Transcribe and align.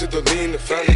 Lean 0.00 0.52
the 0.52 0.58
family. 0.60 0.94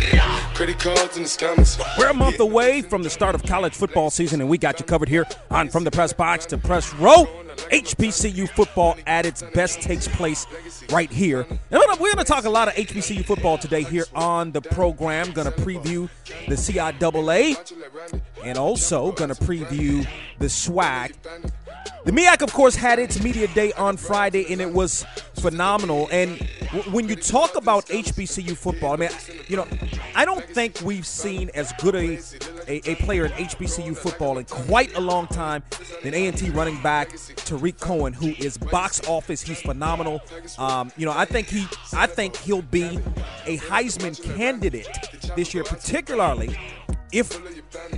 Credit 0.55 0.79
cards 0.79 1.17
the 1.17 1.23
scammers. 1.23 1.77
We're 1.99 2.11
a 2.11 2.15
month 2.15 2.39
away 2.39 2.83
from 2.83 3.03
the 3.03 3.11
start 3.11 3.35
of 3.35 3.43
college 3.43 3.75
football 3.75 4.11
season, 4.11 4.41
and 4.41 4.49
we 4.49 4.59
got 4.59 4.79
you 4.79 4.87
covered 4.87 5.09
here 5.09 5.27
on 5.51 5.71
From 5.71 5.83
the 5.83 5.91
Press 5.91 6.13
Box 6.13 6.47
to 6.47 6.59
Press 6.59 6.95
Row. 6.95 7.27
HBCU 7.73 8.49
football 8.51 8.97
at 9.09 9.27
its 9.27 9.43
best 9.55 9.81
takes 9.81 10.07
place 10.07 10.47
right 10.91 11.11
here. 11.11 11.41
And 11.51 11.59
we're 11.71 12.13
going 12.13 12.19
to 12.19 12.25
talk 12.25 12.45
a 12.45 12.51
lot 12.51 12.69
of 12.69 12.75
HBCU 12.75 13.25
football 13.25 13.59
today 13.59 13.83
here 13.83 14.07
on 14.15 14.53
the 14.53 14.61
program. 14.61 15.33
Going 15.33 15.51
to 15.51 15.59
preview 15.61 16.09
the 16.47 16.55
CIAA 16.55 17.57
and 18.45 18.57
also 18.57 19.11
going 19.11 19.35
to 19.35 19.43
preview 19.43 20.07
the 20.39 20.47
SWAC. 20.47 21.13
The 22.05 22.11
MEAC, 22.11 22.43
of 22.43 22.53
course, 22.53 22.75
had 22.75 22.99
its 22.99 23.23
media 23.23 23.47
day 23.47 23.73
on 23.75 23.97
Friday, 23.97 24.53
and 24.53 24.61
it 24.61 24.73
was 24.73 25.05
phenomenal. 25.41 26.09
And 26.11 26.37
w- 26.73 26.91
when 26.91 27.09
you 27.09 27.15
talk 27.15 27.55
about 27.55 27.87
HBCU 27.87 28.57
football, 28.57 28.95
I 28.95 28.97
mean, 28.97 29.11
you 29.47 29.55
know, 29.55 29.69
I 30.17 30.25
don't 30.25 30.45
think 30.45 30.81
we've 30.81 31.07
seen 31.07 31.49
as 31.55 31.73
good 31.79 31.95
a, 31.95 32.19
a, 32.67 32.91
a 32.91 32.95
player 32.97 33.27
in 33.27 33.33
HBCU 33.33 33.97
football 33.97 34.39
in 34.39 34.47
quite 34.47 34.93
a 34.97 35.01
long 35.01 35.29
time 35.29 35.63
than 36.03 36.13
A&T 36.13 36.51
running 36.51 36.83
back 36.83 37.17
Tarik 37.37 37.79
Cohen, 37.79 38.13
who 38.13 38.31
is 38.31 38.59
box 38.59 39.07
office. 39.07 39.41
He's 39.41 39.63
phenomenal. 39.63 40.21
Um, 40.59 40.91
you 40.97 41.07
know, 41.07 41.13
I 41.15 41.25
think 41.25 41.47
he, 41.47 41.67
I 41.93 42.09
think 42.09 42.37
he'll 42.37 42.63
be 42.63 42.99
a 43.47 43.59
Heisman 43.59 44.21
candidate 44.37 44.89
this 45.37 45.55
year, 45.55 45.63
particularly 45.63 46.59
if, 47.13 47.39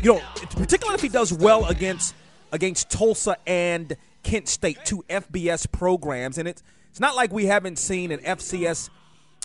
you 0.02 0.14
know, 0.14 0.20
particularly 0.50 0.96
if 0.96 1.00
he 1.00 1.08
does 1.08 1.32
well 1.32 1.64
against 1.66 2.14
against 2.54 2.88
Tulsa 2.88 3.36
and 3.46 3.96
Kent 4.22 4.48
State, 4.48 4.78
two 4.84 5.04
FBS 5.10 5.70
programs, 5.70 6.38
and 6.38 6.48
it's 6.48 6.62
it's 6.88 7.00
not 7.00 7.16
like 7.16 7.32
we 7.32 7.46
haven't 7.46 7.76
seen 7.76 8.12
an 8.12 8.20
FCS 8.20 8.88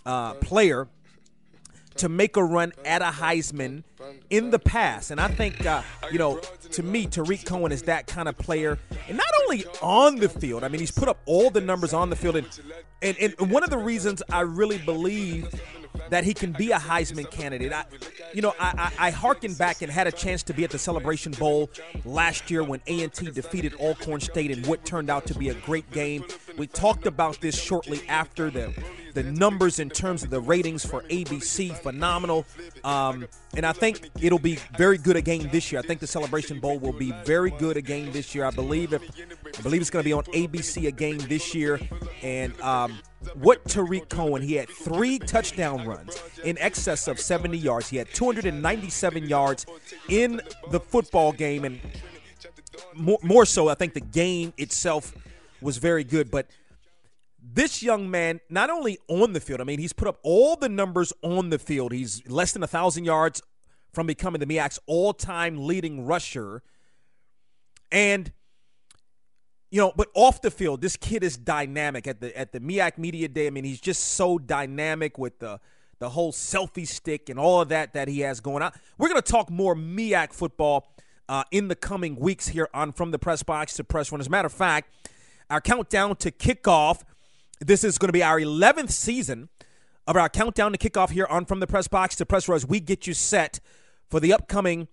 uh, 0.06 0.36
player 0.36 0.88
to 1.96 2.08
make 2.08 2.38
a 2.38 2.44
run 2.44 2.72
at 2.86 3.02
a 3.02 3.06
Heisman 3.06 3.84
in 4.30 4.52
the 4.52 4.60
past. 4.60 5.10
And 5.10 5.20
I 5.20 5.30
think, 5.30 5.66
uh, 5.66 5.82
you 6.12 6.20
know, 6.20 6.38
to 6.38 6.84
me, 6.84 7.08
Tarik 7.08 7.46
Cohen 7.46 7.72
is 7.72 7.82
that 7.84 8.06
kind 8.06 8.30
of 8.30 8.38
player. 8.38 8.78
And 9.08 9.18
not 9.18 9.26
only 9.44 9.66
on 9.82 10.18
the 10.18 10.30
field, 10.30 10.64
I 10.64 10.68
mean, 10.68 10.80
he's 10.80 10.92
put 10.92 11.08
up 11.08 11.18
all 11.26 11.50
the 11.50 11.60
numbers 11.60 11.92
on 11.92 12.12
the 12.12 12.16
field. 12.16 12.36
And, 12.36 12.48
and, 13.02 13.18
and 13.18 13.52
one 13.52 13.64
of 13.64 13.72
the 13.72 13.80
reasons 13.80 14.22
I 14.30 14.42
really 14.42 14.78
believe 14.78 15.50
that 16.09 16.24
he 16.24 16.34
can 16.34 16.52
be 16.52 16.72
a 16.72 16.78
Heisman 16.78 17.30
candidate. 17.30 17.72
I, 17.72 17.86
you 18.34 18.42
know, 18.42 18.53
I, 18.59 18.92
I, 19.00 19.08
I 19.08 19.12
harken 19.12 19.53
back 19.53 19.81
and 19.81 19.92
had 19.92 20.08
a 20.08 20.12
chance 20.12 20.44
to 20.44 20.53
be 20.53 20.64
at 20.64 20.72
the 20.72 20.80
Celebration 20.80 21.31
Bowl 21.34 21.70
last 22.06 22.50
year 22.50 22.64
when 22.64 22.81
A&T 22.88 23.31
defeated 23.31 23.74
Alcorn 23.75 24.22
State 24.22 24.52
in 24.52 24.64
what 24.64 24.86
turned 24.86 25.09
out 25.09 25.25
to 25.28 25.36
be 25.36 25.50
a 25.50 25.53
great 25.53 25.90
game. 25.92 26.24
We 26.58 26.68
talked 26.68 27.06
about 27.06 27.42
this 27.42 27.60
shortly 27.60 28.02
after 28.08 28.50
the 28.50 28.74
the 29.14 29.24
numbers 29.24 29.80
in 29.80 29.90
terms 29.90 30.24
of 30.24 30.30
the 30.30 30.40
ratings 30.40 30.86
for 30.86 31.02
ABC 31.04 31.76
phenomenal, 31.78 32.46
um, 32.84 33.28
and 33.56 33.66
I 33.66 33.74
think 33.74 34.08
it'll 34.22 34.38
be 34.40 34.60
very 34.78 35.00
good 35.00 35.16
again 35.16 35.50
this 35.52 35.72
year. 35.72 35.80
I 35.80 35.82
think 35.82 36.00
the 36.00 36.08
Celebration 36.08 36.60
Bowl 36.60 36.78
will 36.78 36.94
be 36.94 37.12
very 37.26 37.50
good 37.50 37.76
again 37.76 38.12
this 38.12 38.36
year. 38.36 38.46
I 38.46 38.52
believe 38.52 38.94
if 38.94 39.02
I 39.58 39.62
believe 39.62 39.82
it's 39.82 39.90
going 39.90 40.04
to 40.04 40.08
be 40.08 40.14
on 40.14 40.24
ABC 40.26 40.88
again 40.88 41.18
this 41.28 41.56
year, 41.56 41.80
and 42.22 42.60
um, 42.62 43.00
what 43.34 43.66
Tarik 43.66 44.10
Cohen, 44.10 44.42
he 44.42 44.54
had 44.56 44.70
three 44.70 45.20
touchdown 45.20 45.88
runs 45.88 46.22
in 46.44 46.58
excess 46.60 47.08
of 47.08 47.20
70 47.20 47.58
yards. 47.58 47.90
He 47.90 47.98
had 47.98 48.14
297 48.14 49.28
yards 49.28 49.66
in 50.08 50.42
the 50.72 50.80
football 50.80 51.31
game, 51.31 51.66
and 51.66 51.80
more, 52.94 53.20
more 53.22 53.46
so, 53.46 53.70
I 53.70 53.74
think 53.74 53.94
the 53.94 54.02
game 54.02 54.54
itself 54.58 55.14
was 55.62 55.78
very 55.78 56.03
good. 56.03 56.31
But 56.31 56.47
this 57.42 57.81
young 57.81 58.09
man, 58.09 58.40
not 58.50 58.70
only 58.70 58.97
on 59.08 59.34
the 59.34 59.40
field, 59.40 59.62
I 59.62 59.64
mean, 59.64 59.80
he's 59.80 59.94
put 59.94 60.08
up 60.08 60.20
all 60.24 60.56
the 60.56 60.70
numbers 60.70 61.14
on 61.22 61.50
the 61.50 61.59
field. 61.59 61.92
He's 61.92 62.28
less 62.30 62.52
than 62.52 62.62
a 62.62 62.66
1,000 62.66 63.06
yards 63.06 63.42
from 63.94 64.08
becoming 64.08 64.40
the 64.40 64.46
MEAC's 64.46 64.80
all 64.86 65.14
time 65.14 65.66
leading 65.66 66.06
rusher. 66.06 66.62
And 67.92 68.31
you 69.72 69.80
know, 69.80 69.94
but 69.96 70.09
off 70.16 70.42
the 70.42 70.50
field, 70.50 70.81
this 70.81 70.96
kid 70.96 71.24
is 71.24 71.38
dynamic 71.38 72.08
at 72.08 72.22
the 72.22 72.36
at 72.38 72.52
the 72.52 72.59
MEAC 72.59 72.98
Media 72.98 73.28
Day. 73.28 73.48
I 73.48 73.50
mean, 73.52 73.64
he's 73.64 73.80
just 73.80 74.03
so 74.03 74.40
dynamic 74.40 75.18
with 75.18 75.40
the 75.40 75.59
the 76.00 76.09
whole 76.09 76.31
selfie 76.31 76.88
stick 76.88 77.30
and 77.30 77.40
all 77.40 77.62
of 77.62 77.69
that 77.69 77.94
that 77.94 78.08
he 78.08 78.22
has 78.22 78.40
going 78.40 78.64
on. 78.64 78.72
We're 78.98 79.09
going 79.09 79.22
to 79.22 79.31
talk 79.31 79.50
more 79.52 79.75
MEAC 79.75 80.34
football 80.34 80.88
uh, 81.28 81.44
in 81.52 81.68
the 81.68 81.75
coming 81.75 82.16
weeks 82.16 82.48
here 82.48 82.69
on 82.74 82.94
From 82.94 83.12
the 83.12 83.19
Press 83.19 83.44
Box 83.44 83.75
to 83.75 83.84
Press 83.84 84.12
Row. 84.12 84.18
As 84.18 84.28
a 84.28 84.30
matter 84.30 84.48
of 84.48 84.53
fact, 84.53 84.92
our 85.50 85.62
countdown 85.62 86.16
to 86.18 86.32
kickoff. 86.32 87.02
This 87.60 87.84
is 87.84 87.98
going 87.98 88.10
to 88.10 88.14
be 88.14 88.24
our 88.24 88.40
11th 88.40 88.92
season 88.92 89.50
of 90.08 90.16
our 90.16 90.30
countdown 90.30 90.72
to 90.72 90.78
kickoff 90.78 91.12
here 91.12 91.26
on 91.26 91.46
From 91.46 91.60
the 91.60 91.68
Press 91.68 91.88
Box 91.88 92.16
to 92.18 92.26
Press 92.26 92.50
as 92.50 92.66
we 92.66 92.80
get 92.80 93.08
you 93.08 93.14
set 93.14 93.60
for 94.10 94.20
the 94.20 94.34
upcoming 94.34 94.88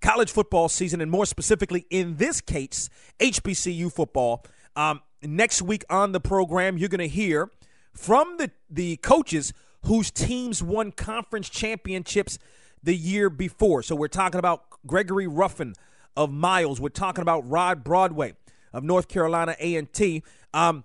college 0.00 0.30
football 0.30 0.68
season, 0.68 1.00
and 1.00 1.10
more 1.10 1.26
specifically, 1.26 1.86
in 1.90 2.16
this 2.16 2.40
case, 2.40 2.88
HBCU 3.18 3.92
football. 3.92 4.44
Um, 4.76 5.00
next 5.22 5.62
week 5.62 5.84
on 5.90 6.12
the 6.12 6.20
program, 6.20 6.78
you're 6.78 6.88
going 6.88 7.00
to 7.00 7.08
hear 7.08 7.50
from 7.92 8.36
the, 8.38 8.50
the 8.70 8.96
coaches 8.98 9.52
whose 9.84 10.10
teams 10.10 10.62
won 10.62 10.92
conference 10.92 11.48
championships 11.48 12.38
the 12.82 12.96
year 12.96 13.28
before. 13.28 13.82
So 13.82 13.94
we're 13.94 14.08
talking 14.08 14.38
about 14.38 14.64
Gregory 14.86 15.26
Ruffin 15.26 15.74
of 16.16 16.30
Miles. 16.30 16.80
We're 16.80 16.88
talking 16.88 17.22
about 17.22 17.48
Rod 17.48 17.84
Broadway 17.84 18.34
of 18.72 18.84
North 18.84 19.08
Carolina 19.08 19.56
A&T. 19.58 20.22
Um, 20.54 20.84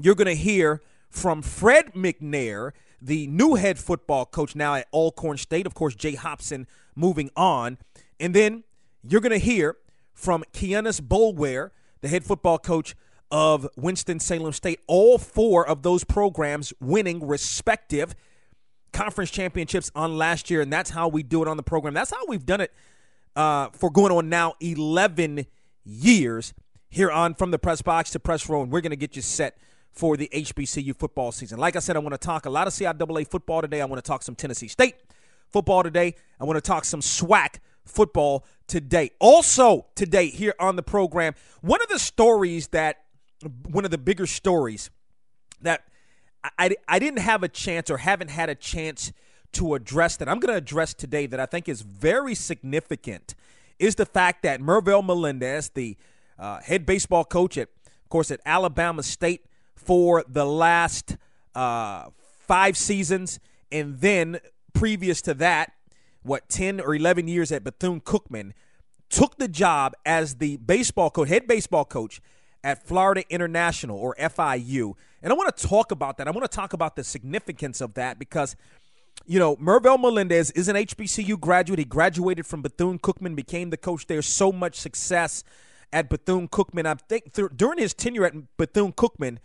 you're 0.00 0.14
going 0.14 0.26
to 0.26 0.34
hear 0.34 0.82
from 1.08 1.42
Fred 1.42 1.94
McNair, 1.94 2.72
the 3.00 3.26
new 3.26 3.54
head 3.54 3.78
football 3.78 4.26
coach 4.26 4.54
now 4.54 4.74
at 4.74 4.86
Alcorn 4.92 5.38
State. 5.38 5.66
Of 5.66 5.74
course, 5.74 5.94
Jay 5.94 6.14
Hopson 6.14 6.66
moving 6.94 7.30
on. 7.36 7.78
And 8.20 8.34
then 8.34 8.64
you're 9.02 9.20
going 9.20 9.32
to 9.32 9.38
hear 9.38 9.76
from 10.12 10.44
Kienus 10.52 11.00
Boulware, 11.00 11.70
the 12.00 12.08
head 12.08 12.24
football 12.24 12.58
coach 12.58 12.94
of 13.30 13.66
Winston-Salem 13.76 14.52
State. 14.52 14.80
All 14.86 15.18
four 15.18 15.66
of 15.66 15.82
those 15.82 16.04
programs 16.04 16.72
winning 16.80 17.26
respective 17.26 18.14
conference 18.92 19.30
championships 19.30 19.90
on 19.94 20.16
last 20.16 20.50
year, 20.50 20.60
and 20.60 20.72
that's 20.72 20.90
how 20.90 21.08
we 21.08 21.22
do 21.22 21.42
it 21.42 21.48
on 21.48 21.56
the 21.56 21.62
program. 21.62 21.92
That's 21.92 22.10
how 22.10 22.24
we've 22.28 22.46
done 22.46 22.60
it 22.62 22.72
uh, 23.34 23.68
for 23.70 23.90
going 23.90 24.12
on 24.12 24.28
now 24.28 24.54
11 24.60 25.46
years 25.84 26.54
here 26.96 27.10
on 27.10 27.34
From 27.34 27.50
the 27.50 27.58
Press 27.58 27.82
Box 27.82 28.08
to 28.12 28.18
Press 28.18 28.48
Row, 28.48 28.62
and 28.62 28.72
we're 28.72 28.80
going 28.80 28.88
to 28.88 28.96
get 28.96 29.16
you 29.16 29.20
set 29.20 29.58
for 29.92 30.16
the 30.16 30.30
HBCU 30.32 30.96
football 30.96 31.30
season. 31.30 31.58
Like 31.58 31.76
I 31.76 31.80
said, 31.80 31.94
I 31.94 31.98
want 31.98 32.14
to 32.14 32.18
talk 32.18 32.46
a 32.46 32.50
lot 32.50 32.66
of 32.66 32.72
CIAA 32.72 33.28
football 33.28 33.60
today. 33.60 33.82
I 33.82 33.84
want 33.84 34.02
to 34.02 34.08
talk 34.08 34.22
some 34.22 34.34
Tennessee 34.34 34.66
State 34.66 34.94
football 35.50 35.82
today. 35.82 36.14
I 36.40 36.44
want 36.44 36.56
to 36.56 36.62
talk 36.62 36.86
some 36.86 37.00
SWAC 37.00 37.56
football 37.84 38.46
today. 38.66 39.10
Also, 39.18 39.84
today 39.94 40.28
here 40.28 40.54
on 40.58 40.76
the 40.76 40.82
program, 40.82 41.34
one 41.60 41.82
of 41.82 41.88
the 41.88 41.98
stories 41.98 42.68
that, 42.68 43.02
one 43.68 43.84
of 43.84 43.90
the 43.90 43.98
bigger 43.98 44.24
stories 44.24 44.88
that 45.60 45.84
I, 46.58 46.74
I 46.88 46.98
didn't 46.98 47.20
have 47.20 47.42
a 47.42 47.48
chance 47.48 47.90
or 47.90 47.98
haven't 47.98 48.30
had 48.30 48.48
a 48.48 48.54
chance 48.54 49.12
to 49.52 49.74
address 49.74 50.16
that 50.16 50.30
I'm 50.30 50.40
going 50.40 50.54
to 50.54 50.58
address 50.58 50.94
today 50.94 51.26
that 51.26 51.40
I 51.40 51.44
think 51.44 51.68
is 51.68 51.82
very 51.82 52.34
significant 52.34 53.34
is 53.78 53.96
the 53.96 54.06
fact 54.06 54.44
that 54.44 54.62
Mervyl 54.62 55.04
Melendez, 55.04 55.68
the 55.74 55.98
uh, 56.38 56.60
head 56.60 56.86
baseball 56.86 57.24
coach 57.24 57.56
at, 57.58 57.68
of 57.86 58.08
course, 58.08 58.30
at 58.30 58.40
Alabama 58.44 59.02
State 59.02 59.44
for 59.74 60.24
the 60.28 60.44
last 60.44 61.16
uh, 61.54 62.06
five 62.38 62.76
seasons, 62.76 63.38
and 63.72 64.00
then 64.00 64.38
previous 64.72 65.22
to 65.22 65.34
that 65.34 65.72
what, 66.26 66.48
10 66.48 66.80
or 66.80 66.94
11 66.94 67.28
years 67.28 67.52
at 67.52 67.64
Bethune 67.64 68.00
Cookman, 68.00 68.52
took 69.08 69.38
the 69.38 69.48
job 69.48 69.94
as 70.04 70.36
the 70.36 70.56
baseball 70.58 71.10
coach, 71.10 71.28
head 71.28 71.46
baseball 71.46 71.84
coach 71.84 72.20
at 72.64 72.82
Florida 72.82 73.22
International 73.30 73.96
or 73.96 74.16
FIU. 74.18 74.94
And 75.22 75.32
I 75.32 75.36
want 75.36 75.56
to 75.56 75.66
talk 75.66 75.92
about 75.92 76.18
that. 76.18 76.26
I 76.26 76.32
want 76.32 76.50
to 76.50 76.54
talk 76.54 76.72
about 76.72 76.96
the 76.96 77.04
significance 77.04 77.80
of 77.80 77.94
that 77.94 78.18
because, 78.18 78.56
you 79.24 79.38
know, 79.38 79.56
Mervyl 79.56 80.00
Melendez 80.00 80.50
is 80.50 80.68
an 80.68 80.74
HBCU 80.74 81.38
graduate. 81.38 81.78
He 81.78 81.84
graduated 81.84 82.46
from 82.46 82.62
Bethune 82.62 82.98
Cookman, 82.98 83.36
became 83.36 83.70
the 83.70 83.76
coach 83.76 84.06
there. 84.08 84.22
So 84.22 84.50
much 84.50 84.74
success 84.74 85.44
at 85.92 86.08
Bethune 86.08 86.48
Cookman. 86.48 86.86
I 86.86 86.94
think 86.94 87.32
th- 87.32 87.50
during 87.54 87.78
his 87.78 87.94
tenure 87.94 88.24
at 88.24 88.56
Bethune 88.56 88.92
Cookman, 88.92 89.38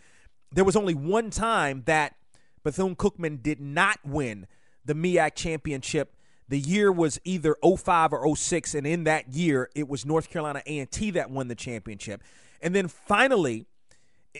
there 0.50 0.64
was 0.64 0.76
only 0.76 0.94
one 0.94 1.30
time 1.30 1.82
that 1.86 2.14
Bethune 2.62 2.96
Cookman 2.96 3.42
did 3.42 3.60
not 3.60 3.98
win 4.04 4.46
the 4.84 4.94
MEAC 4.94 5.34
championship. 5.34 6.14
The 6.48 6.58
year 6.58 6.92
was 6.92 7.18
either 7.24 7.56
05 7.62 8.12
or 8.12 8.36
06, 8.36 8.74
and 8.74 8.86
in 8.86 9.04
that 9.04 9.32
year, 9.32 9.70
it 9.74 9.88
was 9.88 10.04
North 10.04 10.30
Carolina 10.30 10.62
A&T 10.66 11.12
that 11.12 11.30
won 11.30 11.48
the 11.48 11.54
championship. 11.54 12.22
And 12.60 12.74
then 12.74 12.88
finally, 12.88 13.66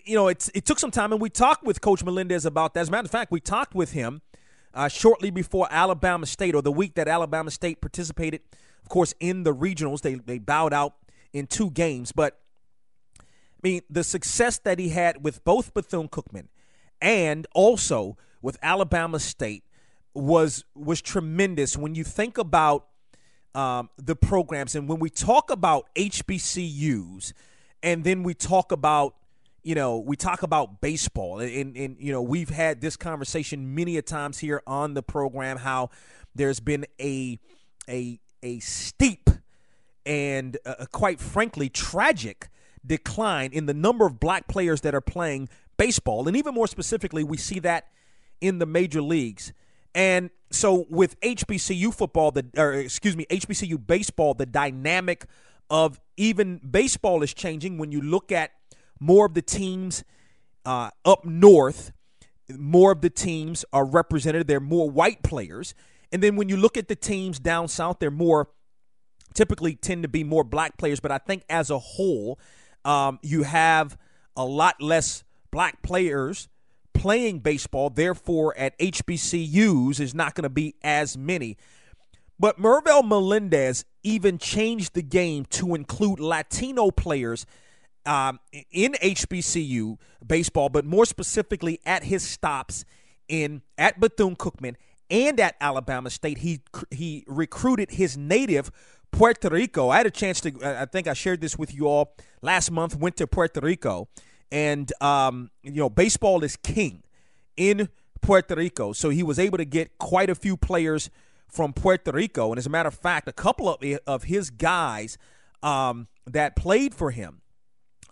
you 0.04 0.14
know, 0.14 0.28
it's, 0.28 0.50
it 0.54 0.64
took 0.64 0.78
some 0.78 0.90
time, 0.90 1.12
and 1.12 1.20
we 1.20 1.30
talked 1.30 1.64
with 1.64 1.80
Coach 1.80 2.04
Melendez 2.04 2.44
about 2.44 2.74
that. 2.74 2.80
As 2.80 2.88
a 2.88 2.90
matter 2.90 3.06
of 3.06 3.10
fact, 3.10 3.30
we 3.30 3.40
talked 3.40 3.74
with 3.74 3.92
him 3.92 4.20
uh, 4.74 4.88
shortly 4.88 5.30
before 5.30 5.68
Alabama 5.70 6.26
State, 6.26 6.54
or 6.54 6.62
the 6.62 6.72
week 6.72 6.94
that 6.94 7.08
Alabama 7.08 7.50
State 7.50 7.80
participated, 7.80 8.40
of 8.82 8.88
course, 8.88 9.14
in 9.20 9.42
the 9.42 9.54
regionals. 9.54 10.02
They, 10.02 10.14
they 10.14 10.38
bowed 10.38 10.72
out 10.72 10.94
in 11.32 11.46
two 11.46 11.70
games. 11.70 12.12
But, 12.12 12.38
I 13.18 13.24
mean, 13.62 13.82
the 13.88 14.04
success 14.04 14.58
that 14.58 14.78
he 14.78 14.90
had 14.90 15.24
with 15.24 15.44
both 15.44 15.74
Bethune 15.74 16.08
Cookman 16.08 16.48
and 17.00 17.46
also 17.54 18.16
with 18.40 18.58
Alabama 18.62 19.18
State 19.18 19.64
was 20.14 20.64
was 20.74 21.00
tremendous 21.00 21.76
when 21.76 21.94
you 21.94 22.04
think 22.04 22.36
about 22.36 22.88
um, 23.54 23.88
the 23.96 24.14
programs 24.14 24.74
and 24.74 24.88
when 24.88 24.98
we 24.98 25.08
talk 25.08 25.50
about 25.50 25.88
HBCUs– 25.96 27.32
and 27.82 28.04
then 28.04 28.22
we 28.22 28.34
talk 28.34 28.72
about 28.72 29.16
you 29.62 29.74
know 29.74 29.98
we 29.98 30.16
talk 30.16 30.42
about 30.42 30.80
baseball 30.80 31.40
and, 31.40 31.76
and, 31.76 31.96
you 31.98 32.12
know 32.12 32.22
we've 32.22 32.48
had 32.48 32.80
this 32.80 32.96
conversation 32.96 33.74
many 33.74 33.96
a 33.96 34.02
times 34.02 34.38
here 34.38 34.62
on 34.66 34.94
the 34.94 35.02
program 35.02 35.56
how 35.58 35.90
there's 36.34 36.60
been 36.60 36.86
a 37.00 37.38
a 37.88 38.20
a 38.42 38.58
steep 38.60 39.30
and 40.04 40.58
uh, 40.66 40.86
quite 40.92 41.20
frankly 41.20 41.68
tragic 41.68 42.48
decline 42.84 43.52
in 43.52 43.66
the 43.66 43.74
number 43.74 44.06
of 44.06 44.18
black 44.18 44.48
players 44.48 44.80
that 44.80 44.94
are 44.94 45.00
playing 45.00 45.48
baseball 45.76 46.26
and 46.26 46.36
even 46.36 46.54
more 46.54 46.66
specifically 46.66 47.22
we 47.22 47.36
see 47.36 47.58
that 47.58 47.88
in 48.40 48.58
the 48.58 48.66
major 48.66 49.00
leagues 49.00 49.52
and 49.94 50.30
so 50.50 50.86
with 50.90 51.18
HBCU 51.20 51.94
football 51.94 52.30
the 52.30 52.44
or 52.56 52.72
excuse 52.72 53.16
me 53.16 53.24
HBCU 53.30 53.86
baseball 53.86 54.34
the 54.34 54.46
dynamic 54.46 55.26
of 55.70 56.00
even 56.16 56.58
baseball 56.58 57.22
is 57.22 57.32
changing 57.32 57.78
when 57.78 57.92
you 57.92 58.00
look 58.00 58.32
at 58.32 58.50
more 59.00 59.26
of 59.26 59.34
the 59.34 59.42
teams 59.42 60.04
uh, 60.64 60.90
up 61.04 61.24
north, 61.24 61.92
more 62.48 62.92
of 62.92 63.00
the 63.00 63.10
teams 63.10 63.64
are 63.72 63.84
represented. 63.84 64.46
They're 64.46 64.60
more 64.60 64.90
white 64.90 65.22
players. 65.22 65.74
And 66.12 66.22
then 66.22 66.36
when 66.36 66.48
you 66.48 66.56
look 66.56 66.76
at 66.76 66.88
the 66.88 66.96
teams 66.96 67.38
down 67.38 67.68
south, 67.68 67.98
they're 67.98 68.10
more 68.10 68.50
typically 69.34 69.74
tend 69.74 70.02
to 70.02 70.08
be 70.08 70.24
more 70.24 70.44
black 70.44 70.76
players. 70.76 71.00
But 71.00 71.12
I 71.12 71.18
think 71.18 71.44
as 71.48 71.70
a 71.70 71.78
whole, 71.78 72.38
um, 72.84 73.18
you 73.22 73.42
have 73.44 73.96
a 74.36 74.44
lot 74.44 74.80
less 74.80 75.24
black 75.50 75.82
players 75.82 76.48
playing 76.94 77.40
baseball. 77.40 77.90
Therefore, 77.90 78.56
at 78.56 78.78
HBCUs, 78.78 80.00
is 80.00 80.14
not 80.14 80.34
going 80.34 80.44
to 80.44 80.50
be 80.50 80.74
as 80.82 81.16
many. 81.16 81.56
But 82.38 82.58
Mervyl 82.58 83.06
Melendez 83.06 83.84
even 84.02 84.38
changed 84.38 84.94
the 84.94 85.02
game 85.02 85.44
to 85.50 85.74
include 85.74 86.18
Latino 86.18 86.90
players 86.90 87.46
um, 88.04 88.40
in 88.70 88.94
HBCU 88.94 89.96
baseball, 90.26 90.68
but 90.68 90.84
more 90.84 91.06
specifically 91.06 91.80
at 91.86 92.04
his 92.04 92.22
stops 92.28 92.84
in 93.28 93.62
at 93.78 94.00
Bethune 94.00 94.34
Cookman 94.34 94.74
and 95.08 95.38
at 95.38 95.56
Alabama 95.60 96.10
State. 96.10 96.38
He 96.38 96.60
he 96.90 97.24
recruited 97.28 97.92
his 97.92 98.16
native 98.16 98.70
Puerto 99.12 99.48
Rico. 99.48 99.90
I 99.90 99.98
had 99.98 100.06
a 100.06 100.10
chance 100.10 100.40
to. 100.40 100.52
I 100.62 100.86
think 100.86 101.06
I 101.06 101.12
shared 101.12 101.40
this 101.40 101.56
with 101.56 101.74
you 101.74 101.86
all 101.86 102.14
last 102.40 102.70
month. 102.70 102.96
Went 102.96 103.16
to 103.18 103.26
Puerto 103.26 103.60
Rico, 103.60 104.08
and 104.50 104.92
um, 105.00 105.50
you 105.62 105.76
know 105.76 105.90
baseball 105.90 106.42
is 106.42 106.56
king 106.56 107.04
in 107.56 107.88
Puerto 108.20 108.54
Rico. 108.54 108.92
So 108.92 109.10
he 109.10 109.22
was 109.22 109.38
able 109.38 109.58
to 109.58 109.64
get 109.64 109.98
quite 109.98 110.30
a 110.30 110.34
few 110.34 110.56
players 110.56 111.10
from 111.48 111.72
Puerto 111.72 112.10
Rico. 112.10 112.50
And 112.50 112.58
as 112.58 112.66
a 112.66 112.70
matter 112.70 112.88
of 112.88 112.94
fact, 112.94 113.28
a 113.28 113.32
couple 113.32 113.68
of, 113.68 113.82
of 114.06 114.24
his 114.24 114.48
guys 114.48 115.18
um, 115.62 116.08
that 116.26 116.56
played 116.56 116.94
for 116.94 117.10
him 117.10 117.42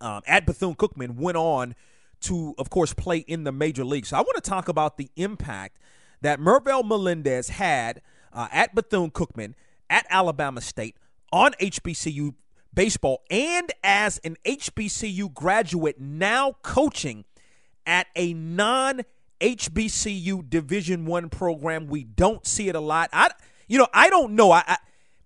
um, 0.00 0.22
at 0.26 0.46
Bethune 0.46 0.74
Cookman 0.74 1.16
went 1.16 1.38
on 1.38 1.74
to, 2.22 2.54
of 2.58 2.68
course, 2.68 2.92
play 2.92 3.18
in 3.18 3.44
the 3.44 3.52
major 3.52 3.84
leagues. 3.84 4.08
So 4.08 4.18
I 4.18 4.20
want 4.20 4.36
to 4.36 4.48
talk 4.48 4.68
about 4.68 4.98
the 4.98 5.10
impact 5.16 5.78
that 6.20 6.38
Mervyl 6.38 6.84
Melendez 6.84 7.48
had 7.48 8.02
uh, 8.32 8.48
at 8.52 8.74
Bethune 8.74 9.10
Cookman, 9.10 9.54
at 9.90 10.06
Alabama 10.08 10.62
State, 10.62 10.96
on 11.30 11.52
HBCU 11.60 12.34
baseball, 12.72 13.22
and 13.30 13.70
as 13.84 14.18
an 14.24 14.36
HBCU 14.46 15.34
graduate 15.34 16.00
now 16.00 16.56
coaching 16.62 17.26
at 17.84 18.06
a 18.16 18.32
non 18.32 19.02
HBCU 19.40 20.48
Division 20.48 21.04
One 21.06 21.28
program. 21.28 21.86
We 21.86 22.04
don't 22.04 22.46
see 22.46 22.68
it 22.68 22.76
a 22.76 22.80
lot. 22.80 23.10
I, 23.12 23.30
you 23.68 23.78
know, 23.78 23.88
I 23.92 24.08
don't 24.10 24.34
know. 24.34 24.52
I, 24.52 24.62
I 24.66 24.76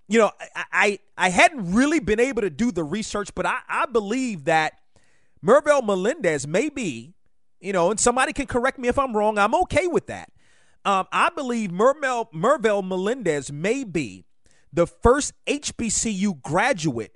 you 0.09 0.19
know, 0.19 0.31
I, 0.55 0.65
I, 0.73 0.99
I 1.17 1.29
hadn't 1.31 1.73
really 1.73 2.01
been 2.01 2.21
able 2.21 2.43
to 2.43 2.51
do 2.51 2.71
the 2.71 2.85
research, 2.85 3.35
but 3.35 3.47
I, 3.47 3.59
I 3.69 3.87
believe 3.87 4.45
that 4.45 4.75
Mervyl 5.45 5.85
Melendez 5.85 6.47
may 6.47 6.69
be, 6.69 7.15
you 7.61 7.73
know, 7.73 7.91
and 7.91 7.99
somebody 7.99 8.33
can 8.33 8.47
correct 8.47 8.79
me 8.79 8.89
if 8.89 8.99
I'm 8.99 9.17
wrong. 9.17 9.39
I'm 9.39 9.55
okay 9.63 9.87
with 9.87 10.07
that. 10.09 10.31
Um, 10.85 11.07
I 11.11 11.31
believe 11.31 11.71
Mervyl, 11.71 12.31
Mervyl 12.33 12.87
Melendez 12.87 13.51
may 13.51 13.85
be 13.85 14.27
the 14.75 14.87
first 14.87 15.32
HBCU 15.47 16.43
graduate 16.43 17.15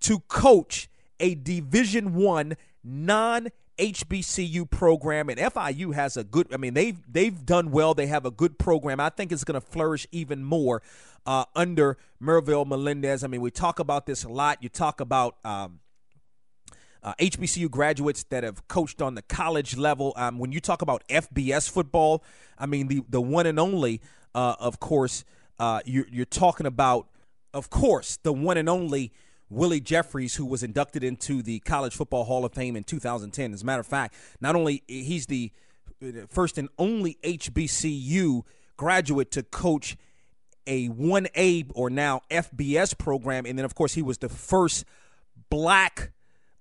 to 0.00 0.20
coach 0.20 0.88
a 1.20 1.34
Division 1.34 2.14
One 2.14 2.56
non 2.82 3.48
HBCU 3.78 4.70
program, 4.70 5.28
and 5.28 5.38
FIU 5.38 5.94
has 5.94 6.16
a 6.16 6.24
good. 6.24 6.52
I 6.52 6.56
mean, 6.56 6.74
they've 6.74 6.98
they've 7.10 7.44
done 7.44 7.70
well. 7.70 7.94
They 7.94 8.06
have 8.06 8.24
a 8.24 8.30
good 8.30 8.58
program. 8.58 9.00
I 9.00 9.10
think 9.10 9.32
it's 9.32 9.44
going 9.44 9.60
to 9.60 9.66
flourish 9.66 10.06
even 10.12 10.42
more 10.42 10.82
uh, 11.26 11.44
under 11.54 11.98
Mervyl 12.22 12.66
Melendez. 12.66 13.22
I 13.22 13.26
mean, 13.26 13.42
we 13.42 13.50
talk 13.50 13.78
about 13.78 14.06
this 14.06 14.24
a 14.24 14.28
lot. 14.28 14.62
You 14.62 14.68
talk 14.68 15.00
about. 15.00 15.36
Um, 15.44 15.80
uh, 17.02 17.14
HBCU 17.20 17.70
graduates 17.70 18.24
that 18.30 18.42
have 18.42 18.66
coached 18.66 19.00
on 19.00 19.14
the 19.14 19.22
college 19.22 19.76
level. 19.76 20.12
Um, 20.16 20.40
when 20.40 20.50
you 20.50 20.58
talk 20.58 20.82
about 20.82 21.04
FBS 21.08 21.70
football, 21.70 22.24
I 22.58 22.66
mean 22.66 22.88
the 22.88 23.04
the 23.08 23.20
one 23.20 23.46
and 23.46 23.60
only, 23.60 24.00
uh, 24.34 24.56
of 24.58 24.80
course, 24.80 25.24
uh, 25.58 25.80
you're, 25.84 26.06
you're 26.10 26.24
talking 26.24 26.66
about, 26.66 27.08
of 27.54 27.70
course, 27.70 28.18
the 28.22 28.32
one 28.32 28.56
and 28.56 28.68
only 28.68 29.12
Willie 29.48 29.80
Jeffries, 29.80 30.34
who 30.34 30.44
was 30.44 30.62
inducted 30.62 31.04
into 31.04 31.42
the 31.42 31.60
College 31.60 31.94
Football 31.94 32.24
Hall 32.24 32.44
of 32.44 32.52
Fame 32.52 32.76
in 32.76 32.84
2010. 32.84 33.52
As 33.52 33.62
a 33.62 33.64
matter 33.64 33.80
of 33.80 33.86
fact, 33.86 34.14
not 34.40 34.56
only 34.56 34.82
he's 34.86 35.26
the 35.26 35.52
first 36.28 36.58
and 36.58 36.68
only 36.78 37.16
HBCU 37.22 38.42
graduate 38.76 39.30
to 39.32 39.42
coach 39.42 39.96
a 40.66 40.88
1A 40.88 41.70
or 41.74 41.88
now 41.90 42.22
FBS 42.30 42.96
program, 42.98 43.46
and 43.46 43.56
then 43.56 43.64
of 43.64 43.74
course 43.74 43.94
he 43.94 44.02
was 44.02 44.18
the 44.18 44.28
first 44.28 44.84
black 45.48 46.12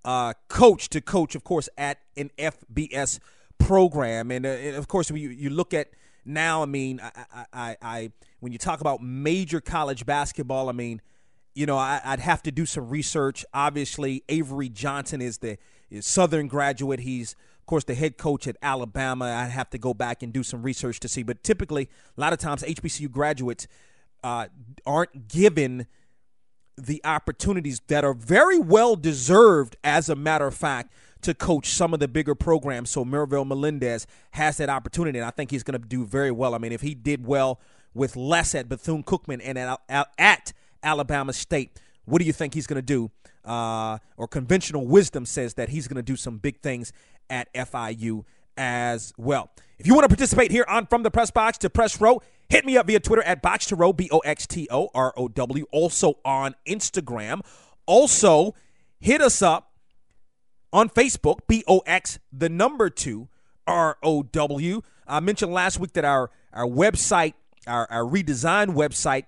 uh, 0.04 0.34
coach 0.48 0.90
to 0.90 1.02
coach, 1.02 1.34
of 1.36 1.44
course, 1.44 1.68
at 1.78 1.98
an 2.16 2.30
FBS 2.38 3.20
program. 3.58 4.30
And, 4.30 4.46
uh, 4.46 4.50
and 4.50 4.76
of 4.76 4.88
course, 4.88 5.10
you, 5.10 5.30
you 5.30 5.50
look 5.50 5.74
at 5.74 5.90
now, 6.26 6.64
I 6.64 6.66
mean, 6.66 7.00
I, 7.02 7.46
I, 7.54 7.78
I, 7.82 8.12
when 8.40 8.52
you 8.52 8.58
talk 8.58 8.82
about 8.82 9.02
major 9.02 9.62
college 9.62 10.06
basketball, 10.06 10.70
I 10.70 10.74
mean– 10.74 11.02
you 11.56 11.66
know, 11.66 11.78
I, 11.78 12.02
would 12.06 12.20
have 12.20 12.44
to 12.44 12.52
do 12.52 12.66
some 12.66 12.90
research. 12.90 13.46
Obviously, 13.54 14.24
Avery 14.30 14.70
Johnson 14.70 15.22
is 15.22 15.40
the 15.40 15.58
is 15.90 16.06
Southern 16.06 16.48
graduate. 16.48 17.00
He's 17.00 17.34
of 17.60 17.66
course 17.66 17.86
the 17.86 17.96
head 17.96 18.18
coach 18.18 18.46
at 18.46 18.58
Alabama. 18.62 19.26
I'd 19.26 19.52
have 19.52 19.70
to 19.72 19.78
go 19.78 19.94
back 19.94 20.22
and 20.22 20.34
do 20.34 20.44
some 20.44 20.62
research 20.62 21.00
to 21.00 21.08
see. 21.08 21.24
But 21.24 21.44
typically, 21.44 21.90
a 22.18 22.22
lot 22.22 22.34
of 22.34 22.40
times, 22.40 22.62
HBCU 22.62 23.10
graduates 23.10 23.68
uh, 24.24 24.48
aren't 24.86 25.30
given 25.30 25.88
the 26.78 27.00
opportunities 27.06 27.82
that 27.88 28.04
are 28.04 28.14
very 28.14 28.60
well 28.60 28.98
deserved, 28.98 29.78
as 29.82 30.10
a 30.10 30.16
matter 30.16 30.46
of 30.46 30.54
fact, 30.54 30.92
to 31.26 31.34
coach 31.34 31.70
some 31.70 31.94
of 31.94 32.00
the 32.00 32.08
bigger 32.08 32.36
programs. 32.36 32.90
So 32.90 33.06
Mervyl 33.06 33.46
Melendez 33.46 34.08
has 34.32 34.58
that 34.58 34.70
opportunity, 34.70 35.20
and 35.20 35.28
I 35.28 35.32
think 35.32 35.52
he's 35.52 35.64
going 35.64 35.80
to 35.80 35.88
do 35.88 36.06
very 36.06 36.32
well. 36.32 36.56
I 36.56 36.58
mean, 36.58 36.72
if 36.72 36.82
he 36.82 36.96
did 36.96 37.26
well 37.26 37.60
with 37.94 38.16
less 38.16 38.56
at 38.56 38.68
Bethune 38.68 39.04
Cookman 39.04 39.42
and 39.44 39.58
at, 39.58 40.10
at 40.18 40.54
Alabama 40.84 41.34
State. 41.34 41.80
What 42.06 42.20
do 42.20 42.26
you 42.26 42.34
think 42.34 42.54
he's 42.54 42.68
going 42.68 42.78
to 42.78 42.82
do? 42.82 43.12
Uh, 43.44 44.00
or 44.18 44.28
conventional 44.28 44.86
wisdom 44.88 45.26
says 45.26 45.54
that 45.54 45.70
he's 45.70 45.88
going 45.88 45.96
to 45.98 46.04
do 46.04 46.16
some 46.16 46.38
big 46.38 46.60
things 46.62 46.92
at 47.30 47.52
FIU 47.54 48.24
as 48.58 49.14
well. 49.18 49.50
If 49.78 49.88
you 49.88 49.94
want 49.94 50.04
to 50.04 50.10
participate 50.10 50.52
here 50.52 50.66
on 50.68 50.88
From 50.88 51.04
the 51.04 51.12
Press 51.12 51.32
Box 51.32 51.58
to 51.60 51.70
Press 51.70 52.00
Row, 52.02 52.22
Hit 52.50 52.66
me 52.66 52.78
up 52.78 52.88
via 52.88 53.00
Twitter 53.00 53.24
at 53.24 53.42
Box 53.42 53.66
to 53.68 53.76
Row, 53.76 53.92
B 53.92 54.10
O 54.12 54.20
X 54.20 54.46
T 54.46 54.68
O 54.70 54.90
R 54.94 55.14
O 55.18 55.28
W. 55.28 55.66
Also 55.72 56.20
on 56.24 56.56
Instagram. 56.68 57.42
Also, 57.86 58.54
hit 59.00 59.22
us 59.22 59.42
up 59.42 59.72
on 60.76 60.90
Facebook, 60.90 61.40
B 61.48 61.64
O 61.70 61.80
X, 61.86 62.20
the 62.34 62.50
number 62.50 62.90
two, 62.90 63.30
R 63.66 63.98
O 64.04 64.24
W. 64.24 64.82
I 65.08 65.22
mentioned 65.22 65.54
last 65.54 65.80
week 65.80 65.94
that 65.94 66.04
our, 66.04 66.30
our 66.52 66.66
website, 66.66 67.34
our, 67.66 67.88
our 67.90 68.04
redesigned 68.04 68.76
website, 68.76 69.24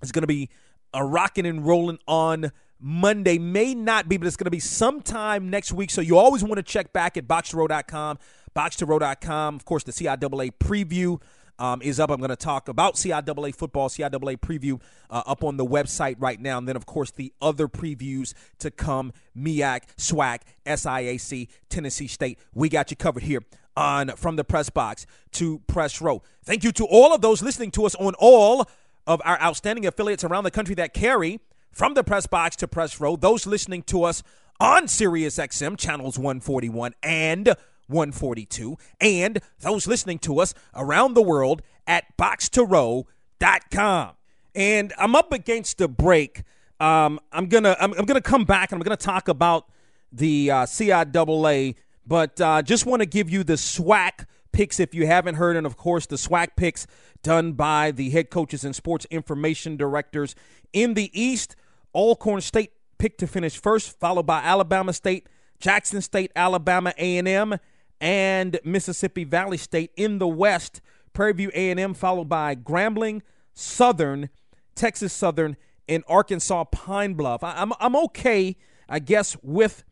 is 0.00 0.12
going 0.12 0.22
to 0.22 0.28
be 0.28 0.48
a 0.94 1.04
rocking 1.04 1.44
and 1.44 1.66
rolling 1.66 1.98
on 2.06 2.52
Monday. 2.78 3.36
May 3.36 3.74
not 3.74 4.08
be, 4.08 4.16
but 4.16 4.28
it's 4.28 4.36
going 4.36 4.44
to 4.44 4.50
be 4.50 4.60
sometime 4.60 5.50
next 5.50 5.72
week. 5.72 5.90
So 5.90 6.00
you 6.00 6.16
always 6.16 6.44
want 6.44 6.58
to 6.58 6.62
check 6.62 6.92
back 6.92 7.16
at 7.16 7.26
boxtorow.com, 7.26 8.18
boxtorow.com. 8.54 9.56
Of 9.56 9.64
course, 9.64 9.82
the 9.82 9.92
CIAA 9.92 10.52
preview. 10.60 11.20
Um, 11.60 11.82
is 11.82 12.00
up. 12.00 12.10
I'm 12.10 12.18
going 12.18 12.30
to 12.30 12.36
talk 12.36 12.68
about 12.68 12.94
CIAA 12.94 13.54
football, 13.54 13.90
CIAA 13.90 14.38
preview 14.38 14.80
uh, 15.10 15.22
up 15.26 15.44
on 15.44 15.58
the 15.58 15.66
website 15.66 16.16
right 16.18 16.40
now. 16.40 16.56
And 16.56 16.66
then, 16.66 16.74
of 16.74 16.86
course, 16.86 17.10
the 17.10 17.34
other 17.42 17.68
previews 17.68 18.32
to 18.60 18.70
come 18.70 19.12
MEAC, 19.36 19.82
SWAC, 19.98 20.40
SIAC, 20.64 21.48
Tennessee 21.68 22.06
State. 22.06 22.38
We 22.54 22.70
got 22.70 22.90
you 22.90 22.96
covered 22.96 23.24
here 23.24 23.42
on 23.76 24.08
From 24.16 24.36
the 24.36 24.44
Press 24.44 24.70
Box 24.70 25.06
to 25.32 25.58
Press 25.66 26.00
Row. 26.00 26.22
Thank 26.42 26.64
you 26.64 26.72
to 26.72 26.86
all 26.86 27.14
of 27.14 27.20
those 27.20 27.42
listening 27.42 27.70
to 27.72 27.84
us 27.84 27.94
on 27.96 28.14
all 28.18 28.66
of 29.06 29.20
our 29.24 29.40
outstanding 29.40 29.86
affiliates 29.86 30.24
around 30.24 30.44
the 30.44 30.50
country 30.50 30.74
that 30.76 30.94
carry 30.94 31.40
From 31.70 31.94
the 31.94 32.02
Press 32.02 32.26
Box 32.26 32.56
to 32.56 32.68
Press 32.68 33.00
Row. 33.00 33.16
Those 33.16 33.46
listening 33.46 33.82
to 33.84 34.04
us 34.04 34.22
on 34.58 34.84
SiriusXM 34.84 35.78
channels 35.78 36.18
141 36.18 36.94
and 37.02 37.54
142, 37.90 38.76
and 39.00 39.40
those 39.60 39.86
listening 39.86 40.18
to 40.20 40.40
us 40.40 40.54
around 40.74 41.14
the 41.14 41.22
world 41.22 41.62
at 41.86 42.16
boxtorow.com. 42.16 44.12
And 44.54 44.92
I'm 44.98 45.14
up 45.14 45.32
against 45.32 45.78
the 45.78 45.88
break. 45.88 46.42
Um, 46.78 47.20
I'm 47.32 47.46
gonna 47.46 47.76
I'm, 47.78 47.92
I'm, 47.92 48.04
gonna 48.04 48.20
come 48.20 48.44
back 48.44 48.72
and 48.72 48.80
I'm 48.80 48.84
gonna 48.84 48.96
talk 48.96 49.28
about 49.28 49.66
the 50.12 50.50
uh, 50.50 50.62
CIAA, 50.64 51.76
but 52.06 52.40
uh, 52.40 52.62
just 52.62 52.86
want 52.86 53.00
to 53.00 53.06
give 53.06 53.30
you 53.30 53.44
the 53.44 53.54
SWAC 53.54 54.26
picks 54.52 54.80
if 54.80 54.94
you 54.94 55.06
haven't 55.06 55.36
heard, 55.36 55.56
and 55.56 55.66
of 55.66 55.76
course 55.76 56.06
the 56.06 56.16
SWAC 56.16 56.56
picks 56.56 56.86
done 57.22 57.52
by 57.52 57.90
the 57.90 58.10
head 58.10 58.30
coaches 58.30 58.64
and 58.64 58.74
sports 58.74 59.06
information 59.10 59.76
directors 59.76 60.34
in 60.72 60.94
the 60.94 61.10
East. 61.12 61.54
Alcorn 61.94 62.40
State 62.40 62.72
picked 62.98 63.18
to 63.18 63.26
finish 63.26 63.56
first, 63.56 63.98
followed 63.98 64.26
by 64.26 64.40
Alabama 64.40 64.92
State, 64.92 65.26
Jackson 65.58 66.00
State, 66.00 66.30
Alabama 66.34 66.94
A&M, 66.96 67.56
and 68.00 68.58
Mississippi 68.64 69.24
Valley 69.24 69.56
State 69.56 69.92
in 69.96 70.18
the 70.18 70.28
West. 70.28 70.80
Prairie 71.12 71.32
View 71.32 71.50
A&M 71.54 71.94
followed 71.94 72.28
by 72.28 72.54
Grambling, 72.54 73.22
Southern, 73.54 74.30
Texas 74.74 75.12
Southern, 75.12 75.56
and 75.88 76.04
Arkansas 76.08 76.64
Pine 76.64 77.14
Bluff. 77.14 77.42
I, 77.42 77.60
am 77.60 77.72
I'm, 77.72 77.94
I'm 77.94 78.04
okay, 78.04 78.56
I 78.88 79.00
guess, 79.00 79.36
with 79.42 79.84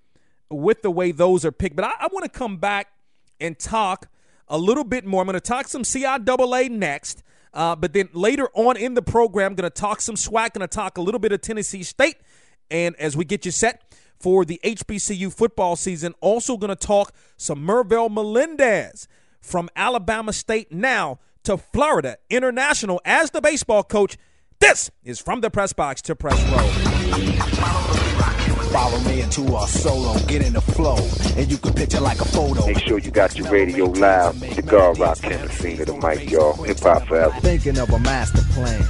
with 0.51 0.81
the 0.81 0.91
way 0.91 1.13
those 1.13 1.45
are 1.45 1.53
picked. 1.53 1.77
But 1.77 1.85
I, 1.85 1.93
I 2.01 2.09
want 2.11 2.25
to 2.25 2.31
come 2.31 2.57
back 2.57 2.89
and 3.41 3.59
talk 3.59 4.09
a 4.49 4.57
little 4.57 4.85
bit 4.85 5.05
more. 5.05 5.21
I'm 5.21 5.27
going 5.27 5.35
to 5.35 5.41
talk 5.41 5.69
some 5.69 5.83
CIAA 5.83 6.71
next. 6.71 7.23
Uh, 7.53 7.77
but 7.77 7.93
then 7.93 8.09
later 8.13 8.49
on 8.55 8.77
in 8.77 8.95
the 8.95 9.03
program, 9.03 9.53
I'm 9.53 9.57
going 9.57 9.71
to 9.71 9.81
talk 9.81 10.01
some 10.01 10.15
SWAC, 10.15 10.55
going 10.55 10.61
to 10.61 10.69
talk 10.69 10.97
a 10.97 11.01
little 11.01 11.19
bit 11.19 11.33
of 11.33 11.41
Tennessee 11.41 11.83
State. 11.83 12.17
And 12.71 12.95
as 12.97 13.17
we 13.17 13.25
get 13.25 13.45
you 13.45 13.51
set 13.51 13.83
for 14.19 14.45
the 14.45 14.61
HBCU 14.65 15.33
football 15.33 15.77
season. 15.77 16.15
Also, 16.21 16.57
going 16.57 16.69
to 16.69 16.77
talk 16.77 17.13
some 17.37 17.61
Mervyl 17.61 18.11
Melendez 18.11 19.09
from 19.41 19.69
Alabama 19.77 20.33
State 20.33 20.73
now 20.73 21.19
to 21.45 21.57
Florida 21.57 22.19
International 22.29 23.01
as 23.05 23.31
the 23.31 23.41
baseball 23.41 23.83
coach. 23.83 24.17
This 24.61 24.91
is 25.05 25.21
from 25.21 25.41
the 25.41 25.51
press 25.51 25.73
box 25.73 26.03
to 26.03 26.17
press 26.17 26.43
row. 26.51 27.69
Follow 28.71 28.99
me 29.01 29.23
into 29.23 29.57
a 29.57 29.67
solo, 29.67 30.19
get 30.27 30.43
in 30.43 30.53
the 30.53 30.61
flow, 30.61 30.99
and 31.37 31.51
you 31.51 31.57
can 31.57 31.73
picture 31.73 32.01
like 32.01 32.21
a 32.21 32.25
photo. 32.27 32.67
Make 32.67 32.81
sure 32.81 32.99
you 32.99 33.11
got 33.11 33.39
your 33.39 33.51
radio 33.51 33.87
loud. 33.87 34.35
The 34.35 34.63
guard 34.63 34.99
rock 34.99 35.19
Tennessee 35.19 35.77
to 35.77 35.87
the 35.87 35.97
mic, 35.97 36.31
y'all. 36.31 36.53
Hip 36.65 36.79
hop 36.81 37.07
forever. 37.07 37.35
Thinking 37.41 37.79
of 37.79 37.89
a 37.91 37.99
master 38.01 38.43
plan 38.53 38.83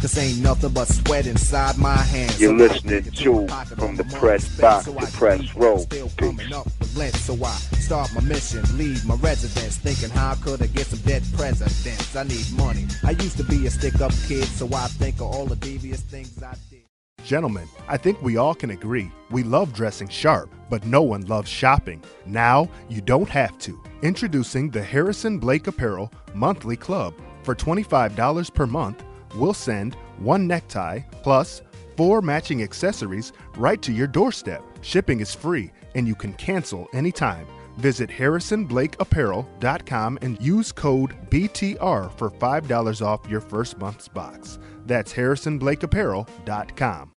Cause 0.00 0.18
ain't 0.18 0.42
nothing 0.42 0.72
but 0.72 0.88
sweat 0.88 1.26
inside 1.26 1.78
my 1.78 1.96
hands. 1.96 2.38
You're 2.40 2.52
listening 2.52 3.02
to 3.02 3.48
From 3.76 3.96
the 3.96 4.04
Press 4.04 4.60
Box 4.60 4.84
to 4.84 4.92
Press 5.16 5.54
Row. 5.54 5.84
Peace. 5.86 7.20
So 7.20 7.34
I 7.44 7.50
start 7.80 8.14
my 8.14 8.20
mission, 8.22 8.62
leave 8.76 9.04
my 9.06 9.16
residence, 9.16 9.78
thinking 9.78 10.10
how 10.10 10.34
could 10.34 10.62
I 10.62 10.66
get 10.66 10.86
some 10.86 10.98
dead 11.00 11.22
presidents? 11.34 12.14
I 12.14 12.22
need 12.24 12.46
money. 12.56 12.86
I 13.04 13.10
used 13.12 13.36
to 13.38 13.44
be 13.44 13.66
a 13.66 13.70
stick 13.70 14.00
up 14.00 14.12
kid, 14.28 14.44
so 14.44 14.66
I 14.72 14.86
think 14.88 15.16
of 15.16 15.22
all 15.22 15.46
the 15.46 15.56
devious 15.56 16.00
things 16.02 16.42
I 16.42 16.54
did. 16.70 16.82
Gentlemen, 17.24 17.66
I 17.88 17.96
think 17.96 18.22
we 18.22 18.36
all 18.36 18.54
can 18.54 18.70
agree 18.70 19.10
we 19.30 19.42
love 19.42 19.72
dressing 19.72 20.08
sharp, 20.08 20.54
but 20.70 20.84
no 20.86 21.02
one 21.02 21.22
loves 21.22 21.50
shopping. 21.50 22.02
Now 22.26 22.68
you 22.88 23.00
don't 23.00 23.28
have 23.28 23.58
to. 23.60 23.80
Introducing 24.02 24.70
the 24.70 24.82
Harrison 24.82 25.38
Blake 25.38 25.66
Apparel 25.66 26.12
Monthly 26.34 26.76
Club. 26.76 27.14
For 27.42 27.54
$25 27.54 28.54
per 28.54 28.66
month, 28.66 29.04
we'll 29.36 29.54
send 29.54 29.94
one 30.18 30.46
necktie 30.46 31.00
plus 31.22 31.62
four 31.96 32.22
matching 32.22 32.62
accessories 32.62 33.32
right 33.56 33.82
to 33.82 33.92
your 33.92 34.06
doorstep. 34.06 34.62
Shipping 34.82 35.18
is 35.20 35.34
free 35.34 35.72
and 35.94 36.06
you 36.06 36.14
can 36.14 36.34
cancel 36.34 36.86
anytime. 36.92 37.46
Visit 37.78 38.10
harrisonblakeapparel.com 38.10 40.18
and 40.22 40.40
use 40.40 40.70
code 40.72 41.14
BTR 41.30 42.16
for 42.16 42.30
$5 42.30 43.04
off 43.04 43.28
your 43.28 43.40
first 43.40 43.78
month's 43.78 44.06
box. 44.08 44.58
That's 44.86 45.12
harrisonblakeapparel.com. 45.12 47.12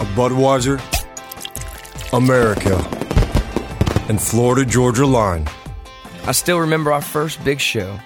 A 0.00 0.04
Budweiser, 0.14 0.80
America, 2.12 2.76
and 4.08 4.20
Florida 4.20 4.64
Georgia 4.64 5.06
line. 5.06 5.46
I 6.24 6.32
still 6.32 6.58
remember 6.58 6.92
our 6.92 7.00
first 7.00 7.44
big 7.44 7.60
show. 7.60 7.96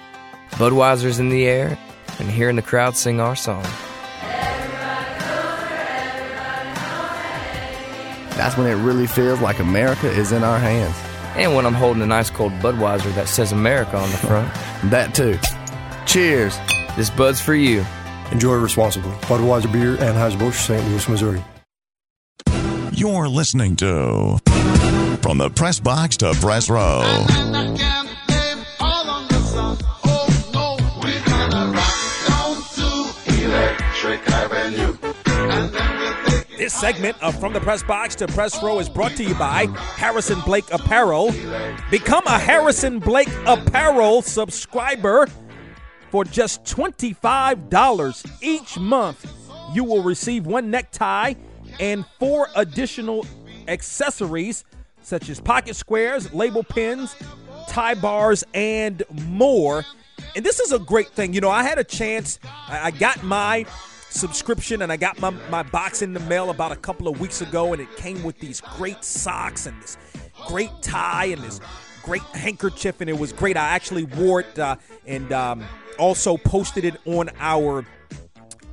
Budweiser's 0.51 1.17
in 1.19 1.29
the 1.29 1.47
air 1.47 1.77
and 2.21 2.29
hearing 2.29 2.55
the 2.55 2.61
crowd 2.61 2.95
sing 2.95 3.19
our 3.19 3.35
song. 3.35 3.63
That's 8.37 8.57
when 8.57 8.67
it 8.67 8.75
really 8.75 9.07
feels 9.07 9.41
like 9.41 9.59
America 9.59 10.09
is 10.09 10.31
in 10.31 10.43
our 10.43 10.57
hands. 10.57 10.95
And 11.35 11.55
when 11.55 11.65
I'm 11.65 11.73
holding 11.73 12.01
an 12.01 12.11
ice 12.11 12.29
cold 12.29 12.51
Budweiser 12.53 13.13
that 13.15 13.27
says 13.27 13.51
America 13.51 13.97
on 13.97 14.09
the 14.09 14.17
front. 14.17 14.53
that 14.91 15.13
too. 15.13 15.37
Cheers. 16.05 16.57
This 16.95 17.09
Bud's 17.09 17.39
for 17.39 17.53
you. 17.53 17.85
Enjoy 18.31 18.55
responsibly. 18.55 19.11
Budweiser 19.21 19.71
Beer, 19.71 19.95
Anheuser-Busch, 19.97 20.57
St. 20.57 20.83
Louis, 20.89 21.07
Missouri. 21.09 21.43
You're 22.93 23.29
listening 23.29 23.75
to 23.77 24.37
From 25.21 25.37
the 25.37 25.49
Press 25.55 25.79
Box 25.79 26.17
to 26.17 26.33
Press 26.41 26.69
Row. 26.69 27.01
This 36.57 36.73
segment 36.73 37.21
of 37.23 37.39
From 37.39 37.53
the 37.53 37.61
Press 37.61 37.81
Box 37.81 38.13
to 38.15 38.27
Press 38.27 38.61
Row 38.61 38.79
is 38.79 38.89
brought 38.89 39.13
to 39.13 39.23
you 39.23 39.33
by 39.35 39.67
Harrison 39.95 40.41
Blake 40.41 40.65
Apparel. 40.71 41.31
Become 41.89 42.27
a 42.27 42.37
Harrison 42.37 42.99
Blake 42.99 43.31
Apparel 43.45 44.21
subscriber 44.21 45.27
for 46.09 46.25
just 46.25 46.65
$25 46.65 48.41
each 48.41 48.77
month. 48.77 49.25
You 49.73 49.85
will 49.85 50.03
receive 50.03 50.45
one 50.45 50.69
necktie 50.69 51.35
and 51.79 52.05
four 52.19 52.49
additional 52.55 53.25
accessories 53.69 54.65
such 55.01 55.29
as 55.29 55.39
pocket 55.39 55.75
squares, 55.75 56.33
label 56.33 56.63
pins, 56.63 57.15
tie 57.69 57.95
bars, 57.95 58.43
and 58.53 59.03
more. 59.13 59.85
And 60.35 60.45
this 60.45 60.59
is 60.59 60.73
a 60.73 60.79
great 60.79 61.09
thing. 61.09 61.33
You 61.33 61.41
know, 61.41 61.49
I 61.49 61.63
had 61.63 61.79
a 61.79 61.83
chance, 61.83 62.39
I 62.67 62.91
got 62.91 63.23
my 63.23 63.65
subscription 64.11 64.81
and 64.81 64.91
I 64.91 64.97
got 64.97 65.19
my, 65.19 65.29
my 65.49 65.63
box 65.63 66.01
in 66.01 66.13
the 66.13 66.19
mail 66.21 66.49
about 66.49 66.71
a 66.71 66.75
couple 66.75 67.07
of 67.07 67.19
weeks 67.19 67.41
ago, 67.41 67.73
and 67.73 67.81
it 67.81 67.95
came 67.95 68.23
with 68.23 68.39
these 68.39 68.61
great 68.61 69.03
socks 69.03 69.65
and 69.65 69.81
this 69.81 69.97
great 70.47 70.71
tie 70.81 71.25
and 71.25 71.41
this 71.41 71.59
great 72.03 72.21
handkerchief, 72.21 73.01
and 73.01 73.09
it 73.09 73.17
was 73.17 73.31
great. 73.33 73.57
I 73.57 73.69
actually 73.69 74.03
wore 74.03 74.41
it 74.41 74.59
uh, 74.59 74.75
and 75.05 75.31
um, 75.31 75.63
also 75.97 76.37
posted 76.37 76.85
it 76.85 76.95
on 77.05 77.29
our 77.39 77.85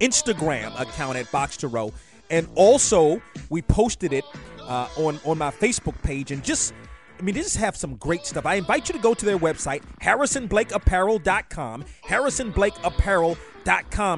Instagram 0.01 0.79
account 0.81 1.17
at 1.17 1.31
Box 1.31 1.57
to 1.59 1.69
Row, 1.69 1.93
and 2.31 2.49
also 2.55 3.23
we 3.49 3.63
posted 3.63 4.13
it 4.13 4.25
uh, 4.63 4.89
on 4.97 5.21
on 5.25 5.39
my 5.39 5.51
Facebook 5.51 6.01
page, 6.03 6.31
and 6.31 6.43
just. 6.43 6.75
I 7.11 7.25
mean, 7.25 7.35
they 7.35 7.41
just 7.41 7.57
have 7.57 7.77
some 7.77 7.97
great 7.97 8.25
stuff. 8.25 8.47
I 8.47 8.55
invite 8.55 8.89
you 8.89 8.93
to 8.93 9.01
go 9.01 9.13
to 9.13 9.27
their 9.27 9.41
website, 9.41 9.83
harrisonblakeapparel.com, 10.01 11.85
harrisonblakeapparel.com. 12.07 13.37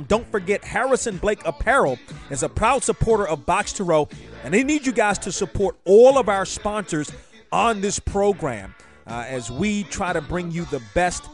Don't 0.07 0.31
forget, 0.31 0.65
Harrison 0.65 1.17
Blake 1.17 1.45
Apparel 1.45 1.99
is 2.31 2.43
a 2.43 2.49
proud 2.49 2.85
supporter 2.85 3.27
of 3.27 3.47
Box 3.47 3.73
to 3.75 3.85
Row, 3.85 4.09
and 4.45 4.55
they 4.55 4.63
need 4.63 4.87
you 4.87 4.93
guys 4.93 5.19
to 5.19 5.33
support 5.33 5.77
all 5.85 6.19
of 6.19 6.29
our 6.29 6.45
sponsors 6.45 7.11
on 7.51 7.81
this 7.81 7.99
program 7.99 8.75
uh, 9.09 9.25
as 9.27 9.51
we 9.51 9.83
try 9.85 10.13
to 10.13 10.21
bring 10.21 10.53
you 10.53 10.65
the 10.67 10.81
best 10.95 11.25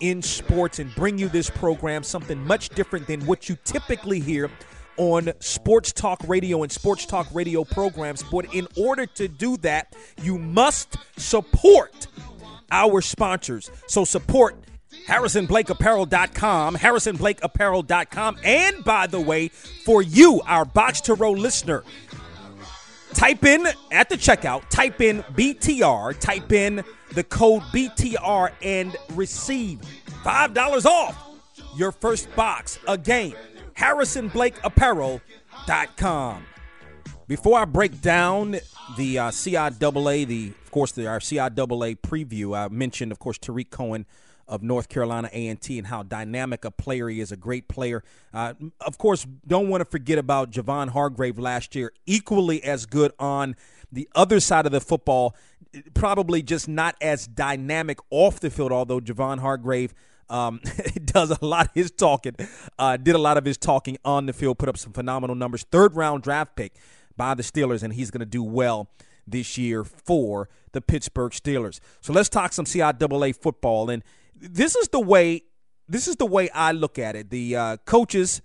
in 0.00 0.22
sports 0.22 0.78
and 0.78 0.94
bring 0.94 1.18
you 1.18 1.28
this 1.28 1.50
program, 1.50 2.02
something 2.02 2.38
much 2.46 2.68
different 2.68 3.06
than 3.08 3.24
what 3.26 3.48
you 3.48 3.56
typically 3.64 4.20
hear 4.20 4.48
on 4.96 5.32
sports 5.40 5.92
talk 5.92 6.20
radio 6.28 6.62
and 6.62 6.70
sports 6.70 7.04
talk 7.04 7.26
radio 7.34 7.64
programs. 7.64 8.22
But 8.22 8.54
in 8.54 8.68
order 8.76 9.06
to 9.06 9.26
do 9.26 9.56
that, 9.58 9.94
you 10.22 10.38
must 10.38 10.98
support 11.16 12.06
our 12.70 13.00
sponsors. 13.00 13.70
So 13.88 14.04
support 14.04 14.54
HarrisonBlakeApparel.com, 15.06 16.76
HarrisonBlakeApparel.com. 16.76 18.38
And 18.42 18.84
by 18.84 19.06
the 19.06 19.20
way, 19.20 19.48
for 19.48 20.02
you, 20.02 20.40
our 20.46 20.64
Box 20.64 21.00
to 21.02 21.14
Row 21.14 21.30
listener, 21.30 21.84
type 23.14 23.44
in 23.44 23.68
at 23.92 24.08
the 24.08 24.16
checkout, 24.16 24.68
type 24.68 25.00
in 25.00 25.22
BTR, 25.34 26.18
type 26.18 26.52
in 26.52 26.82
the 27.14 27.22
code 27.22 27.62
BTR, 27.72 28.50
and 28.62 28.96
receive 29.14 29.78
$5 30.24 30.86
off 30.86 31.16
your 31.76 31.92
first 31.92 32.34
box. 32.34 32.80
Again, 32.88 33.34
HarrisonBlakeApparel.com. 33.76 36.42
Before 37.28 37.58
I 37.58 37.64
break 37.64 38.00
down 38.00 38.52
the 38.96 39.18
uh, 39.18 39.30
CIAA, 39.30 40.26
the 40.26 40.52
of 40.64 40.70
course 40.70 40.92
the 40.92 41.08
our 41.08 41.18
CIAA 41.18 41.98
preview, 41.98 42.56
I 42.56 42.68
mentioned 42.68 43.10
of 43.12 43.18
course 43.18 43.38
Tarik 43.38 43.70
Cohen 43.70 44.06
of 44.48 44.62
North 44.62 44.88
Carolina 44.88 45.28
A&T 45.32 45.78
and 45.78 45.86
how 45.86 46.02
dynamic 46.02 46.64
a 46.64 46.70
player 46.70 47.08
he 47.08 47.20
is, 47.20 47.32
a 47.32 47.36
great 47.36 47.68
player. 47.68 48.02
Uh, 48.32 48.54
of 48.80 48.98
course, 48.98 49.26
don't 49.46 49.68
want 49.68 49.80
to 49.80 49.84
forget 49.84 50.18
about 50.18 50.50
Javon 50.50 50.90
Hargrave 50.90 51.38
last 51.38 51.74
year, 51.74 51.92
equally 52.06 52.62
as 52.62 52.86
good 52.86 53.12
on 53.18 53.56
the 53.90 54.08
other 54.14 54.40
side 54.40 54.66
of 54.66 54.72
the 54.72 54.80
football, 54.80 55.34
probably 55.94 56.42
just 56.42 56.68
not 56.68 56.96
as 57.00 57.26
dynamic 57.26 57.98
off 58.10 58.40
the 58.40 58.50
field, 58.50 58.72
although 58.72 59.00
Javon 59.00 59.40
Hargrave 59.40 59.94
um, 60.28 60.60
does 61.04 61.30
a 61.30 61.44
lot 61.44 61.66
of 61.66 61.72
his 61.74 61.90
talking, 61.90 62.34
uh, 62.78 62.96
did 62.96 63.14
a 63.14 63.18
lot 63.18 63.36
of 63.36 63.44
his 63.44 63.56
talking 63.56 63.98
on 64.04 64.26
the 64.26 64.32
field, 64.32 64.58
put 64.58 64.68
up 64.68 64.76
some 64.76 64.92
phenomenal 64.92 65.36
numbers. 65.36 65.64
Third 65.70 65.94
round 65.96 66.22
draft 66.22 66.56
pick 66.56 66.74
by 67.16 67.34
the 67.34 67.42
Steelers, 67.42 67.82
and 67.82 67.92
he's 67.94 68.10
going 68.10 68.20
to 68.20 68.26
do 68.26 68.42
well 68.42 68.88
this 69.26 69.58
year 69.58 69.84
for 69.84 70.48
the 70.72 70.80
Pittsburgh 70.80 71.32
Steelers. 71.32 71.80
So 72.00 72.12
let's 72.12 72.28
talk 72.28 72.52
some 72.52 72.64
CIAA 72.64 73.34
football. 73.34 73.90
And 73.90 74.02
this 74.40 74.76
is 74.76 74.88
the 74.88 75.00
way 75.00 75.42
this 75.88 76.08
is 76.08 76.16
the 76.16 76.26
way 76.26 76.48
I 76.50 76.72
look 76.72 76.98
at 76.98 77.16
it. 77.16 77.30
The 77.30 77.56
uh, 77.56 77.76
coaches 77.84 78.42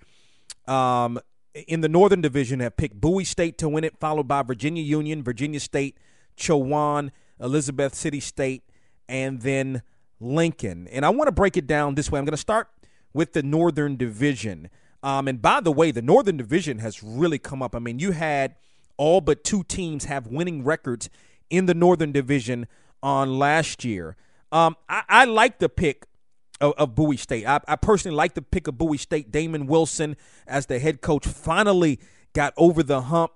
um, 0.67 1.19
in 1.67 1.81
the 1.81 1.89
Northern 1.89 2.21
Division 2.21 2.59
have 2.59 2.77
picked 2.77 2.99
Bowie 2.99 3.23
State 3.23 3.57
to 3.59 3.69
win 3.69 3.83
it, 3.83 3.97
followed 3.99 4.27
by 4.27 4.43
Virginia 4.43 4.83
Union, 4.83 5.23
Virginia 5.23 5.59
State, 5.59 5.97
Chowan, 6.37 7.11
Elizabeth 7.39 7.95
City 7.95 8.19
State, 8.19 8.63
and 9.09 9.41
then 9.41 9.81
Lincoln. 10.19 10.87
And 10.89 11.05
I 11.05 11.09
want 11.09 11.27
to 11.27 11.31
break 11.31 11.57
it 11.57 11.67
down 11.67 11.95
this 11.95 12.11
way. 12.11 12.19
I'm 12.19 12.25
going 12.25 12.33
to 12.33 12.37
start 12.37 12.69
with 13.13 13.33
the 13.33 13.43
Northern 13.43 13.97
Division. 13.97 14.69
Um, 15.03 15.27
and 15.27 15.41
by 15.41 15.61
the 15.61 15.71
way, 15.71 15.91
the 15.91 16.03
Northern 16.03 16.37
Division 16.37 16.79
has 16.79 17.01
really 17.01 17.39
come 17.39 17.63
up. 17.63 17.75
I 17.75 17.79
mean, 17.79 17.99
you 17.99 18.11
had 18.11 18.55
all 18.97 19.19
but 19.19 19.43
two 19.43 19.63
teams 19.63 20.05
have 20.05 20.27
winning 20.27 20.63
records 20.63 21.09
in 21.49 21.65
the 21.65 21.73
Northern 21.73 22.11
Division 22.11 22.67
on 23.01 23.39
last 23.39 23.83
year. 23.83 24.15
Um, 24.51 24.75
I, 24.89 25.03
I 25.07 25.25
like 25.25 25.59
the 25.59 25.69
pick 25.69 26.05
of, 26.59 26.73
of 26.77 26.95
Bowie 26.95 27.17
State. 27.17 27.45
I, 27.45 27.59
I, 27.67 27.75
personally 27.75 28.15
like 28.15 28.33
the 28.33 28.41
pick 28.41 28.67
of 28.67 28.77
Bowie 28.77 28.97
State. 28.97 29.31
Damon 29.31 29.67
Wilson 29.67 30.15
as 30.47 30.65
the 30.65 30.79
head 30.79 31.01
coach 31.01 31.25
finally 31.25 31.99
got 32.33 32.53
over 32.57 32.83
the 32.83 33.01
hump. 33.01 33.31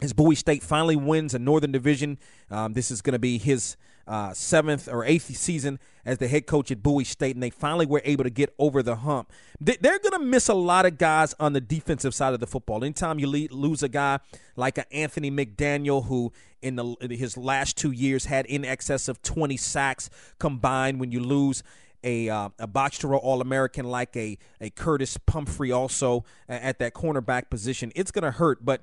As 0.00 0.12
Bowie 0.12 0.36
State 0.36 0.62
finally 0.62 0.94
wins 0.94 1.34
a 1.34 1.40
Northern 1.40 1.72
Division, 1.72 2.18
um, 2.50 2.72
this 2.74 2.90
is 2.90 3.02
going 3.02 3.14
to 3.14 3.18
be 3.18 3.36
his 3.36 3.76
uh, 4.08 4.32
seventh 4.32 4.88
or 4.88 5.04
eighth 5.04 5.36
season 5.36 5.78
as 6.04 6.16
the 6.18 6.26
head 6.26 6.46
coach 6.46 6.70
at 6.70 6.82
Bowie 6.82 7.04
State, 7.04 7.36
and 7.36 7.42
they 7.42 7.50
finally 7.50 7.84
were 7.84 8.00
able 8.04 8.24
to 8.24 8.30
get 8.30 8.54
over 8.58 8.82
the 8.82 8.96
hump. 8.96 9.30
They're 9.60 9.98
going 9.98 10.12
to 10.12 10.18
miss 10.18 10.48
a 10.48 10.54
lot 10.54 10.86
of 10.86 10.96
guys 10.96 11.34
on 11.38 11.52
the 11.52 11.60
defensive 11.60 12.14
side 12.14 12.32
of 12.32 12.40
the 12.40 12.46
football. 12.46 12.82
Anytime 12.82 13.18
you 13.18 13.26
lose 13.26 13.82
a 13.82 13.88
guy 13.88 14.18
like 14.56 14.78
Anthony 14.90 15.30
McDaniel, 15.30 16.06
who 16.06 16.32
in, 16.62 16.76
the, 16.76 16.96
his 17.10 17.36
last 17.36 17.76
two 17.76 17.92
years 17.92 18.24
had 18.24 18.46
in 18.46 18.64
excess 18.64 19.08
of 19.08 19.22
20 19.22 19.58
sacks 19.58 20.08
combined, 20.38 20.98
when 20.98 21.12
you 21.12 21.20
lose 21.20 21.62
a 22.04 22.28
uh, 22.28 22.48
a 22.58 22.90
row 23.02 23.18
All 23.18 23.40
American 23.40 23.84
like 23.84 24.16
a 24.16 24.38
a 24.60 24.70
Curtis 24.70 25.16
Pumphrey 25.16 25.72
also 25.72 26.24
at 26.48 26.78
that 26.78 26.94
cornerback 26.94 27.50
position, 27.50 27.92
it's 27.94 28.10
going 28.10 28.22
to 28.22 28.30
hurt. 28.30 28.64
But 28.64 28.82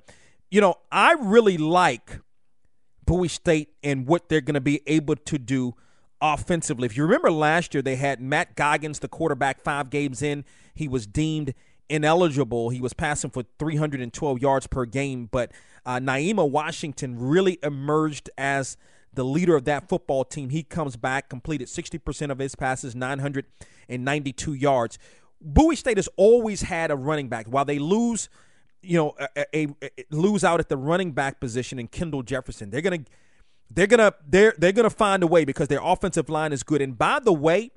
you 0.51 0.61
know, 0.61 0.75
I 0.91 1.13
really 1.13 1.57
like 1.57 2.19
Bowie 3.05 3.27
State 3.27 3.69
and 3.83 4.07
what 4.07 4.29
they're 4.29 4.41
going 4.41 4.55
to 4.55 4.61
be 4.61 4.81
able 4.87 5.15
to 5.15 5.37
do 5.37 5.75
offensively. 6.21 6.85
If 6.85 6.97
you 6.97 7.03
remember 7.03 7.31
last 7.31 7.73
year, 7.73 7.81
they 7.81 7.95
had 7.95 8.21
Matt 8.21 8.55
Goggins, 8.55 8.99
the 8.99 9.07
quarterback, 9.07 9.61
five 9.61 9.89
games 9.89 10.21
in. 10.21 10.45
He 10.73 10.87
was 10.87 11.05
deemed 11.05 11.53
ineligible. 11.89 12.69
He 12.69 12.81
was 12.81 12.93
passing 12.93 13.29
for 13.29 13.43
312 13.59 14.41
yards 14.41 14.67
per 14.67 14.85
game, 14.85 15.27
but 15.31 15.51
uh, 15.85 15.99
Naima 15.99 16.49
Washington 16.49 17.17
really 17.19 17.59
emerged 17.61 18.29
as 18.37 18.77
the 19.13 19.23
leader 19.23 19.55
of 19.55 19.65
that 19.65 19.87
football 19.87 20.25
team. 20.25 20.49
He 20.49 20.63
comes 20.63 20.97
back, 20.97 21.29
completed 21.29 21.67
60% 21.67 22.31
of 22.31 22.39
his 22.39 22.55
passes, 22.55 22.95
992 22.95 24.53
yards. 24.53 24.97
Bowie 25.39 25.75
State 25.75 25.97
has 25.97 26.09
always 26.17 26.63
had 26.63 26.91
a 26.91 26.95
running 26.95 27.29
back. 27.29 27.45
While 27.47 27.65
they 27.65 27.79
lose– 27.79 28.29
you 28.85 28.97
know, 28.97 29.15
a, 29.35 29.57
a, 29.57 29.67
a, 29.81 29.89
lose 30.11 30.43
out 30.43 30.59
at 30.59 30.69
the 30.69 30.77
running 30.77 31.11
back 31.11 31.39
position 31.39 31.79
in 31.79 31.87
Kendall 31.87 32.23
Jefferson. 32.23 32.69
They're 32.69 32.81
gonna, 32.81 33.05
they're 33.69 33.87
gonna, 33.87 34.13
they're 34.27 34.53
they're 34.57 34.71
gonna 34.71 34.89
find 34.89 35.23
a 35.23 35.27
way 35.27 35.45
because 35.45 35.67
their 35.67 35.81
offensive 35.83 36.29
line 36.29 36.53
is 36.53 36.63
good. 36.63 36.81
And 36.81 36.97
by 36.97 37.19
the 37.19 37.33
way, 37.33 37.71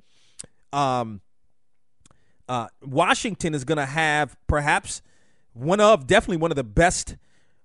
um, 0.71 1.21
uh, 2.47 2.67
Washington 2.83 3.53
is 3.53 3.63
gonna 3.63 3.85
have 3.85 4.37
perhaps 4.47 5.01
one 5.53 5.79
of 5.79 6.07
definitely 6.07 6.37
one 6.37 6.51
of 6.51 6.57
the 6.57 6.63
best 6.63 7.17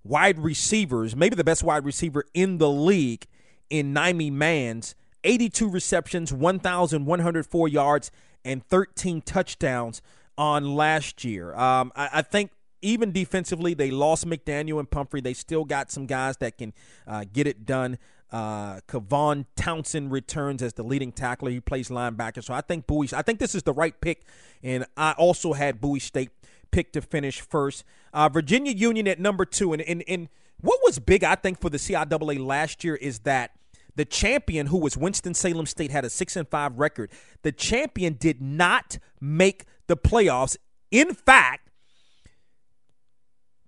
wide 0.02 0.38
receivers, 0.38 1.14
maybe 1.14 1.36
the 1.36 1.44
best 1.44 1.62
wide 1.62 1.84
receiver 1.84 2.24
in 2.34 2.58
the 2.58 2.70
league 2.70 3.26
in 3.70 3.94
Naimi 3.94 4.30
Mans. 4.30 4.94
82 5.24 5.70
receptions, 5.70 6.32
1,104 6.32 7.68
yards, 7.68 8.10
and 8.44 8.62
13 8.66 9.22
touchdowns 9.22 10.02
on 10.36 10.74
last 10.74 11.24
year. 11.24 11.54
Um, 11.54 11.92
I, 11.96 12.10
I, 12.14 12.22
think 12.22 12.50
even 12.84 13.12
defensively, 13.12 13.74
they 13.74 13.90
lost 13.90 14.26
McDaniel 14.26 14.78
and 14.78 14.90
Pumphrey. 14.90 15.20
They 15.20 15.34
still 15.34 15.64
got 15.64 15.90
some 15.90 16.06
guys 16.06 16.36
that 16.38 16.58
can 16.58 16.72
uh, 17.06 17.24
get 17.32 17.46
it 17.46 17.64
done. 17.64 17.98
Uh, 18.30 18.80
Kavon 18.88 19.46
Townsend 19.56 20.10
returns 20.10 20.62
as 20.62 20.72
the 20.74 20.82
leading 20.82 21.12
tackler. 21.12 21.50
He 21.50 21.60
plays 21.60 21.88
linebacker. 21.88 22.42
So 22.42 22.52
I 22.52 22.60
think 22.60 22.86
Bowie. 22.86 23.08
I 23.12 23.22
think 23.22 23.38
this 23.38 23.54
is 23.54 23.62
the 23.62 23.72
right 23.72 23.98
pick, 24.00 24.22
and 24.62 24.86
I 24.96 25.12
also 25.12 25.52
had 25.52 25.80
Bowie 25.80 26.00
State 26.00 26.30
pick 26.70 26.92
to 26.92 27.00
finish 27.00 27.40
first. 27.40 27.84
Uh, 28.12 28.28
Virginia 28.28 28.72
Union 28.72 29.06
at 29.06 29.20
number 29.20 29.44
two, 29.44 29.72
and, 29.72 29.82
and 29.82 30.02
and 30.08 30.28
what 30.60 30.80
was 30.82 30.98
big, 30.98 31.22
I 31.22 31.34
think, 31.34 31.60
for 31.60 31.70
the 31.70 31.78
CIAA 31.78 32.44
last 32.44 32.82
year 32.84 32.96
is 32.96 33.20
that 33.20 33.52
the 33.96 34.04
champion, 34.04 34.66
who 34.66 34.78
was 34.78 34.96
Winston 34.96 35.34
Salem 35.34 35.66
State, 35.66 35.90
had 35.90 36.04
a 36.04 36.10
six 36.10 36.36
and 36.36 36.48
five 36.48 36.78
record. 36.78 37.10
The 37.42 37.52
champion 37.52 38.14
did 38.14 38.40
not 38.40 38.98
make 39.20 39.64
the 39.86 39.96
playoffs. 39.96 40.56
In 40.90 41.14
fact, 41.14 41.63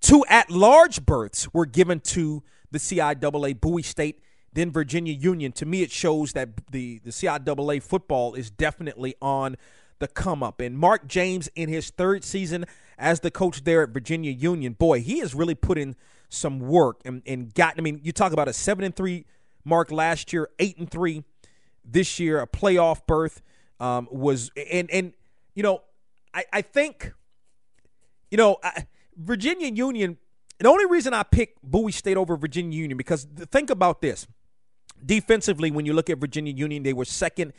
Two 0.06 0.24
at 0.28 0.52
large 0.52 1.04
berths 1.04 1.52
were 1.52 1.66
given 1.66 1.98
to 1.98 2.44
the 2.70 2.78
CIAA 2.78 3.60
Bowie 3.60 3.82
State, 3.82 4.22
then 4.52 4.70
Virginia 4.70 5.12
Union. 5.12 5.50
To 5.50 5.66
me, 5.66 5.82
it 5.82 5.90
shows 5.90 6.32
that 6.34 6.70
the, 6.70 7.00
the 7.00 7.10
CIAA 7.10 7.82
football 7.82 8.34
is 8.34 8.48
definitely 8.48 9.16
on 9.20 9.56
the 9.98 10.06
come 10.06 10.44
up. 10.44 10.60
And 10.60 10.78
Mark 10.78 11.08
James, 11.08 11.48
in 11.56 11.68
his 11.68 11.90
third 11.90 12.22
season 12.22 12.66
as 12.96 13.18
the 13.18 13.32
coach 13.32 13.64
there 13.64 13.82
at 13.82 13.88
Virginia 13.88 14.30
Union, 14.30 14.74
boy, 14.74 15.00
he 15.00 15.18
has 15.18 15.34
really 15.34 15.56
put 15.56 15.76
in 15.76 15.96
some 16.28 16.60
work 16.60 17.00
and, 17.04 17.20
and 17.26 17.52
gotten. 17.52 17.80
I 17.80 17.82
mean, 17.82 17.98
you 18.04 18.12
talk 18.12 18.32
about 18.32 18.46
a 18.46 18.52
seven 18.52 18.84
and 18.84 18.94
three 18.94 19.24
mark 19.64 19.90
last 19.90 20.32
year, 20.32 20.48
eight 20.60 20.78
and 20.78 20.88
three 20.88 21.24
this 21.84 22.20
year, 22.20 22.40
a 22.40 22.46
playoff 22.46 23.04
berth 23.08 23.42
um, 23.80 24.06
was, 24.12 24.52
and 24.70 24.88
and 24.88 25.14
you 25.56 25.64
know, 25.64 25.82
I 26.32 26.44
I 26.52 26.62
think, 26.62 27.12
you 28.30 28.38
know. 28.38 28.58
I, 28.62 28.86
Virginia 29.16 29.68
Union, 29.68 30.18
the 30.58 30.68
only 30.68 30.86
reason 30.86 31.14
I 31.14 31.22
picked 31.22 31.62
Bowie 31.62 31.92
State 31.92 32.16
over 32.16 32.36
Virginia 32.36 32.78
Union, 32.78 32.96
because 32.96 33.26
think 33.50 33.70
about 33.70 34.00
this. 34.00 34.26
Defensively, 35.04 35.70
when 35.70 35.84
you 35.84 35.92
look 35.92 36.08
at 36.08 36.18
Virginia 36.18 36.52
Union, 36.52 36.82
they 36.82 36.92
were 36.92 37.04
second 37.04 37.52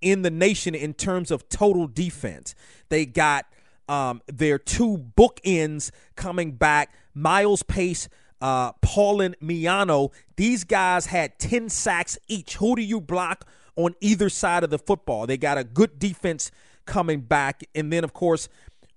in 0.00 0.22
the 0.22 0.30
nation 0.30 0.74
in 0.74 0.94
terms 0.94 1.30
of 1.30 1.48
total 1.48 1.86
defense. 1.86 2.54
They 2.88 3.04
got 3.04 3.46
um, 3.88 4.22
their 4.26 4.58
two 4.58 4.98
bookends 5.16 5.90
coming 6.14 6.52
back, 6.52 6.94
Miles 7.14 7.62
Pace, 7.62 8.08
uh, 8.40 8.72
Paulin 8.82 9.34
Miano. 9.42 10.12
These 10.36 10.64
guys 10.64 11.06
had 11.06 11.38
10 11.38 11.68
sacks 11.68 12.18
each. 12.28 12.56
Who 12.56 12.76
do 12.76 12.82
you 12.82 13.00
block 13.00 13.46
on 13.76 13.94
either 14.00 14.28
side 14.28 14.62
of 14.62 14.70
the 14.70 14.78
football? 14.78 15.26
They 15.26 15.36
got 15.36 15.58
a 15.58 15.64
good 15.64 15.98
defense 15.98 16.50
coming 16.86 17.20
back. 17.20 17.64
And 17.74 17.92
then, 17.92 18.04
of 18.04 18.12
course, 18.12 18.48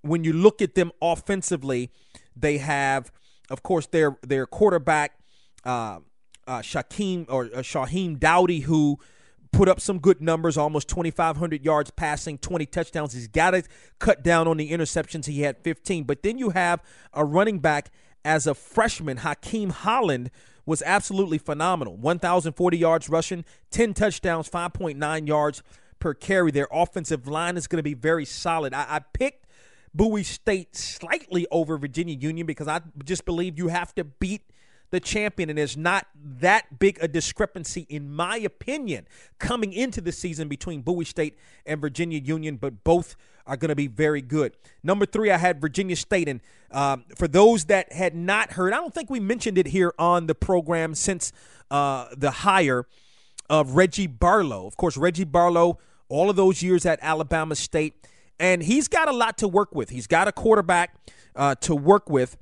when 0.02 0.24
you 0.24 0.34
look 0.34 0.62
at 0.62 0.76
them 0.76 0.92
offensively, 1.02 1.92
they 2.36 2.58
have, 2.58 3.12
of 3.50 3.64
course, 3.64 3.88
their 3.88 4.18
their 4.22 4.46
quarterback, 4.46 5.20
uh, 5.66 6.00
uh, 6.48 6.60
Shaquem 6.60 7.26
or 7.30 7.46
uh, 7.46 7.60
Shaheem 7.60 8.20
Dowdy, 8.20 8.62
who 8.62 9.00
put 9.52 9.68
up 9.68 9.80
some 9.80 10.00
good 10.00 10.22
numbers, 10.22 10.58
almost 10.58 10.88
2,500 10.90 11.64
yards 11.64 11.92
passing, 11.92 12.38
20 12.38 12.66
touchdowns. 12.68 13.14
He's 13.14 13.28
got 13.28 13.52
to 13.52 13.64
cut 14.00 14.24
down 14.24 14.48
on 14.48 14.58
the 14.58 14.72
interceptions. 14.72 15.26
He 15.26 15.42
had 15.42 15.58
15. 15.58 16.06
But 16.06 16.24
then 16.24 16.38
you 16.38 16.52
have 16.52 16.82
a 17.14 17.26
running 17.26 17.60
back 17.60 17.92
as 18.24 18.48
a 18.48 18.54
freshman, 18.54 19.18
Hakeem 19.18 19.72
Holland 19.72 20.30
was 20.66 20.84
absolutely 20.86 21.38
phenomenal. 21.38 21.98
1,040 21.98 22.78
yards 22.78 23.10
rushing, 23.10 23.44
10 23.72 23.94
touchdowns, 23.94 24.50
5.9 24.50 25.28
yards 25.28 25.64
per 26.00 26.14
carry. 26.14 26.52
Their 26.52 26.68
offensive 26.72 27.28
line 27.28 27.58
is 27.58 27.68
going 27.68 27.78
to 27.78 27.84
be 27.84 27.96
very 27.96 28.26
solid. 28.26 28.74
I, 28.74 28.86
I 28.88 29.00
picked 29.00 29.48
Bowie 29.94 30.24
State 30.24 30.76
slightly 30.76 31.48
over 31.52 31.78
Virginia 31.78 32.16
Union 32.16 32.48
because 32.48 32.68
I 32.68 32.82
just 33.04 33.26
believe 33.26 33.58
you 33.58 33.68
have 33.68 33.94
to 33.96 34.04
beat 34.04 34.42
the 34.92 35.00
champion, 35.00 35.50
and 35.50 35.58
there's 35.58 35.78
not 35.78 36.06
that 36.16 36.78
big 36.78 36.98
a 37.02 37.08
discrepancy, 37.08 37.88
in 37.90 38.14
my 38.14 38.38
opinion, 38.38 39.08
coming 39.40 39.72
into 39.72 40.02
the 40.02 40.12
season 40.12 40.50
between 40.50 40.82
Bowie 40.82 41.06
State 41.06 41.38
and 41.66 41.80
Virginia 41.80 42.20
Union, 42.20 42.58
but 42.58 42.84
both 42.84 43.16
are 43.48 43.56
going 43.56 43.70
to 43.70 43.76
be 43.76 43.88
very 43.88 44.22
good. 44.22 44.56
Number 44.84 45.06
three, 45.06 45.32
I 45.32 45.38
had 45.38 45.62
Virginia 45.62 45.96
State, 45.96 46.28
and 46.28 46.42
um, 46.72 47.06
for 47.16 47.28
those 47.28 47.66
that 47.66 47.92
had 47.94 48.16
not 48.16 48.54
heard, 48.54 48.74
I 48.74 48.78
don't 48.78 48.94
think 48.94 49.10
we 49.10 49.22
mentioned 49.22 49.58
it 49.58 49.68
here 49.68 49.94
on 49.98 50.28
the 50.28 50.36
program 50.36 50.94
since 50.94 51.32
uh, 51.72 52.08
the 52.16 52.32
hire 52.32 52.86
of 53.50 53.76
Reggie 53.76 54.08
Barlow. 54.08 54.68
Of 54.68 54.76
course, 54.76 54.98
Reggie 54.98 55.24
Barlow, 55.24 55.80
all 56.10 56.30
of 56.30 56.36
those 56.36 56.62
years 56.62 56.86
at 56.86 57.00
Alabama 57.02 57.56
State, 57.56 57.96
and 58.42 58.64
he's 58.64 58.88
got 58.88 59.08
a 59.08 59.14
lot 59.14 59.38
to 59.38 59.48
work 59.48 59.74
with. 59.74 59.92
He's 59.92 60.08
got 60.08 60.28
a 60.28 60.32
quarterback 60.32 60.96
uh, 61.36 61.56
to 61.62 61.76
work 61.76 62.10
with 62.10 62.38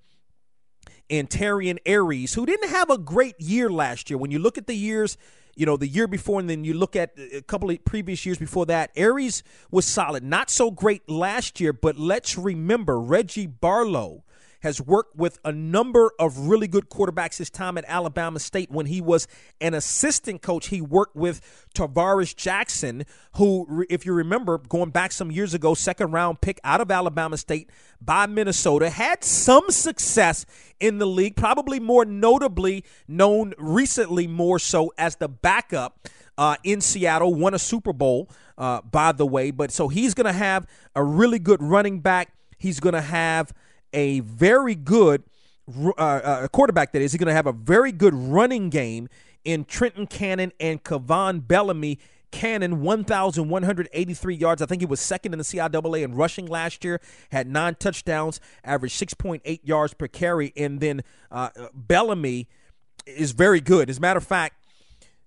and 1.09 1.29
Terrian 1.29 1.77
Aries, 1.85 2.33
who 2.33 2.45
didn't 2.45 2.69
have 2.69 2.89
a 2.89 2.97
great 2.97 3.35
year 3.39 3.69
last 3.69 4.09
year. 4.09 4.17
When 4.17 4.31
you 4.31 4.39
look 4.39 4.57
at 4.57 4.67
the 4.67 4.75
years, 4.75 5.17
you 5.55 5.65
know, 5.65 5.75
the 5.75 5.87
year 5.87 6.07
before, 6.07 6.39
and 6.39 6.49
then 6.49 6.63
you 6.63 6.73
look 6.73 6.95
at 6.95 7.11
a 7.17 7.41
couple 7.41 7.69
of 7.69 7.83
previous 7.83 8.25
years 8.25 8.37
before 8.37 8.65
that, 8.67 8.91
Aries 8.95 9.43
was 9.71 9.85
solid. 9.85 10.23
Not 10.23 10.49
so 10.49 10.71
great 10.71 11.09
last 11.09 11.59
year, 11.59 11.73
but 11.73 11.97
let's 11.97 12.37
remember 12.37 12.99
Reggie 12.99 13.47
Barlow 13.47 14.23
has 14.61 14.81
worked 14.81 15.15
with 15.15 15.39
a 15.45 15.51
number 15.51 16.11
of 16.19 16.37
really 16.47 16.67
good 16.67 16.89
quarterbacks 16.89 17.37
his 17.37 17.49
time 17.49 17.77
at 17.77 17.85
Alabama 17.87 18.39
State. 18.39 18.69
When 18.71 18.85
he 18.85 19.01
was 19.01 19.27
an 19.61 19.73
assistant 19.73 20.41
coach, 20.41 20.67
he 20.67 20.81
worked 20.81 21.15
with 21.15 21.41
Tarvaris 21.73 22.35
Jackson, 22.35 23.05
who, 23.35 23.85
if 23.89 24.05
you 24.05 24.13
remember, 24.13 24.57
going 24.57 24.89
back 24.89 25.11
some 25.11 25.31
years 25.31 25.53
ago, 25.53 25.73
second 25.73 26.11
round 26.11 26.41
pick 26.41 26.59
out 26.63 26.81
of 26.81 26.91
Alabama 26.91 27.37
State 27.37 27.69
by 28.01 28.25
Minnesota, 28.25 28.89
had 28.89 29.23
some 29.23 29.69
success 29.69 30.45
in 30.79 30.97
the 30.97 31.07
league, 31.07 31.35
probably 31.35 31.79
more 31.79 32.05
notably 32.05 32.83
known 33.07 33.53
recently 33.57 34.27
more 34.27 34.59
so 34.59 34.91
as 34.97 35.17
the 35.17 35.29
backup. 35.29 36.07
Uh, 36.37 36.55
in 36.63 36.79
Seattle, 36.79 37.33
won 37.35 37.53
a 37.53 37.59
Super 37.59 37.91
Bowl, 37.91 38.29
uh, 38.57 38.81
by 38.81 39.11
the 39.11 39.25
way. 39.25 39.51
But 39.51 39.73
so 39.73 39.89
he's 39.89 40.13
going 40.13 40.25
to 40.25 40.31
have 40.31 40.65
a 40.95 41.03
really 41.03 41.37
good 41.37 41.61
running 41.61 41.99
back. 41.99 42.31
He's 42.57 42.79
going 42.79 42.93
to 42.93 43.01
have 43.01 43.51
a 43.93 44.19
very 44.21 44.75
good 44.75 45.23
uh, 45.69 46.01
uh, 46.01 46.47
quarterback. 46.49 46.91
That 46.93 47.01
is, 47.01 47.11
he's 47.11 47.19
going 47.19 47.27
to 47.27 47.33
have 47.33 47.47
a 47.47 47.53
very 47.53 47.91
good 47.91 48.13
running 48.13 48.69
game 48.69 49.09
in 49.43 49.65
Trenton 49.65 50.07
Cannon 50.07 50.51
and 50.59 50.83
Kavon 50.83 51.47
Bellamy. 51.47 51.99
Cannon, 52.31 52.81
1,183 52.81 54.35
yards. 54.35 54.61
I 54.61 54.67
think 54.67 54.83
he 54.83 54.85
was 54.85 54.99
second 54.99 55.33
in 55.33 55.39
the 55.39 55.43
CIAA 55.43 56.03
in 56.03 56.13
rushing 56.13 56.45
last 56.45 56.83
year, 56.83 57.01
had 57.31 57.47
nine 57.47 57.75
touchdowns, 57.79 58.39
averaged 58.63 59.01
6.8 59.01 59.59
yards 59.63 59.95
per 59.95 60.07
carry. 60.07 60.53
And 60.55 60.79
then 60.79 61.01
uh, 61.31 61.49
Bellamy 61.73 62.47
is 63.07 63.31
very 63.31 63.59
good. 63.61 63.89
As 63.89 63.97
a 63.97 64.01
matter 64.01 64.19
of 64.19 64.27
fact, 64.27 64.63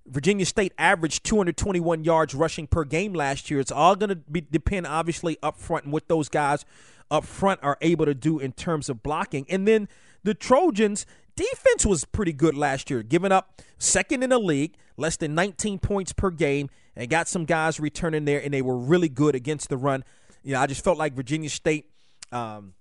Virginia 0.06 0.46
State 0.46 0.72
averaged 0.78 1.24
221 1.24 2.04
yards 2.04 2.34
rushing 2.34 2.66
per 2.66 2.84
game 2.84 3.14
last 3.14 3.50
year. 3.50 3.60
It's 3.60 3.72
all 3.72 3.94
going 3.96 4.10
to 4.10 4.40
depend, 4.40 4.86
obviously, 4.86 5.38
up 5.42 5.58
front 5.58 5.84
and 5.84 5.92
what 5.92 6.08
those 6.08 6.28
guys 6.28 6.64
up 7.12 7.24
front 7.24 7.60
are 7.62 7.76
able 7.82 8.06
to 8.06 8.14
do 8.14 8.38
in 8.38 8.52
terms 8.52 8.88
of 8.88 9.02
blocking. 9.02 9.46
And 9.48 9.68
then 9.68 9.88
the 10.24 10.34
Trojans 10.34 11.06
defense 11.36 11.86
was 11.86 12.04
pretty 12.06 12.32
good 12.32 12.56
last 12.56 12.90
year, 12.90 13.02
giving 13.02 13.30
up 13.30 13.60
second 13.78 14.22
in 14.22 14.30
the 14.30 14.38
league, 14.38 14.74
less 14.96 15.16
than 15.16 15.34
19 15.34 15.78
points 15.78 16.12
per 16.12 16.30
game, 16.30 16.70
and 16.96 17.08
got 17.08 17.28
some 17.28 17.44
guys 17.44 17.78
returning 17.78 18.24
there, 18.24 18.42
and 18.42 18.52
they 18.52 18.62
were 18.62 18.76
really 18.76 19.08
good 19.08 19.34
against 19.34 19.68
the 19.68 19.76
run. 19.76 20.04
You 20.42 20.54
know, 20.54 20.60
I 20.60 20.66
just 20.66 20.82
felt 20.82 20.98
like 20.98 21.14
Virginia 21.14 21.50
State. 21.50 21.90
Um, 22.32 22.74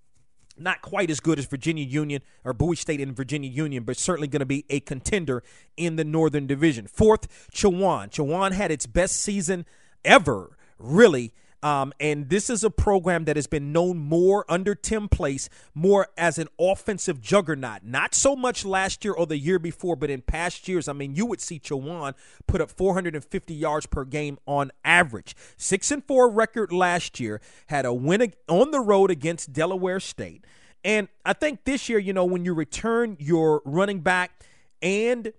not 0.58 0.82
quite 0.82 1.10
as 1.10 1.20
good 1.20 1.40
as 1.40 1.46
Virginia 1.46 1.84
Union 1.84 2.22
or 2.44 2.54
Bowie 2.54 2.76
State 2.76 3.02
and 3.02 3.16
Virginia 3.16 3.50
Union, 3.50 3.84
but 3.84 3.98
certainly 3.98 4.28
going 4.28 4.42
to 4.42 4.46
be 4.46 4.66
a 4.70 4.80
contender 4.80 5.44
in 5.76 5.96
the 5.96 6.04
Northern 6.04 6.46
Division. 6.46 6.88
Fourth, 6.88 7.50
Chowan. 7.52 8.10
Chowan 8.10 8.52
had 8.52 8.70
its 8.70 8.86
best 8.86 9.16
season 9.16 9.66
ever, 10.06 10.58
really, 10.78 11.34
um, 11.64 11.94
and 12.00 12.30
this 12.30 12.50
is 12.50 12.64
a 12.64 12.72
program 12.72 13.26
that 13.26 13.36
has 13.36 13.46
been 13.46 13.72
known 13.72 14.00
more 14.00 14.46
under 14.50 14.74
Tim 14.74 15.08
Place, 15.08 15.48
more 15.76 16.08
as 16.18 16.40
an 16.40 16.48
offensive 16.60 17.22
juggernaut. 17.22 17.84
Not 17.84 18.16
so 18.16 18.36
much 18.36 18.66
last 18.66 19.06
year 19.06 19.14
or 19.14 19.28
the 19.28 19.38
year 19.38 19.60
before, 19.60 19.96
but 19.96 20.10
in 20.10 20.22
past 20.22 20.68
years, 20.68 20.88
I 20.88 20.94
mean, 20.94 21.14
you 21.14 21.26
would 21.28 21.40
see 21.40 21.60
Chowan 21.60 22.14
put 22.48 22.62
up 22.62 22.72
450 22.72 23.54
yards 23.54 23.86
per 23.86 24.06
game 24.06 24.40
on 24.48 24.72
average. 24.84 25.36
Six 25.56 25.92
and 25.92 26.04
four 26.04 26.30
record 26.30 26.72
last 26.72 27.20
year, 27.20 27.42
had 27.68 27.86
a 27.86 27.94
win 27.94 28.34
on 28.48 28.72
the 28.72 28.80
road 28.80 29.12
against 29.12 29.54
Delaware 29.54 30.00
State. 30.00 30.46
And 30.84 31.10
I 31.24 31.34
think 31.34 31.66
this 31.66 31.90
year, 31.90 32.00
you 32.00 32.12
know, 32.12 32.26
when 32.26 32.44
you 32.44 32.56
return 32.56 33.18
your 33.20 33.62
running 33.66 34.00
back 34.00 34.44
and 34.82 35.32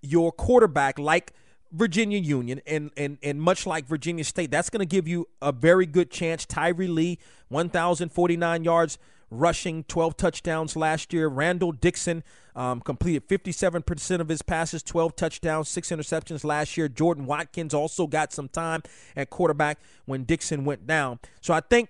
your 0.00 0.32
quarterback, 0.32 0.98
like– 0.98 1.34
Virginia 1.72 2.18
Union, 2.18 2.60
and 2.66 2.90
and 2.96 3.18
and 3.22 3.40
much 3.40 3.66
like 3.66 3.86
Virginia 3.86 4.24
State, 4.24 4.50
that's 4.50 4.70
going 4.70 4.80
to 4.80 4.86
give 4.86 5.06
you 5.08 5.28
a 5.42 5.52
very 5.52 5.86
good 5.86 6.10
chance. 6.10 6.44
Tyree 6.46 6.88
Lee, 6.88 7.18
1,049 7.48 8.64
yards 8.64 8.98
rushing, 9.30 9.84
12 9.84 10.16
touchdowns 10.16 10.76
last 10.76 11.12
year. 11.12 11.28
Randall 11.28 11.72
Dixon 11.72 12.22
um, 12.54 12.80
completed 12.80 13.26
57% 13.28 14.20
of 14.20 14.28
his 14.28 14.42
passes, 14.42 14.82
12 14.82 15.16
touchdowns, 15.16 15.68
six 15.68 15.88
interceptions 15.88 16.44
last 16.44 16.76
year. 16.76 16.88
Jordan 16.88 17.26
Watkins 17.26 17.74
also 17.74 18.06
got 18.06 18.32
some 18.32 18.48
time 18.48 18.82
at 19.16 19.30
quarterback 19.30 19.78
when 20.04 20.24
Dixon 20.24 20.64
went 20.64 20.86
down. 20.86 21.18
So 21.40 21.52
I 21.52 21.60
think 21.60 21.88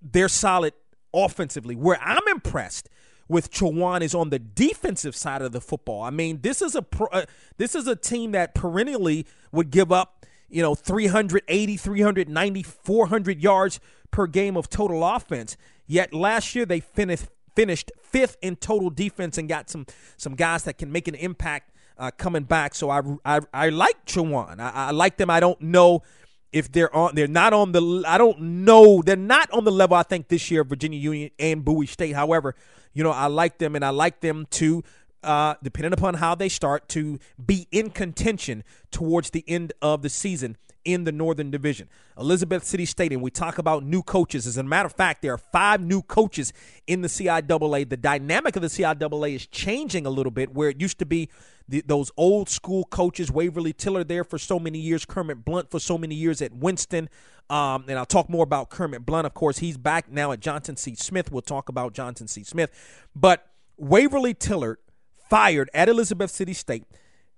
they're 0.00 0.28
solid 0.28 0.72
offensively. 1.12 1.76
Where 1.76 2.00
I'm 2.00 2.26
impressed 2.30 2.88
with 3.30 3.52
Chowan 3.52 4.02
is 4.02 4.12
on 4.12 4.30
the 4.30 4.40
defensive 4.40 5.14
side 5.14 5.40
of 5.40 5.52
the 5.52 5.60
football. 5.60 6.02
I 6.02 6.10
mean, 6.10 6.40
this 6.42 6.60
is 6.60 6.74
a 6.74 6.82
pro, 6.82 7.06
uh, 7.06 7.26
this 7.58 7.76
is 7.76 7.86
a 7.86 7.94
team 7.94 8.32
that 8.32 8.56
perennially 8.56 9.24
would 9.52 9.70
give 9.70 9.92
up, 9.92 10.26
you 10.48 10.60
know, 10.60 10.74
380, 10.74 11.76
390, 11.76 12.62
400 12.64 13.40
yards 13.40 13.78
per 14.10 14.26
game 14.26 14.56
of 14.56 14.68
total 14.68 15.04
offense. 15.04 15.56
Yet 15.86 16.12
last 16.12 16.56
year 16.56 16.66
they 16.66 16.80
finished 16.80 17.26
finished 17.54 17.92
fifth 18.00 18.36
in 18.42 18.56
total 18.56 18.90
defense 18.90 19.38
and 19.38 19.48
got 19.48 19.70
some 19.70 19.86
some 20.16 20.34
guys 20.34 20.64
that 20.64 20.76
can 20.76 20.90
make 20.90 21.06
an 21.06 21.14
impact 21.14 21.72
uh, 21.98 22.10
coming 22.10 22.42
back. 22.42 22.74
So 22.74 22.90
I 22.90 23.00
I, 23.24 23.40
I 23.54 23.68
like 23.68 24.06
Chowan. 24.06 24.58
I, 24.58 24.88
I 24.88 24.90
like 24.90 25.18
them. 25.18 25.30
I 25.30 25.38
don't 25.38 25.60
know 25.60 26.02
if 26.52 26.72
they're 26.72 26.94
on 26.94 27.14
they're 27.14 27.28
not 27.28 27.52
on 27.52 27.70
the 27.70 28.02
I 28.08 28.18
don't 28.18 28.40
know 28.40 29.02
they're 29.02 29.14
not 29.14 29.52
on 29.52 29.62
the 29.62 29.70
level 29.70 29.96
I 29.96 30.02
think 30.02 30.26
this 30.26 30.50
year 30.50 30.64
Virginia 30.64 30.98
Union 30.98 31.30
and 31.38 31.64
Bowie 31.64 31.86
State. 31.86 32.16
However, 32.16 32.56
you 32.92 33.02
know, 33.02 33.10
I 33.10 33.26
like 33.26 33.58
them 33.58 33.74
and 33.74 33.84
I 33.84 33.90
like 33.90 34.20
them 34.20 34.46
to 34.52 34.82
uh, 35.22 35.54
depending 35.62 35.92
upon 35.92 36.14
how 36.14 36.34
they 36.34 36.48
start 36.48 36.88
to 36.88 37.18
be 37.44 37.68
in 37.70 37.90
contention 37.90 38.64
towards 38.90 39.30
the 39.30 39.44
end 39.46 39.72
of 39.82 40.02
the 40.02 40.08
season 40.08 40.56
in 40.84 41.04
the 41.04 41.12
Northern 41.12 41.50
Division. 41.50 41.88
Elizabeth 42.18 42.64
City 42.64 42.86
Stadium, 42.86 43.20
we 43.20 43.30
talk 43.30 43.58
about 43.58 43.84
new 43.84 44.02
coaches. 44.02 44.46
As 44.46 44.56
a 44.56 44.62
matter 44.62 44.86
of 44.86 44.94
fact, 44.94 45.20
there 45.20 45.34
are 45.34 45.38
five 45.38 45.80
new 45.80 46.00
coaches 46.02 46.52
in 46.86 47.02
the 47.02 47.08
CIAA. 47.08 47.88
The 47.88 47.96
dynamic 47.96 48.56
of 48.56 48.62
the 48.62 48.68
CIAA 48.68 49.34
is 49.34 49.46
changing 49.46 50.06
a 50.06 50.10
little 50.10 50.30
bit, 50.30 50.54
where 50.54 50.70
it 50.70 50.80
used 50.80 50.98
to 51.00 51.06
be 51.06 51.28
the, 51.68 51.82
those 51.86 52.10
old 52.16 52.48
school 52.48 52.84
coaches, 52.84 53.30
Waverly 53.30 53.72
Tillar 53.74 54.04
there 54.04 54.24
for 54.24 54.38
so 54.38 54.58
many 54.58 54.78
years, 54.78 55.04
Kermit 55.04 55.44
Blunt 55.44 55.70
for 55.70 55.78
so 55.78 55.98
many 55.98 56.14
years 56.14 56.40
at 56.40 56.52
Winston. 56.52 57.08
Um, 57.50 57.84
and 57.88 57.98
I'll 57.98 58.06
talk 58.06 58.30
more 58.30 58.44
about 58.44 58.70
Kermit 58.70 59.04
Blunt. 59.04 59.26
Of 59.26 59.34
course, 59.34 59.58
he's 59.58 59.76
back 59.76 60.10
now 60.10 60.30
at 60.30 60.38
Johnson 60.38 60.76
C. 60.76 60.94
Smith. 60.94 61.32
We'll 61.32 61.42
talk 61.42 61.68
about 61.68 61.92
Johnson 61.92 62.28
C. 62.28 62.44
Smith. 62.44 62.70
But 63.14 63.44
Waverly 63.76 64.34
Tillar 64.34 64.78
fired 65.28 65.68
at 65.74 65.88
Elizabeth 65.88 66.30
City 66.30 66.52
State. 66.54 66.84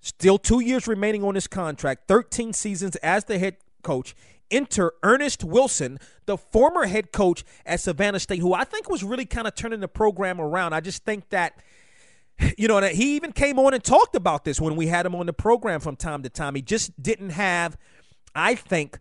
Still 0.01 0.37
two 0.37 0.61
years 0.61 0.87
remaining 0.87 1.25
on 1.25 1.35
his 1.35 1.46
contract, 1.46 2.09
13 2.09 2.53
seasons 2.53 2.96
as 2.96 3.25
the 3.25 3.38
head 3.38 3.57
coach. 3.83 4.14
Enter 4.51 4.92
Ernest 5.03 5.44
Wilson, 5.44 5.98
the 6.27 6.37
former 6.37 6.85
head 6.85 7.11
coach 7.11 7.42
at 7.64 7.81
Savannah 7.81 8.20
State, 8.20 8.40
who 8.40 8.53
I 8.53 8.64
think 8.64 8.90
was 8.90 9.03
really 9.03 9.25
kind 9.25 9.46
of 9.46 9.55
turning 9.55 9.81
the 9.81 9.88
program 9.88 10.42
around. 10.42 10.75
I 10.75 10.81
just 10.81 11.07
think 11.07 11.31
that, 11.31 11.55
you 12.59 12.68
know, 12.68 12.79
that 12.79 12.96
he 12.96 13.16
even 13.16 13.33
came 13.33 13.59
on 13.59 13.72
and 13.72 13.83
talked 13.83 14.14
about 14.14 14.44
this 14.44 14.61
when 14.61 14.77
we 14.77 14.88
had 14.88 15.07
him 15.07 15.14
on 15.14 15.25
the 15.25 15.33
program 15.33 15.81
from 15.81 15.96
time 15.96 16.22
to 16.25 16.29
time. 16.29 16.55
He 16.55 16.61
just 16.61 17.03
didn't 17.03 17.31
have, 17.31 17.79
I 18.35 18.55
think, 18.55 18.98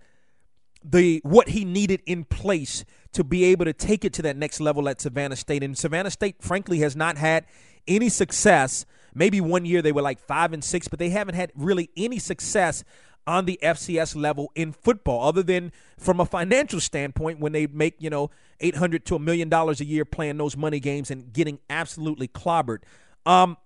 the 0.84 1.22
what 1.24 1.50
he 1.50 1.66
needed 1.66 2.02
in 2.06 2.24
place 2.24 2.84
to 3.14 3.24
be 3.24 3.44
able 3.46 3.66
to 3.66 3.74
take 3.74 4.06
it 4.06 4.14
to 4.14 4.22
that 4.22 4.38
next 4.38 4.60
level 4.60 4.88
at 4.88 5.02
Savannah 5.02 5.36
State. 5.36 5.64
And 5.64 5.78
Savannah 5.78 6.12
State, 6.12 6.38
frankly, 6.42 6.80
has 6.80 6.96
not 6.96 7.18
had 7.18 7.46
any 7.88 8.10
success. 8.10 8.86
Maybe 9.14 9.42
one 9.42 9.66
year 9.66 9.82
they 9.82 9.92
were 9.92 10.02
like 10.02 10.20
five 10.20 10.54
and 10.54 10.64
six, 10.64 10.88
but 10.88 11.00
they 11.00 11.10
haven't 11.10 11.36
had 11.36 11.52
really 11.56 11.90
any 11.98 12.20
success 12.20 12.84
on 13.28 13.46
the 13.46 13.60
FCS 13.62 14.16
level 14.16 14.52
in 14.56 14.72
football, 14.72 15.28
other 15.28 15.44
than 15.44 15.72
from 15.98 16.20
a 16.20 16.26
financial 16.26 16.80
standpoint 16.80 17.40
when 17.40 17.52
they 17.52 17.68
make, 17.68 17.96
you 18.00 18.10
know, 18.10 18.32
800 18.62 19.06
to 19.06 19.16
a 19.16 19.20
million 19.20 19.48
dollars 19.48 19.80
a 19.80 19.86
year 19.86 20.06
playing 20.06 20.38
those 20.38 20.58
money 20.58 20.80
games 20.80 21.12
and 21.12 21.32
getting 21.32 21.60
absolutely 21.70 22.28
clobbered. 22.28 22.80
Um, 23.26 23.58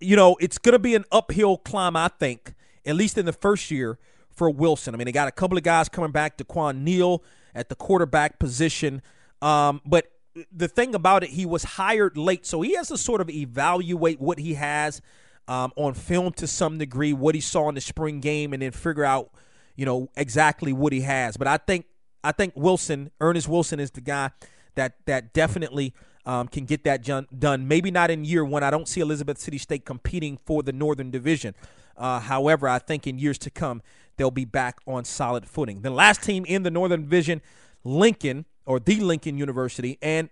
you 0.00 0.16
know, 0.16 0.36
it's 0.40 0.58
going 0.58 0.72
to 0.72 0.78
be 0.78 0.94
an 0.94 1.04
uphill 1.12 1.58
climb, 1.58 1.96
I 1.96 2.08
think, 2.08 2.54
at 2.86 2.96
least 2.96 3.18
in 3.18 3.26
the 3.26 3.32
first 3.32 3.70
year 3.70 3.98
for 4.38 4.48
Wilson. 4.48 4.94
I 4.94 4.96
mean, 4.96 5.04
they 5.06 5.12
got 5.12 5.28
a 5.28 5.32
couple 5.32 5.58
of 5.58 5.64
guys 5.64 5.88
coming 5.88 6.12
back, 6.12 6.38
Daquan 6.38 6.82
Neal 6.82 7.22
at 7.54 7.68
the 7.68 7.74
quarterback 7.74 8.38
position. 8.38 9.02
Um, 9.42 9.80
but 9.84 10.10
the 10.52 10.68
thing 10.68 10.94
about 10.94 11.24
it, 11.24 11.30
he 11.30 11.44
was 11.44 11.64
hired 11.64 12.16
late, 12.16 12.46
so 12.46 12.62
he 12.62 12.74
has 12.76 12.88
to 12.88 12.96
sort 12.96 13.20
of 13.20 13.28
evaluate 13.28 14.20
what 14.20 14.38
he 14.38 14.54
has 14.54 15.02
um, 15.48 15.72
on 15.76 15.94
film 15.94 16.32
to 16.34 16.46
some 16.46 16.78
degree, 16.78 17.12
what 17.12 17.34
he 17.34 17.40
saw 17.40 17.68
in 17.68 17.74
the 17.74 17.80
spring 17.80 18.20
game, 18.20 18.52
and 18.52 18.62
then 18.62 18.70
figure 18.70 19.04
out, 19.04 19.30
you 19.74 19.84
know, 19.84 20.08
exactly 20.16 20.72
what 20.72 20.92
he 20.92 21.00
has. 21.00 21.36
But 21.36 21.48
I 21.48 21.56
think 21.56 21.86
I 22.22 22.32
think 22.32 22.54
Wilson, 22.56 23.10
Ernest 23.20 23.48
Wilson, 23.48 23.80
is 23.80 23.90
the 23.90 24.00
guy 24.00 24.30
that 24.76 24.94
that 25.06 25.32
definitely 25.32 25.94
um, 26.26 26.46
can 26.46 26.64
get 26.64 26.84
that 26.84 27.02
done. 27.02 27.68
Maybe 27.68 27.90
not 27.90 28.10
in 28.10 28.24
year 28.24 28.44
one. 28.44 28.62
I 28.62 28.70
don't 28.70 28.86
see 28.86 29.00
Elizabeth 29.00 29.38
City 29.38 29.58
State 29.58 29.84
competing 29.84 30.38
for 30.44 30.62
the 30.62 30.72
Northern 30.72 31.10
Division. 31.10 31.54
Uh, 31.96 32.20
however, 32.20 32.68
I 32.68 32.78
think 32.78 33.06
in 33.06 33.18
years 33.18 33.38
to 33.38 33.50
come 33.50 33.82
they'll 34.18 34.30
be 34.30 34.44
back 34.44 34.78
on 34.86 35.04
solid 35.04 35.46
footing. 35.46 35.80
The 35.80 35.90
last 35.90 36.22
team 36.22 36.44
in 36.44 36.62
the 36.62 36.70
Northern 36.70 37.02
Division, 37.02 37.40
Lincoln 37.84 38.44
or 38.66 38.78
the 38.78 38.96
Lincoln 38.96 39.38
University, 39.38 39.98
and 40.02 40.28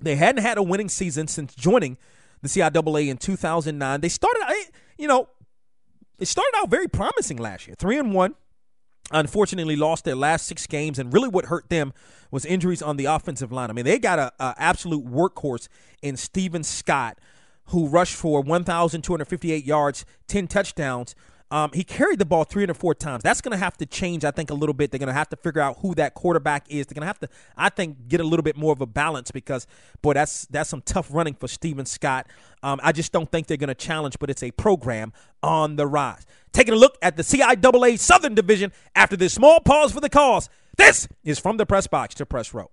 they 0.00 0.16
hadn't 0.16 0.42
had 0.42 0.58
a 0.58 0.62
winning 0.62 0.88
season 0.88 1.28
since 1.28 1.54
joining 1.54 1.96
the 2.42 2.48
CIAA 2.48 3.08
in 3.08 3.18
2009. 3.18 4.00
They 4.00 4.08
started, 4.08 4.42
you 4.98 5.06
know, 5.06 5.28
it 6.18 6.26
started 6.26 6.54
out 6.56 6.70
very 6.70 6.88
promising 6.88 7.36
last 7.36 7.66
year, 7.66 7.76
three 7.78 7.98
and 7.98 8.12
one. 8.12 8.34
Unfortunately, 9.12 9.74
lost 9.74 10.04
their 10.04 10.14
last 10.14 10.46
six 10.46 10.66
games, 10.68 10.98
and 10.98 11.12
really 11.12 11.28
what 11.28 11.46
hurt 11.46 11.68
them 11.68 11.92
was 12.30 12.44
injuries 12.44 12.80
on 12.80 12.96
the 12.96 13.06
offensive 13.06 13.50
line. 13.50 13.68
I 13.68 13.72
mean, 13.72 13.84
they 13.84 13.98
got 13.98 14.18
a, 14.20 14.32
a 14.38 14.54
absolute 14.56 15.04
workhorse 15.04 15.68
in 16.00 16.16
Steven 16.16 16.62
Scott, 16.62 17.18
who 17.66 17.88
rushed 17.88 18.14
for 18.14 18.40
1,258 18.40 19.64
yards, 19.64 20.04
10 20.28 20.46
touchdowns. 20.46 21.16
Um, 21.50 21.70
he 21.74 21.82
carried 21.82 22.18
the 22.18 22.24
ball 22.24 22.44
304 22.44 22.94
times. 22.94 23.22
That's 23.22 23.40
going 23.40 23.52
to 23.52 23.58
have 23.58 23.76
to 23.78 23.86
change, 23.86 24.24
I 24.24 24.30
think, 24.30 24.50
a 24.50 24.54
little 24.54 24.72
bit. 24.72 24.90
They're 24.90 24.98
going 24.98 25.08
to 25.08 25.12
have 25.12 25.28
to 25.30 25.36
figure 25.36 25.60
out 25.60 25.78
who 25.80 25.94
that 25.96 26.14
quarterback 26.14 26.66
is. 26.68 26.86
They're 26.86 26.94
going 26.94 27.02
to 27.02 27.06
have 27.06 27.18
to, 27.20 27.28
I 27.56 27.68
think, 27.70 28.08
get 28.08 28.20
a 28.20 28.24
little 28.24 28.44
bit 28.44 28.56
more 28.56 28.72
of 28.72 28.80
a 28.80 28.86
balance 28.86 29.30
because, 29.30 29.66
boy, 30.00 30.12
that's 30.14 30.46
that's 30.46 30.70
some 30.70 30.82
tough 30.82 31.08
running 31.10 31.34
for 31.34 31.48
Steven 31.48 31.86
Scott. 31.86 32.28
Um, 32.62 32.78
I 32.82 32.92
just 32.92 33.12
don't 33.12 33.30
think 33.30 33.48
they're 33.48 33.56
going 33.56 33.68
to 33.68 33.74
challenge, 33.74 34.18
but 34.20 34.30
it's 34.30 34.42
a 34.42 34.52
program 34.52 35.12
on 35.42 35.76
the 35.76 35.86
rise. 35.86 36.24
Taking 36.52 36.74
a 36.74 36.76
look 36.76 36.98
at 37.02 37.16
the 37.16 37.22
CIAA 37.22 37.98
Southern 37.98 38.34
Division 38.34 38.72
after 38.94 39.16
this 39.16 39.34
small 39.34 39.60
pause 39.60 39.92
for 39.92 40.00
the 40.00 40.08
cause. 40.08 40.48
This 40.76 41.08
is 41.24 41.38
from 41.38 41.56
the 41.56 41.66
press 41.66 41.86
box 41.86 42.14
to 42.16 42.26
press 42.26 42.54
row. 42.54 42.70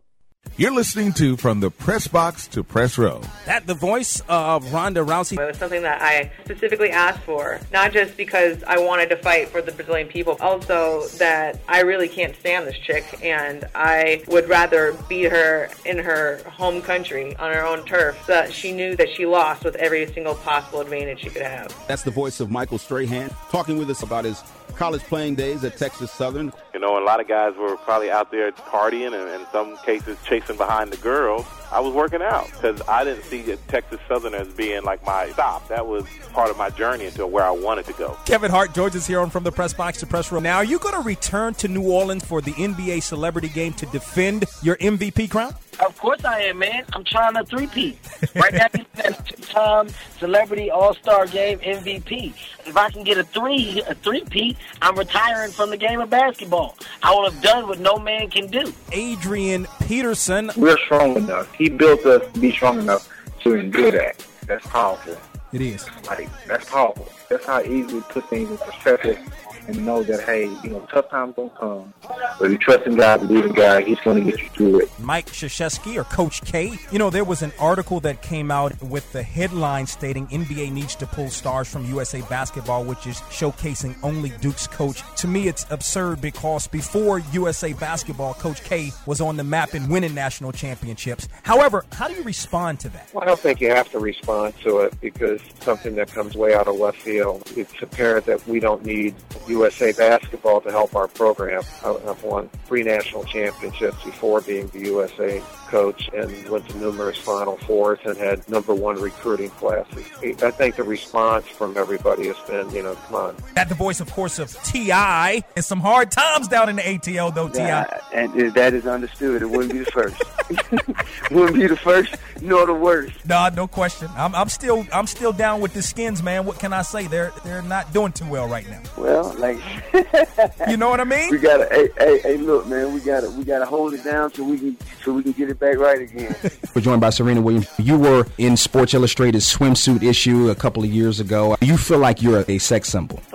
You're 0.60 0.73
listening 0.73 1.13
to 1.13 1.38
From 1.38 1.60
the 1.60 1.69
Press 1.69 2.08
Box 2.08 2.47
to 2.47 2.63
Press 2.63 2.97
Row. 2.97 3.21
That 3.45 3.67
the 3.67 3.76
voice 3.76 4.23
of 4.28 4.73
Ronda 4.73 5.02
Rousey. 5.02 5.39
It 5.39 5.45
was 5.45 5.58
something 5.58 5.84
that 5.84 6.02
I 6.02 6.32
specifically 6.45 6.89
asked 6.89 7.19
for, 7.19 7.60
not 7.71 7.93
just 7.93 8.17
because 8.17 8.63
I 8.63 8.80
wanted 8.80 9.10
to 9.10 9.17
fight 9.17 9.50
for 9.50 9.62
the 9.62 9.71
Brazilian 9.71 10.08
people, 10.08 10.36
also 10.41 11.10
that 11.19 11.60
I 11.67 11.82
really 11.82 12.10
can't 12.10 12.36
stand 12.38 12.65
this 12.65 12.76
chick 12.80 13.19
and 13.23 13.65
I 13.76 14.23
would 14.26 14.50
rather 14.50 14.97
beat 15.08 15.30
her 15.32 15.69
in 15.86 16.00
her 16.00 16.41
home 16.47 16.82
country 16.82 17.36
on 17.36 17.54
her 17.54 17.63
own 17.63 17.86
turf 17.86 18.17
so 18.26 18.34
that 18.34 18.52
she 18.52 18.71
knew 18.71 18.95
that 18.95 19.10
she 19.15 19.28
lost 19.28 19.63
with 19.63 19.76
every 19.76 20.12
single 20.12 20.34
possible 20.34 20.82
advantage 20.82 21.19
she 21.19 21.30
could 21.30 21.43
have. 21.43 21.71
That's 21.88 22.02
the 22.02 22.10
voice 22.10 22.39
of 22.39 22.50
Michael 22.50 22.80
Strahan 22.80 23.30
talking 23.52 23.78
with 23.78 23.91
us 23.91 24.02
about 24.02 24.26
his 24.26 24.41
college 24.77 25.01
playing 25.03 25.35
days 25.35 25.63
at 25.63 25.75
Texas 25.77 26.11
Southern. 26.11 26.53
You 26.73 26.79
know, 26.79 27.01
a 27.01 27.03
lot 27.03 27.19
of 27.19 27.27
guys 27.27 27.55
were 27.57 27.75
probably 27.77 28.11
out 28.11 28.31
there 28.31 28.51
partying 28.51 29.13
and 29.13 29.41
in 29.41 29.47
some 29.51 29.75
cases 29.77 30.17
chasing 30.23 30.55
behind 30.55 30.91
the 30.91 30.97
girls. 30.97 31.45
I 31.71 31.80
was 31.80 31.93
working 31.93 32.21
out 32.21 32.47
because 32.51 32.82
I 32.88 33.03
didn't 33.03 33.23
see 33.23 33.43
Texas 33.67 33.99
Southern 34.08 34.34
as 34.34 34.47
being 34.49 34.84
like 34.84 35.06
my 35.06 35.30
stop. 35.32 35.67
That 35.67 35.86
was 35.86 36.06
part 36.34 36.49
of 36.49 36.58
my 36.58 36.69
journey 36.69 37.06
until 37.06 37.30
where 37.30 37.43
I 37.43 37.51
wanted 37.51 37.86
to 37.86 37.93
go. 37.93 38.17
Kevin 38.25 38.51
Hart, 38.51 38.73
George 38.73 38.95
is 38.95 39.06
here 39.06 39.19
on 39.19 39.30
From 39.30 39.43
the 39.43 39.51
Press 39.51 39.73
Box 39.73 39.99
to 39.99 40.08
Press 40.08 40.32
Row. 40.32 40.39
Now, 40.39 40.58
are 40.58 40.63
you 40.63 40.80
going 40.80 40.95
to 40.95 41.01
return 41.01 41.53
to 41.56 41.67
New 41.67 41.91
Orleans 41.91 42.23
for 42.23 42.41
the 42.41 42.51
NBA 42.53 43.03
celebrity 43.03 43.49
game 43.49 43.73
to 43.73 43.86
defend 43.88 44.45
your 44.62 44.77
MVP 44.77 45.30
crown? 45.30 45.56
Of 45.80 45.95
course 45.99 46.25
I 46.25 46.41
am, 46.41 46.60
man. 46.60 46.86
I'm 46.93 47.03
trying 47.03 47.36
to 47.36 47.43
three-peat. 47.43 47.99
Right 48.36 48.53
now, 48.53 48.67
that's 48.95 49.21
two-time 49.30 49.89
celebrity 50.17 50.71
all-star 50.71 51.27
game 51.27 51.60
MVP. 51.60 52.34
If 52.65 52.75
I 52.75 52.89
can 52.89 53.03
get 53.03 53.19
a 53.19 53.23
three, 53.23 53.84
a 53.88 53.93
three-peat, 53.93 54.58
I'm 54.82 54.97
retiring 54.97 55.51
from 55.51 55.69
the 55.69 55.77
game 55.77 56.01
of 56.01 56.10
basketball. 56.10 56.75
I 57.03 57.13
will 57.13 57.30
have 57.30 57.41
done 57.43 57.67
what 57.67 57.80
no 57.80 57.97
man 57.97 58.32
can 58.32 58.47
do. 58.47 58.73
Adrian 58.91 59.67
Peterson. 59.86 60.51
We're 60.58 60.80
strong 60.80 61.15
enough. 61.15 61.53
He 61.58 61.70
built 61.70 62.06
us 62.06 62.32
to 62.32 62.39
be 62.39 62.52
strong 62.52 62.80
enough 62.80 63.10
to 63.41 63.56
endure 63.56 63.91
that. 63.91 64.26
That's 64.46 64.65
powerful. 64.67 65.17
It 65.54 65.62
is. 65.62 65.86
Like, 66.06 66.30
that's 66.46 66.70
powerful. 66.70 67.08
That's 67.30 67.46
how 67.46 67.62
easy 67.62 67.96
we 67.96 68.02
put 68.02 68.30
things 68.30 68.50
in 68.50 68.58
perspective 68.58 69.20
and 69.67 69.86
know 69.86 70.03
that 70.03 70.21
hey, 70.21 70.45
you 70.63 70.69
know, 70.69 70.80
tough 70.91 71.10
times 71.10 71.36
gonna 71.36 71.49
come, 71.60 71.93
but 72.39 72.49
you 72.49 72.58
trust 72.58 72.86
in 72.86 72.95
God, 72.95 73.27
believe 73.27 73.45
in 73.45 73.53
God, 73.53 73.84
He's 73.84 73.99
gonna 73.99 74.21
get 74.21 74.41
you 74.41 74.49
through 74.49 74.80
it. 74.82 74.99
Mike 74.99 75.27
Krzyzewski 75.27 75.95
or 75.95 76.03
Coach 76.06 76.41
K. 76.43 76.77
You 76.91 76.99
know, 76.99 77.10
there 77.10 77.23
was 77.23 77.41
an 77.41 77.51
article 77.60 77.99
that 78.01 78.21
came 78.21 78.51
out 78.51 78.82
with 78.82 79.12
the 79.12 79.23
headline 79.23 79.88
stating 79.88 80.27
NBA 80.27 80.71
needs 80.71 80.95
to 80.95 81.08
pull 81.08 81.30
stars 81.30 81.67
from 81.67 81.86
USA 81.86 82.21
Basketball, 82.21 82.84
which 82.84 83.08
is 83.08 83.17
showcasing 83.30 83.95
only 84.03 84.30
Duke's 84.41 84.67
coach. 84.67 85.03
To 85.17 85.27
me, 85.27 85.47
it's 85.47 85.65
absurd 85.69 86.21
because 86.21 86.67
before 86.67 87.19
USA 87.19 87.73
Basketball, 87.73 88.34
Coach 88.36 88.63
K 88.63 88.91
was 89.06 89.21
on 89.21 89.38
the 89.38 89.43
map 89.43 89.73
and 89.73 89.89
winning 89.89 90.13
national 90.13 90.51
championships. 90.51 91.27
However, 91.43 91.86
how 91.93 92.08
do 92.08 92.13
you 92.13 92.23
respond 92.23 92.80
to 92.82 92.89
that? 92.89 93.10
Well, 93.13 93.23
I 93.23 93.27
don't 93.27 93.39
think 93.39 93.62
you 93.62 93.69
have 93.69 93.91
to 93.91 93.99
respond 93.99 94.53
to 94.63 94.80
it 94.80 94.99
because 95.01 95.41
something 95.62 95.95
that 95.95 96.12
comes 96.12 96.36
way 96.36 96.53
out 96.53 96.67
of 96.67 96.75
left 96.75 97.01
field. 97.01 97.43
It's 97.56 97.73
apparent 97.82 98.25
that 98.25 98.45
we 98.47 98.60
don't 98.60 98.86
need 98.86 99.15
USA 99.49 99.91
Basketball 99.93 100.62
to 100.62 100.71
help 100.71 100.95
our 100.95 101.07
program. 101.07 101.63
I've 101.83 102.23
won 102.23 102.49
three 102.65 102.83
national 102.83 103.23
championships 103.25 104.03
before 104.03 104.41
being 104.41 104.67
the 104.67 104.79
USA 104.86 105.41
coach 105.67 106.10
and 106.13 106.49
went 106.49 106.67
to 106.69 106.77
numerous 106.77 107.17
Final 107.17 107.58
Fours 107.58 107.99
and 108.06 108.17
had 108.17 108.47
number 108.49 108.73
one 108.73 108.99
recruiting 108.99 109.49
classes. 109.51 110.06
I 110.41 110.51
think 110.51 110.75
the 110.75 110.84
response 110.84 111.47
from 111.47 111.77
everybody 111.77 112.27
has 112.27 112.38
been, 112.47 112.69
you 112.71 112.84
know, 112.84 112.95
come 112.95 113.15
on. 113.15 113.36
At 113.56 113.69
the 113.69 113.75
voice, 113.75 113.99
of 113.99 114.12
course, 114.12 114.39
of 114.39 114.51
T.I. 114.63 115.43
and 115.56 115.65
some 115.65 115.80
hard 115.80 116.12
times 116.12 116.47
down 116.47 116.69
in 116.69 116.77
the 116.77 116.82
ATL, 116.82 117.34
though, 117.34 117.49
T.I. 117.49 118.01
And 118.13 118.53
that 118.53 118.73
is 118.73 118.88
understood. 118.88 119.41
It 119.41 119.49
wouldn't 119.49 119.71
be 119.71 119.80
the 119.80 119.91
first. 119.91 120.21
wouldn't 121.32 121.56
be 121.56 121.67
the 121.67 121.77
first 121.77 122.15
nor 122.41 122.65
the 122.65 122.73
worst. 122.73 123.25
Nah, 123.25 123.49
no 123.49 123.67
question. 123.67 124.10
I'm, 124.15 124.34
I'm 124.36 124.49
still 124.49 124.86
I'm 124.93 125.08
still 125.08 125.34
down 125.34 125.62
with 125.62 125.73
the 125.73 125.82
skins, 125.82 126.23
man. 126.23 126.45
What 126.45 126.60
can 126.60 126.73
I 126.73 126.82
say? 126.82 127.08
They're 127.08 127.34
they're 127.43 127.62
not 127.62 127.93
doing 127.93 128.12
too 128.12 128.30
well 128.30 128.47
right 128.47 128.67
now. 128.69 128.82
Well, 128.97 129.34
like 129.38 129.58
you 130.69 130.77
know 130.77 130.89
what 130.89 130.99
I 130.99 131.03
mean? 131.03 131.30
We 131.32 131.38
gotta 131.38 131.67
hey, 131.69 131.89
hey, 131.97 132.19
hey 132.19 132.38
look, 132.38 132.67
man, 132.67 132.93
we 132.93 132.99
gotta 133.01 133.30
we 133.32 133.43
gotta 133.43 133.65
hold 133.65 133.93
it 133.93 134.03
down 134.03 134.34
so 134.34 134.43
we 134.43 134.58
can 134.58 134.77
so 135.03 135.13
we 135.13 135.23
can 135.23 135.32
get 135.34 135.49
it 135.49 135.57
back 135.60 135.78
right 135.78 136.02
again. 136.02 136.36
We're 136.76 136.82
joined 136.82 137.02
by 137.02 137.10
Serena 137.10 137.41
Williams. 137.41 137.67
You 137.78 137.98
were 137.98 138.26
in 138.38 138.58
Sports 138.58 138.93
Illustrated 138.93 139.41
swimsuit 139.41 140.04
issue 140.04 140.50
a 140.50 140.56
couple 140.56 140.84
of 140.84 140.89
years 140.89 141.20
ago. 141.20 141.56
You 141.62 141.78
feel 141.78 142.00
like 142.00 142.22
you're 142.22 142.46
a 142.48 142.58
sex 142.58 142.89
symbol. 142.89 143.22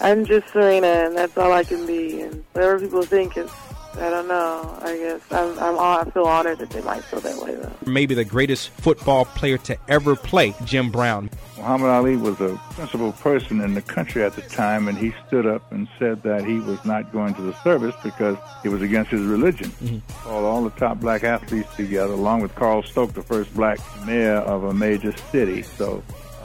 I'm 0.00 0.24
just 0.24 0.48
Serena, 0.52 0.86
and 0.86 1.16
that's 1.16 1.36
all 1.38 1.52
I 1.52 1.64
can 1.64 1.86
be. 1.86 2.22
And 2.22 2.44
whatever 2.52 2.80
people 2.80 3.02
think 3.02 3.36
is 3.36 3.50
I 3.94 4.10
don't 4.10 4.28
know. 4.28 4.78
I 4.80 4.96
guess 4.96 5.20
I'm, 5.30 5.58
I'm 5.58 5.78
I 5.78 6.10
feel 6.10 6.24
honored 6.24 6.58
that 6.58 6.70
they 6.70 6.80
might 6.82 7.04
feel 7.04 7.20
that 7.20 7.36
way 7.38 7.54
though. 7.54 7.72
Maybe 7.86 8.14
the 8.14 8.24
greatest 8.24 8.70
football 8.70 9.26
player 9.26 9.58
to 9.58 9.76
ever 9.88 10.16
play, 10.16 10.54
Jim 10.64 10.90
Brown. 10.90 11.30
Muhammad 11.56 11.90
Ali 11.90 12.16
was 12.16 12.40
a 12.40 12.60
principal 12.70 13.12
person 13.12 13.60
in 13.60 13.74
the 13.74 13.82
country 13.82 14.24
at 14.24 14.34
the 14.34 14.42
time, 14.42 14.88
and 14.88 14.98
he 14.98 15.14
stood 15.26 15.46
up 15.46 15.70
and 15.70 15.86
said 15.98 16.22
that 16.22 16.44
he 16.44 16.58
was 16.58 16.84
not 16.84 17.12
going 17.12 17.34
to 17.34 17.42
the 17.42 17.54
service 17.62 17.94
because 18.02 18.36
it 18.64 18.70
was 18.70 18.82
against 18.82 19.10
his 19.10 19.22
religion. 19.22 19.70
Mm-hmm. 19.70 20.24
Called 20.24 20.44
all 20.44 20.64
the 20.64 20.70
top 20.70 20.98
black 20.98 21.22
athletes 21.22 21.72
together, 21.76 22.14
along 22.14 22.40
with 22.40 22.54
Carl 22.54 22.82
Stoke, 22.82 23.12
the 23.12 23.22
first 23.22 23.54
black 23.54 23.78
mayor 24.04 24.38
of 24.38 24.64
a 24.64 24.74
major 24.74 25.14
city. 25.30 25.62
So 25.62 26.02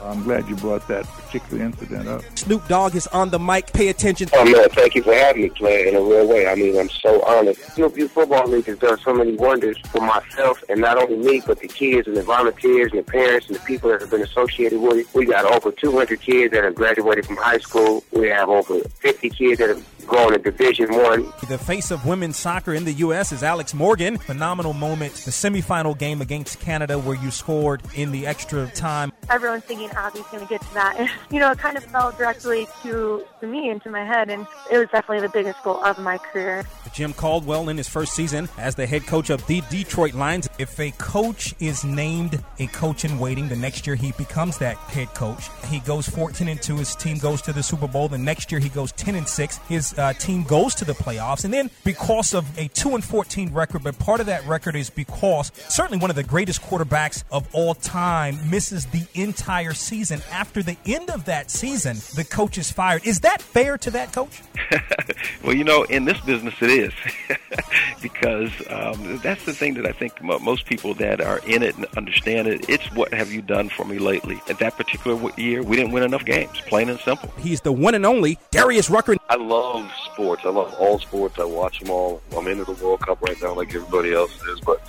I'm 0.08 0.22
glad 0.22 0.48
you 0.48 0.56
brought 0.56 0.88
that 0.88 1.04
particular 1.06 1.64
incident 1.64 2.08
up. 2.08 2.22
Snoop 2.34 2.66
Dogg 2.66 2.94
is 2.94 3.06
on 3.08 3.28
the 3.28 3.38
mic. 3.38 3.72
Pay 3.72 3.88
attention. 3.88 4.28
Oh, 4.32 4.44
man, 4.44 4.68
thank 4.70 4.94
you 4.94 5.02
for 5.02 5.12
having 5.12 5.42
me 5.42 5.48
play 5.50 5.86
in 5.86 5.94
a 5.94 6.00
real 6.00 6.26
way. 6.26 6.48
I 6.48 6.54
mean, 6.54 6.78
I'm 6.78 6.88
so 6.88 7.22
honored. 7.22 7.56
Snoop 7.56 7.96
Youth 7.96 8.12
Football 8.12 8.48
League 8.48 8.64
has 8.64 8.78
done 8.78 8.98
so 8.98 9.12
many 9.12 9.36
wonders 9.36 9.78
for 9.92 10.00
myself, 10.00 10.64
and 10.70 10.80
not 10.80 10.96
only 10.96 11.16
me, 11.16 11.42
but 11.46 11.60
the 11.60 11.68
kids 11.68 12.08
and 12.08 12.16
the 12.16 12.22
volunteers 12.22 12.90
and 12.92 13.00
the 13.00 13.04
parents 13.04 13.48
and 13.48 13.56
the 13.56 13.60
people 13.60 13.90
that 13.90 14.00
have 14.00 14.10
been 14.10 14.22
associated 14.22 14.80
with 14.80 14.96
it. 14.96 15.06
We 15.14 15.26
got 15.26 15.44
over 15.44 15.70
200 15.70 16.20
kids 16.20 16.54
that 16.54 16.64
have 16.64 16.74
graduated 16.74 17.26
from 17.26 17.36
high 17.36 17.58
school. 17.58 18.02
We 18.10 18.28
have 18.28 18.48
over 18.48 18.80
50 18.80 19.28
kids 19.28 19.58
that 19.58 19.68
have 19.68 19.84
going 20.08 20.32
to 20.32 20.38
Division 20.38 20.90
One. 20.94 21.32
The 21.48 21.58
face 21.58 21.90
of 21.90 22.06
women's 22.06 22.36
soccer 22.36 22.72
in 22.74 22.84
the 22.84 22.92
U.S. 22.94 23.30
is 23.30 23.42
Alex 23.42 23.74
Morgan. 23.74 24.16
Phenomenal 24.16 24.72
moment, 24.72 25.12
the 25.12 25.30
semifinal 25.30 25.96
game 25.96 26.20
against 26.20 26.58
Canada, 26.60 26.98
where 26.98 27.16
you 27.16 27.30
scored 27.30 27.82
in 27.94 28.10
the 28.10 28.26
extra 28.26 28.66
time. 28.68 29.12
Everyone's 29.30 29.64
thinking 29.64 29.90
Abby's 29.98 30.26
going 30.26 30.42
to 30.42 30.48
get 30.48 30.60
to 30.62 30.74
that. 30.74 30.96
And, 30.98 31.10
you 31.30 31.40
know, 31.40 31.50
it 31.50 31.58
kind 31.58 31.76
of 31.76 31.84
fell 31.84 32.12
directly 32.12 32.66
to, 32.82 33.24
to 33.40 33.46
me, 33.46 33.70
into 33.70 33.90
my 33.90 34.04
head, 34.04 34.30
and 34.30 34.46
it 34.70 34.78
was 34.78 34.88
definitely 34.90 35.20
the 35.20 35.32
biggest 35.32 35.62
goal 35.62 35.82
of 35.84 35.98
my 35.98 36.18
career. 36.18 36.64
Jim 36.92 37.12
Caldwell 37.12 37.68
in 37.68 37.76
his 37.76 37.88
first 37.88 38.12
season 38.12 38.48
as 38.58 38.74
the 38.74 38.86
head 38.86 39.06
coach 39.06 39.30
of 39.30 39.46
the 39.46 39.62
Detroit 39.70 40.14
Lions. 40.14 40.48
If 40.58 40.78
a 40.80 40.90
coach 40.92 41.54
is 41.60 41.84
named 41.84 42.42
a 42.58 42.66
coach 42.68 43.04
in 43.04 43.18
waiting, 43.18 43.48
the 43.48 43.56
next 43.56 43.86
year 43.86 43.96
he 43.96 44.12
becomes 44.12 44.58
that 44.58 44.76
head 44.76 45.14
coach. 45.14 45.48
He 45.66 45.80
goes 45.80 46.08
14 46.08 46.48
and 46.48 46.60
2. 46.60 46.76
His 46.76 46.94
team 46.96 47.18
goes 47.18 47.42
to 47.42 47.52
the 47.52 47.62
Super 47.62 47.86
Bowl. 47.86 48.08
The 48.08 48.18
next 48.18 48.50
year 48.50 48.60
he 48.60 48.68
goes 48.68 48.92
10 48.92 49.14
and 49.14 49.28
6. 49.28 49.56
His 49.68 49.96
uh, 49.98 50.12
team 50.14 50.42
goes 50.42 50.74
to 50.76 50.84
the 50.84 50.92
playoffs. 50.92 51.44
And 51.44 51.52
then 51.52 51.70
because 51.84 52.34
of 52.34 52.46
a 52.58 52.68
2 52.68 52.94
and 52.94 53.04
14 53.04 53.52
record, 53.52 53.84
but 53.84 53.98
part 53.98 54.20
of 54.20 54.26
that 54.26 54.46
record 54.46 54.76
is 54.76 54.90
because 54.90 55.52
certainly 55.68 55.98
one 55.98 56.10
of 56.10 56.16
the 56.16 56.22
greatest 56.22 56.62
quarterbacks 56.62 57.24
of 57.30 57.46
all 57.54 57.74
time 57.74 58.38
misses 58.50 58.86
the 58.86 59.06
entire 59.14 59.74
season. 59.78 60.20
After 60.30 60.62
the 60.62 60.76
end 60.86 61.10
of 61.10 61.24
that 61.26 61.50
season, 61.50 61.96
the 62.14 62.24
coach 62.24 62.58
is 62.58 62.70
fired. 62.70 63.06
Is 63.06 63.20
that 63.20 63.40
fair 63.40 63.78
to 63.78 63.90
that 63.92 64.12
coach? 64.12 64.42
well, 65.42 65.54
you 65.54 65.64
know, 65.64 65.84
in 65.84 66.04
this 66.04 66.20
business 66.20 66.54
it 66.60 66.70
is. 66.70 66.92
because 68.02 68.50
um, 68.70 69.18
that's 69.22 69.44
the 69.44 69.52
thing 69.52 69.74
that 69.74 69.86
I 69.86 69.92
think 69.92 70.22
most 70.22 70.66
people 70.66 70.94
that 70.94 71.20
are 71.20 71.38
in 71.46 71.62
it 71.62 71.76
and 71.76 71.86
understand 71.96 72.48
it. 72.48 72.68
It's 72.68 72.92
what 72.92 73.12
have 73.12 73.32
you 73.32 73.42
done 73.42 73.68
for 73.68 73.84
me 73.84 73.98
lately? 73.98 74.40
At 74.48 74.58
that 74.58 74.76
particular 74.76 75.30
year, 75.36 75.62
we 75.62 75.76
didn't 75.76 75.92
win 75.92 76.02
enough 76.02 76.24
games, 76.24 76.60
plain 76.62 76.88
and 76.88 76.98
simple. 77.00 77.32
He's 77.38 77.60
the 77.60 77.72
one 77.72 77.94
and 77.94 78.06
only 78.06 78.38
Darius 78.50 78.90
Rucker. 78.90 79.16
I 79.28 79.36
love 79.36 79.90
sports. 80.12 80.42
I 80.44 80.50
love 80.50 80.74
all 80.78 80.98
sports. 80.98 81.38
I 81.38 81.44
watch 81.44 81.80
them 81.80 81.90
all. 81.90 82.22
I'm 82.36 82.46
into 82.46 82.64
the 82.64 82.72
World 82.84 83.00
Cup 83.00 83.20
right 83.22 83.40
now, 83.42 83.54
like 83.54 83.74
everybody 83.74 84.12
else 84.12 84.34
is. 84.42 84.60
But 84.60 84.82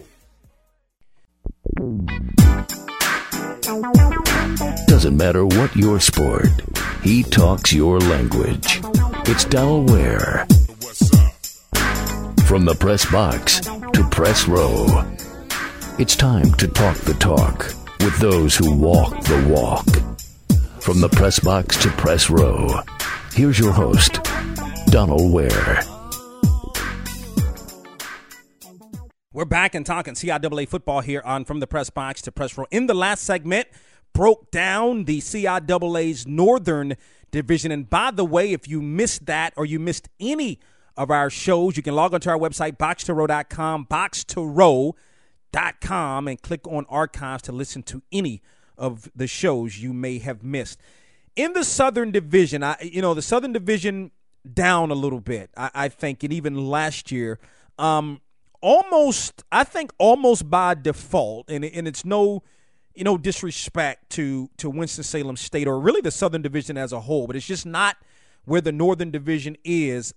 Doesn't 4.87 5.17
matter 5.17 5.45
what 5.45 5.75
your 5.75 5.99
sport, 5.99 6.47
he 7.03 7.23
talks 7.23 7.73
your 7.73 7.99
language. 7.99 8.79
It's 9.27 9.45
Donald 9.45 9.89
Ware. 9.89 10.45
From 12.45 12.65
the 12.65 12.75
press 12.79 13.09
box 13.11 13.59
to 13.61 14.07
press 14.11 14.47
row. 14.47 14.85
It's 15.97 16.17
time 16.17 16.51
to 16.55 16.67
talk 16.67 16.97
the 16.97 17.13
talk 17.13 17.73
with 18.01 18.19
those 18.19 18.53
who 18.53 18.75
walk 18.75 19.17
the 19.23 19.47
walk. 19.47 19.85
From 20.81 20.99
the 20.99 21.07
press 21.07 21.39
box 21.39 21.81
to 21.83 21.89
press 21.91 22.29
row, 22.29 22.81
here's 23.31 23.57
your 23.57 23.71
host, 23.71 24.19
Donald 24.87 25.31
Ware. 25.31 25.81
We're 29.31 29.45
back 29.45 29.73
and 29.73 29.85
talking 29.85 30.15
CIAA 30.15 30.67
football 30.67 30.99
here 30.99 31.21
on 31.23 31.45
From 31.45 31.61
the 31.61 31.67
Press 31.67 31.89
Box 31.89 32.21
to 32.23 32.31
Press 32.33 32.57
Row. 32.57 32.65
In 32.71 32.87
the 32.87 32.93
last 32.93 33.23
segment, 33.23 33.69
broke 34.11 34.51
down 34.51 35.05
the 35.05 35.21
CIAA's 35.21 36.27
Northern 36.27 36.97
Division. 37.31 37.71
And 37.71 37.89
by 37.89 38.11
the 38.11 38.25
way, 38.25 38.51
if 38.51 38.67
you 38.67 38.81
missed 38.81 39.27
that 39.27 39.53
or 39.55 39.65
you 39.65 39.79
missed 39.79 40.09
any 40.19 40.59
of 40.97 41.09
our 41.09 41.29
shows, 41.29 41.77
you 41.77 41.83
can 41.83 41.95
log 41.95 42.13
onto 42.13 42.29
our 42.29 42.37
website, 42.37 42.75
boxtorow.com 42.75 43.85
Box 43.85 44.25
to 44.25 44.45
Row 44.45 44.93
archives.com 45.55 46.27
and 46.27 46.41
click 46.41 46.67
on 46.67 46.85
archives 46.89 47.43
to 47.43 47.51
listen 47.51 47.83
to 47.83 48.01
any 48.11 48.41
of 48.77 49.09
the 49.15 49.27
shows 49.27 49.79
you 49.81 49.93
may 49.93 50.19
have 50.19 50.43
missed. 50.43 50.79
In 51.35 51.53
the 51.53 51.63
Southern 51.63 52.11
Division, 52.11 52.63
I 52.63 52.77
you 52.81 53.01
know 53.01 53.13
the 53.13 53.21
Southern 53.21 53.53
Division 53.53 54.11
down 54.53 54.91
a 54.91 54.95
little 54.95 55.19
bit. 55.19 55.49
I, 55.57 55.71
I 55.73 55.89
think, 55.89 56.23
and 56.23 56.31
even 56.31 56.67
last 56.67 57.11
year, 57.11 57.39
um, 57.77 58.21
almost 58.61 59.43
I 59.51 59.63
think 59.63 59.91
almost 59.97 60.49
by 60.49 60.75
default, 60.75 61.49
and 61.49 61.65
and 61.65 61.87
it's 61.87 62.05
no 62.05 62.43
you 62.93 63.03
know 63.03 63.17
disrespect 63.17 64.09
to 64.11 64.49
to 64.57 64.69
Winston 64.69 65.03
Salem 65.03 65.35
State 65.35 65.67
or 65.67 65.79
really 65.79 66.01
the 66.01 66.11
Southern 66.11 66.41
Division 66.41 66.77
as 66.77 66.93
a 66.93 67.01
whole, 67.01 67.27
but 67.27 67.35
it's 67.35 67.47
just 67.47 67.65
not 67.65 67.97
where 68.45 68.61
the 68.61 68.71
Northern 68.71 69.11
Division 69.11 69.57
is 69.63 70.13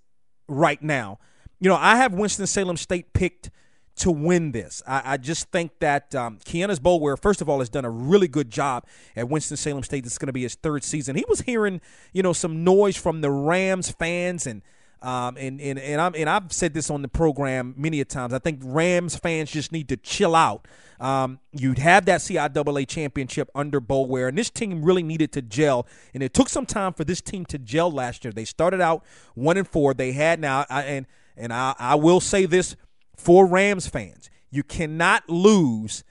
right 0.49 0.83
now. 0.83 1.19
You 1.61 1.69
know, 1.69 1.77
I 1.77 1.97
have 1.97 2.15
Winston 2.15 2.47
Salem 2.47 2.77
State 2.77 3.13
picked 3.13 3.51
to 3.99 4.11
win 4.11 4.53
this. 4.53 4.83
I, 4.87 5.03
I 5.05 5.17
just 5.17 5.51
think 5.51 5.79
that 5.81 6.15
um, 6.15 6.39
Kienus 6.45 6.79
Boulware, 6.79 7.21
first 7.21 7.41
of 7.41 7.49
all, 7.49 7.59
has 7.61 7.69
done 7.69 7.85
a 7.85 7.91
really 7.91 8.29
good 8.29 8.51
job 8.51 8.87
at 9.17 9.29
Winston 9.29 9.57
Salem 9.57 9.83
State. 9.83 10.05
This 10.05 10.13
is 10.13 10.19
going 10.19 10.29
to 10.29 10.33
be 10.33 10.43
his 10.43 10.55
third 10.55 10.85
season. 10.85 11.17
He 11.17 11.25
was 11.29 11.43
hearing, 11.43 11.81
you 12.13 12.23
know, 12.23 12.33
some 12.33 12.65
noise 12.65 12.97
from 12.97 13.21
the 13.21 13.31
Rams 13.31 13.91
fans 13.91 14.47
and 14.47 14.63
um, 15.01 15.37
and 15.37 15.61
and 15.61 15.79
and, 15.79 16.01
I'm, 16.01 16.15
and 16.17 16.29
I've 16.29 16.53
said 16.53 16.75
this 16.75 16.91
on 16.91 17.03
the 17.03 17.09
program 17.09 17.73
many 17.77 18.01
a 18.01 18.05
times. 18.05 18.33
I 18.33 18.41
think 18.41 18.61
Rams 18.65 19.15
fans 19.15 19.51
just 19.51 19.71
need 19.71 19.89
to 19.91 19.97
chill 19.97 20.35
out. 20.35 20.67
Um, 20.99 21.39
you'd 21.53 21.79
have 21.79 22.07
that 22.07 22.21
CIAA 22.21 22.89
championship 22.89 23.49
under 23.55 23.81
Boulware, 23.81 24.29
and 24.29 24.37
this 24.37 24.51
team 24.51 24.85
really 24.85 25.05
needed 25.05 25.31
to 25.33 25.43
gel. 25.43 25.87
And 26.15 26.23
it 26.23 26.35
took 26.35 26.49
some 26.49 26.67
time 26.67 26.95
for 26.95 27.05
this 27.05 27.21
team 27.21 27.45
to 27.47 27.59
gel 27.59 27.93
last 27.93 28.25
year. 28.25 28.33
They 28.33 28.45
started 28.45 28.81
out 28.81 29.05
one 29.35 29.57
and 29.57 29.69
four. 29.69 29.95
They 29.95 30.13
had 30.13 30.41
now, 30.41 30.67
I, 30.69 30.83
and 30.83 31.07
and 31.37 31.53
I, 31.53 31.75
I 31.79 31.95
will 31.95 32.21
say 32.21 32.47
this 32.47 32.75
for 33.19 33.47
Rams 33.47 33.87
fans: 33.87 34.31
you 34.51 34.63
cannot 34.63 35.29
lose 35.29 36.05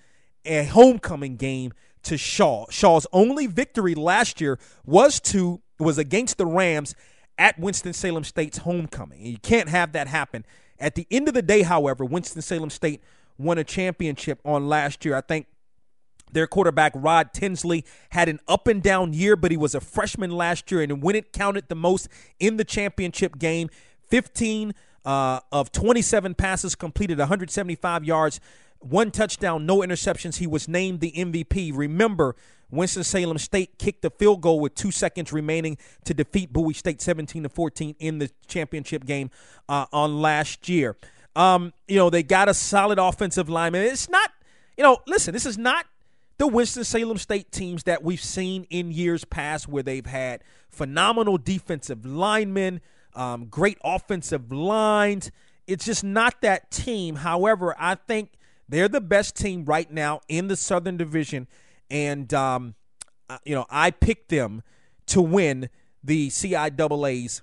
a 0.46 0.65
homecoming 0.65 1.38
game 1.38 1.74
to 2.04 2.17
Shaw. 2.17 2.65
Shaw's 2.70 3.08
only 3.12 3.48
victory 3.48 3.96
last 3.96 4.39
year 4.39 4.60
was 4.86 5.20
to 5.22 5.62
was 5.80 5.98
against 5.98 6.38
the 6.38 6.46
Rams 6.46 6.96
at 7.38 7.60
Winston-Salem 7.60 8.24
State's 8.24 8.60
homecoming. 8.60 9.26
You 9.26 9.38
can't 9.38 9.70
have 9.70 9.91
that 9.93 10.08
happen. 10.08 10.46
At 10.80 10.96
the 10.96 11.08
end 11.12 11.28
of 11.28 11.34
the 11.34 11.41
day, 11.41 11.63
however, 11.63 12.06
Winston-Salem 12.06 12.70
State 12.70 13.02
won 13.38 13.58
a 13.58 13.63
championship 13.63 14.39
on 14.43 14.67
last 14.67 15.06
year. 15.06 15.15
I 15.15 15.22
think 15.22 15.48
their 16.32 16.48
quarterback, 16.48 16.93
Rod 16.96 17.34
Tinsley, 17.34 17.86
had 18.10 18.28
an 18.28 18.39
up 18.48 18.67
and 18.67 18.82
down 18.82 19.13
year, 19.13 19.36
but 19.36 19.52
he 19.52 19.58
was 19.58 19.76
a 19.76 19.82
freshman 19.82 20.32
last 20.32 20.72
year. 20.72 20.82
And 20.82 21.02
when 21.02 21.15
it 21.15 21.32
counted 21.32 21.67
the 21.67 21.76
most 21.76 22.10
in 22.39 22.58
the 22.58 22.65
championship 22.65 23.38
game, 23.38 23.70
15 24.10 24.74
uh, 25.08 25.39
of 25.54 25.72
27 25.72 26.36
passes 26.36 26.76
completed, 26.76 27.17
175 27.17 28.04
yards, 28.04 28.41
one 28.80 29.10
touchdown, 29.10 29.65
no 29.65 29.78
interceptions. 29.78 30.36
He 30.36 30.46
was 30.46 30.67
named 30.67 31.00
the 31.00 31.13
MVP. 31.13 31.72
Remember, 31.74 32.36
Winston-Salem 32.70 33.38
State 33.38 33.80
kicked 33.80 34.02
the 34.02 34.10
field 34.10 34.41
goal 34.41 34.60
with 34.60 34.76
two 34.76 34.91
seconds 34.91 35.32
remaining 35.32 35.78
to 36.04 36.13
defeat 36.13 36.52
Bowie 36.52 36.74
State 36.74 37.02
17 37.02 37.43
to 37.43 37.50
14 37.50 37.96
in 38.00 38.20
the 38.20 38.30
championship 38.48 39.06
game 39.06 39.32
uh, 39.70 39.86
on 39.93 40.22
last 40.22 40.67
year. 40.67 40.98
Um, 41.38 41.72
you 41.88 41.96
know, 41.96 42.10
they 42.10 42.22
got 42.22 42.50
a 42.50 42.54
solid 42.54 43.00
offensive 43.00 43.48
lineman. 43.48 43.84
It's 43.84 44.10
not, 44.10 44.32
you 44.76 44.84
know, 44.84 44.98
listen, 45.08 45.34
this 45.34 45.46
is 45.46 45.58
not 45.58 45.86
the 46.38 46.48
Winston-Salem 46.48 47.17
State 47.17 47.54
teams 47.54 47.84
that 47.84 48.04
we've 48.04 48.22
seen 48.22 48.65
in 48.70 48.91
years 48.91 49.24
past 49.24 49.70
where 49.70 49.84
they've 49.84 50.06
had 50.06 50.43
phenomenal 50.67 51.38
defensive 51.38 52.06
linemen, 52.06 52.82
um, 53.17 53.47
great 53.47 53.77
offensive 53.84 54.51
lines. 54.51 55.32
It's 55.65 55.86
just 55.86 56.03
not 56.03 56.41
that 56.41 56.71
team. 56.71 57.15
However, 57.15 57.76
I 57.78 57.95
think 57.95 58.32
they're 58.70 58.88
the 58.88 59.01
best 59.01 59.36
team 59.36 59.65
right 59.65 59.91
now 59.91 60.22
in 60.30 60.47
the 60.47 60.55
Southern 60.55 60.95
Division 60.95 61.47
and 61.89 62.34
um, 62.34 62.76
you 63.43 63.55
know 63.55 63.65
I 63.70 63.91
picked 63.91 64.30
them 64.30 64.63
to 65.07 65.22
win 65.22 65.70
the 66.03 66.30
CIAA's 66.30 67.41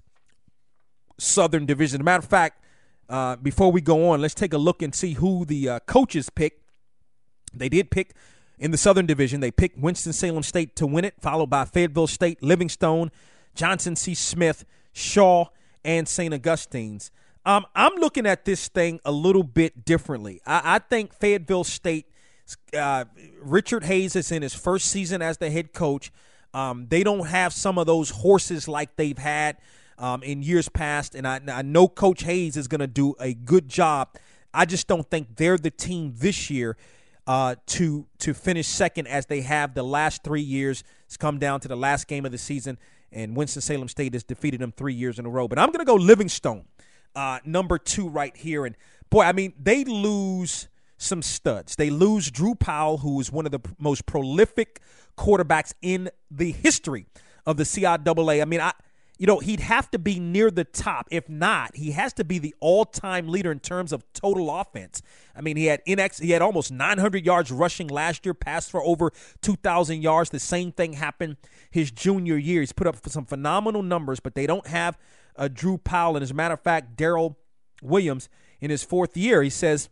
Southern 1.19 1.67
Division. 1.67 1.97
As 1.97 2.01
a 2.01 2.05
matter 2.05 2.23
of 2.23 2.29
fact, 2.29 2.65
uh, 3.09 3.37
before 3.37 3.71
we 3.71 3.81
go 3.81 4.11
on, 4.11 4.21
let's 4.21 4.35
take 4.35 4.53
a 4.53 4.59
look 4.59 4.83
and 4.83 4.95
see 4.95 5.15
who 5.15 5.45
the 5.45 5.69
uh, 5.69 5.79
coaches 5.81 6.31
picked. 6.31 6.63
They 7.53 7.69
did 7.69 7.91
pick 7.91 8.15
in 8.59 8.71
the 8.71 8.77
Southern 8.79 9.07
Division. 9.07 9.41
They 9.41 9.51
picked 9.51 9.79
Winston 9.79 10.13
Salem 10.13 10.43
State 10.43 10.77
to 10.77 10.87
win 10.87 11.05
it, 11.05 11.15
followed 11.21 11.51
by 11.51 11.65
Fayetteville 11.65 12.07
State, 12.07 12.43
Livingstone, 12.43 13.11
Johnson 13.55 13.97
C. 13.97 14.15
Smith, 14.15 14.65
Shaw, 14.93 15.47
and 15.85 16.09
St. 16.09 16.33
Augustine's. 16.33 17.11
Um, 17.47 17.67
I'm 17.75 17.95
looking 17.97 18.27
at 18.27 18.45
this 18.45 18.69
thing 18.69 19.01
a 19.05 19.13
little 19.13 19.43
bit 19.43 19.85
differently. 19.85 20.41
I, 20.47 20.77
I 20.77 20.79
think 20.79 21.13
Fayetteville 21.13 21.65
State, 21.65 22.07
uh, 22.77 23.05
Richard 23.41 23.85
Hayes 23.85 24.17
is 24.17 24.33
in 24.33 24.43
his 24.43 24.55
first 24.55 24.87
season 24.87 25.21
as 25.21 25.39
the 25.39 25.51
head 25.51 25.73
coach. 25.73 26.11
Um, 26.55 26.87
they 26.89 27.03
don't 27.03 27.27
have 27.27 27.53
some 27.53 27.79
of 27.79 27.87
those 27.87 28.11
horses 28.11 28.69
like 28.69 28.97
they've 28.97 29.19
had 29.19 29.59
um, 29.99 30.23
in 30.23 30.43
years 30.43 30.69
past, 30.69 31.15
and 31.15 31.27
I, 31.27 31.41
I 31.49 31.63
know 31.63 31.89
Coach 31.89 32.23
Hayes 32.23 32.57
is 32.57 32.69
going 32.69 32.81
to 32.81 32.87
do 32.87 33.15
a 33.21 33.35
good 33.35 33.69
job. 33.69 34.17
I 34.53 34.65
just 34.65 34.87
don't 34.87 35.09
think 35.11 35.37
they're 35.37 35.59
the 35.59 35.71
team 35.71 36.15
this 36.17 36.49
year 36.49 36.77
uh, 37.27 37.57
to 37.67 38.07
to 38.19 38.35
finish 38.35 38.67
second 38.67 39.09
as 39.09 39.27
they 39.27 39.41
have 39.41 39.75
the 39.75 39.83
last 39.83 40.23
three 40.23 40.43
years. 40.43 40.85
It's 41.07 41.17
come 41.17 41.39
down 41.39 41.61
to 41.61 41.69
the 41.69 41.77
last 41.77 42.07
game 42.07 42.25
of 42.25 42.33
the 42.33 42.39
season, 42.39 42.79
and 43.15 43.37
Winston 43.37 43.63
Salem 43.63 43.89
State 43.89 44.13
has 44.13 44.25
defeated 44.25 44.61
them 44.61 44.73
three 44.73 44.95
years 44.95 45.19
in 45.19 45.27
a 45.27 45.31
row. 45.31 45.49
But 45.49 45.59
I'm 45.59 45.69
going 45.69 45.79
to 45.79 45.85
go 45.85 45.95
Livingstone, 45.95 46.65
uh, 47.15 47.39
number 47.45 47.79
two 47.79 48.09
right 48.09 48.37
here, 48.37 48.67
and 48.67 48.77
boy, 49.11 49.23
I 49.23 49.33
mean 49.33 49.55
they 49.59 49.85
lose 49.85 50.69
some 50.99 51.23
studs. 51.23 51.77
They 51.77 51.91
lose 51.91 52.31
Drew 52.31 52.55
Powell, 52.55 52.99
who 52.99 53.21
is 53.21 53.31
one 53.31 53.47
of 53.47 53.53
the 53.53 53.61
most 53.79 54.07
prolific 54.07 54.81
quarterbacks 55.17 55.73
in 55.83 56.11
the 56.31 56.53
history 56.53 57.07
of 57.47 57.57
the 57.57 57.65
CIAA. 57.65 58.43
I 58.43 58.45
mean, 58.45 58.61
I 58.61 58.73
you 59.19 59.27
know, 59.27 59.39
he'd 59.39 59.61
have 59.61 59.91
to 59.93 59.99
be 59.99 60.19
near 60.19 60.51
the 60.51 60.65
top. 60.65 61.07
If 61.11 61.29
not, 61.29 61.77
he 61.77 61.93
has 61.93 62.13
to 62.15 62.25
be 62.25 62.39
the 62.39 62.55
all-time 62.59 63.29
leader 63.29 63.53
in 63.53 63.61
terms 63.61 63.93
of 63.93 64.05
total 64.13 64.51
offense. 64.51 65.03
I 65.37 65.41
mean, 65.41 65.57
he 65.57 65.67
had 65.67 65.85
NX, 65.87 66.21
he 66.21 66.31
had 66.31 66.43
almost 66.43 66.73
900 66.73 67.25
yards 67.25 67.53
rushing 67.53 67.87
last 67.87 68.27
year, 68.27 68.35
passed 68.35 68.71
for 68.71 68.83
over 68.83 69.13
2,000 69.43 70.03
yards. 70.03 70.31
The 70.31 70.41
same 70.41 70.73
thing 70.73 70.95
happened 70.95 71.37
his 71.71 71.91
junior 71.93 72.37
year. 72.37 72.61
He's 72.61 72.73
put 72.73 72.89
up 72.89 72.97
some 73.09 73.25
phenomenal 73.25 73.83
numbers, 73.83 74.19
but 74.19 74.35
they 74.35 74.47
don't 74.47 74.67
have 74.67 74.99
a 75.37 75.49
Drew 75.49 75.79
Powell. 75.79 76.17
And 76.17 76.23
as 76.23 76.33
a 76.33 76.35
matter 76.35 76.55
of 76.55 76.61
fact, 76.61 76.97
Daryl 76.97 77.37
Williams 77.83 78.29
in 78.61 78.71
his 78.71 78.83
fourth 78.83 79.17
year, 79.17 79.43
he 79.43 79.51
says 79.51 79.91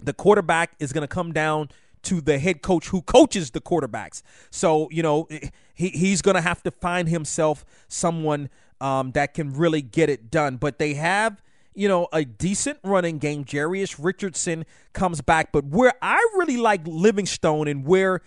the 0.00 0.12
quarterback 0.12 0.74
is 0.78 0.92
going 0.92 1.02
to 1.02 1.08
come 1.08 1.32
down 1.32 1.70
to 2.02 2.20
the 2.20 2.38
head 2.38 2.62
coach 2.62 2.88
who 2.88 3.02
coaches 3.02 3.50
the 3.50 3.60
quarterbacks. 3.60 4.22
So, 4.50 4.88
you 4.90 5.02
know, 5.02 5.26
he, 5.74 5.88
he's 5.88 6.22
going 6.22 6.36
to 6.36 6.40
have 6.40 6.62
to 6.62 6.70
find 6.70 7.08
himself 7.08 7.64
someone 7.88 8.48
um, 8.80 9.12
that 9.12 9.34
can 9.34 9.52
really 9.54 9.82
get 9.82 10.08
it 10.08 10.30
done. 10.30 10.56
But 10.56 10.78
they 10.78 10.94
have, 10.94 11.42
you 11.74 11.88
know, 11.88 12.08
a 12.12 12.24
decent 12.24 12.78
running 12.82 13.18
game. 13.18 13.44
Jarius 13.44 13.96
Richardson 14.02 14.64
comes 14.92 15.20
back. 15.20 15.52
But 15.52 15.66
where 15.66 15.94
I 16.00 16.16
really 16.36 16.56
like 16.56 16.82
Livingstone 16.84 17.68
and 17.68 17.84
where 17.84 18.20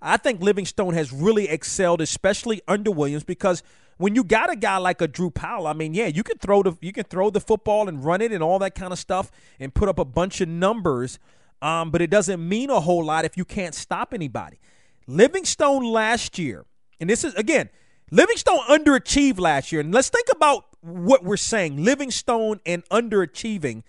I 0.00 0.16
think 0.16 0.40
Livingstone 0.40 0.94
has 0.94 1.12
really 1.12 1.48
excelled, 1.48 2.00
especially 2.00 2.62
under 2.68 2.90
Williams, 2.90 3.24
because 3.24 3.62
when 3.98 4.14
you 4.14 4.24
got 4.24 4.52
a 4.52 4.56
guy 4.56 4.76
like 4.76 5.00
a 5.00 5.08
Drew 5.08 5.30
Powell, 5.30 5.66
I 5.66 5.72
mean, 5.72 5.94
yeah, 5.94 6.06
you 6.06 6.22
can 6.22 6.38
throw 6.38 6.62
the 6.62 6.76
you 6.80 6.92
can 6.92 7.04
throw 7.04 7.30
the 7.30 7.40
football 7.40 7.88
and 7.88 8.04
run 8.04 8.20
it 8.20 8.30
and 8.30 8.42
all 8.42 8.58
that 8.58 8.74
kind 8.74 8.92
of 8.92 8.98
stuff 8.98 9.30
and 9.58 9.72
put 9.74 9.88
up 9.88 9.98
a 9.98 10.04
bunch 10.04 10.40
of 10.40 10.48
numbers 10.48 11.18
um, 11.62 11.90
but 11.90 12.02
it 12.02 12.10
doesn't 12.10 12.46
mean 12.46 12.70
a 12.70 12.80
whole 12.80 13.04
lot 13.04 13.24
if 13.24 13.36
you 13.36 13.44
can't 13.44 13.74
stop 13.74 14.12
anybody. 14.12 14.58
Livingstone 15.06 15.84
last 15.84 16.38
year, 16.38 16.64
and 17.00 17.10
this 17.10 17.24
is 17.24 17.34
again, 17.34 17.68
Livingstone 18.10 18.60
underachieved 18.68 19.40
last 19.40 19.72
year. 19.72 19.80
And 19.80 19.92
let's 19.92 20.08
think 20.08 20.28
about 20.34 20.64
what 20.80 21.24
we're 21.24 21.36
saying. 21.36 21.82
Livingstone 21.82 22.60
and 22.64 22.84
underachieving 22.88 23.82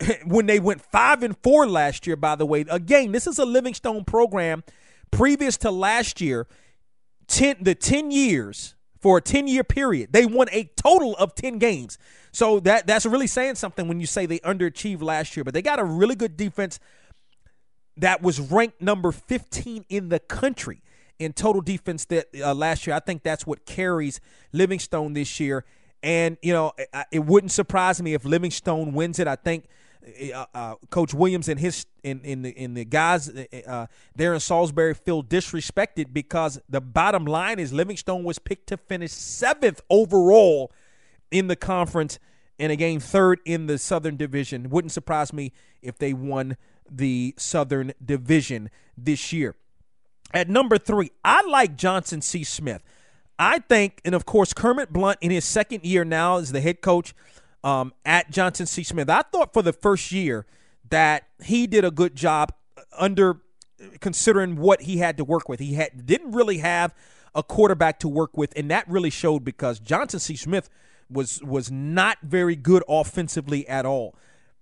when 0.26 0.46
they 0.46 0.58
went 0.58 0.80
five 0.80 1.22
and 1.22 1.36
four 1.42 1.68
last 1.68 2.06
year, 2.06 2.16
by 2.16 2.34
the 2.34 2.46
way. 2.46 2.64
Again, 2.68 3.12
this 3.12 3.26
is 3.26 3.38
a 3.38 3.44
Livingstone 3.44 4.04
program 4.04 4.64
previous 5.10 5.56
to 5.58 5.70
last 5.70 6.20
year, 6.20 6.46
10 7.28 7.58
the 7.60 7.74
10 7.74 8.10
years 8.10 8.74
for 9.00 9.18
a 9.18 9.20
10 9.20 9.46
year 9.48 9.64
period. 9.64 10.12
They 10.12 10.26
won 10.26 10.48
a 10.50 10.64
total 10.76 11.14
of 11.16 11.34
10 11.34 11.58
games. 11.58 11.98
So 12.32 12.60
that 12.60 12.86
that's 12.86 13.06
really 13.06 13.26
saying 13.26 13.56
something 13.56 13.86
when 13.88 14.00
you 14.00 14.06
say 14.06 14.26
they 14.26 14.38
underachieved 14.40 15.02
last 15.02 15.36
year, 15.36 15.44
but 15.44 15.54
they 15.54 15.62
got 15.62 15.78
a 15.78 15.84
really 15.84 16.14
good 16.14 16.36
defense 16.36 16.80
that 17.96 18.22
was 18.22 18.40
ranked 18.40 18.80
number 18.80 19.12
15 19.12 19.84
in 19.88 20.08
the 20.08 20.20
country 20.20 20.82
in 21.18 21.32
total 21.32 21.60
defense 21.60 22.04
that 22.06 22.28
uh, 22.42 22.54
last 22.54 22.86
year. 22.86 22.94
I 22.94 23.00
think 23.00 23.22
that's 23.22 23.46
what 23.46 23.66
carries 23.66 24.20
Livingstone 24.52 25.14
this 25.14 25.40
year. 25.40 25.64
And 26.02 26.36
you 26.42 26.52
know, 26.52 26.72
it, 26.78 26.88
it 27.10 27.18
wouldn't 27.20 27.52
surprise 27.52 28.00
me 28.00 28.14
if 28.14 28.24
Livingstone 28.24 28.92
wins 28.92 29.18
it. 29.18 29.26
I 29.26 29.36
think 29.36 29.64
uh, 30.32 30.46
uh, 30.54 30.74
Coach 30.90 31.12
Williams 31.12 31.48
and 31.48 31.58
his 31.58 31.86
in 32.02 32.20
in 32.20 32.42
the 32.42 32.50
in 32.50 32.74
the 32.74 32.84
guys 32.84 33.28
uh, 33.28 33.44
uh, 33.66 33.86
there 34.14 34.32
in 34.32 34.40
Salisbury 34.40 34.94
feel 34.94 35.22
disrespected 35.22 36.12
because 36.12 36.60
the 36.68 36.80
bottom 36.80 37.24
line 37.24 37.58
is 37.58 37.72
Livingstone 37.72 38.24
was 38.24 38.38
picked 38.38 38.68
to 38.68 38.76
finish 38.76 39.10
seventh 39.10 39.80
overall 39.90 40.72
in 41.30 41.48
the 41.48 41.56
conference 41.56 42.18
and 42.58 42.72
again 42.72 43.00
third 43.00 43.40
in 43.44 43.66
the 43.66 43.76
Southern 43.76 44.16
Division. 44.16 44.70
Wouldn't 44.70 44.92
surprise 44.92 45.32
me 45.32 45.52
if 45.82 45.98
they 45.98 46.12
won 46.12 46.56
the 46.90 47.34
Southern 47.36 47.92
Division 48.02 48.70
this 48.96 49.32
year. 49.32 49.56
At 50.32 50.48
number 50.48 50.78
three, 50.78 51.10
I 51.24 51.42
like 51.42 51.76
Johnson 51.76 52.20
C. 52.20 52.44
Smith. 52.44 52.82
I 53.38 53.60
think, 53.60 54.00
and 54.04 54.14
of 54.14 54.26
course, 54.26 54.52
Kermit 54.52 54.92
Blount 54.92 55.18
in 55.20 55.30
his 55.30 55.44
second 55.44 55.84
year 55.84 56.04
now 56.04 56.38
as 56.38 56.52
the 56.52 56.60
head 56.60 56.80
coach 56.80 57.14
um, 57.62 57.92
at 58.04 58.30
Johnson 58.30 58.66
C. 58.66 58.82
Smith. 58.82 59.08
I 59.08 59.22
thought 59.22 59.52
for 59.52 59.62
the 59.62 59.72
first 59.72 60.12
year 60.12 60.46
that 60.90 61.24
he 61.42 61.66
did 61.66 61.84
a 61.84 61.90
good 61.90 62.16
job 62.16 62.52
under 62.96 63.40
considering 64.00 64.56
what 64.56 64.82
he 64.82 64.98
had 64.98 65.16
to 65.18 65.24
work 65.24 65.48
with. 65.48 65.60
He 65.60 65.74
had 65.74 66.06
didn't 66.06 66.32
really 66.32 66.58
have 66.58 66.94
a 67.34 67.42
quarterback 67.42 68.00
to 68.00 68.08
work 68.08 68.36
with, 68.36 68.52
and 68.56 68.70
that 68.70 68.88
really 68.88 69.10
showed 69.10 69.44
because 69.44 69.78
Johnson 69.78 70.20
C. 70.20 70.36
Smith 70.36 70.68
was 71.10 71.42
was 71.42 71.70
not 71.70 72.18
very 72.22 72.56
good 72.56 72.82
offensively 72.88 73.66
at 73.68 73.86
all. 73.86 74.14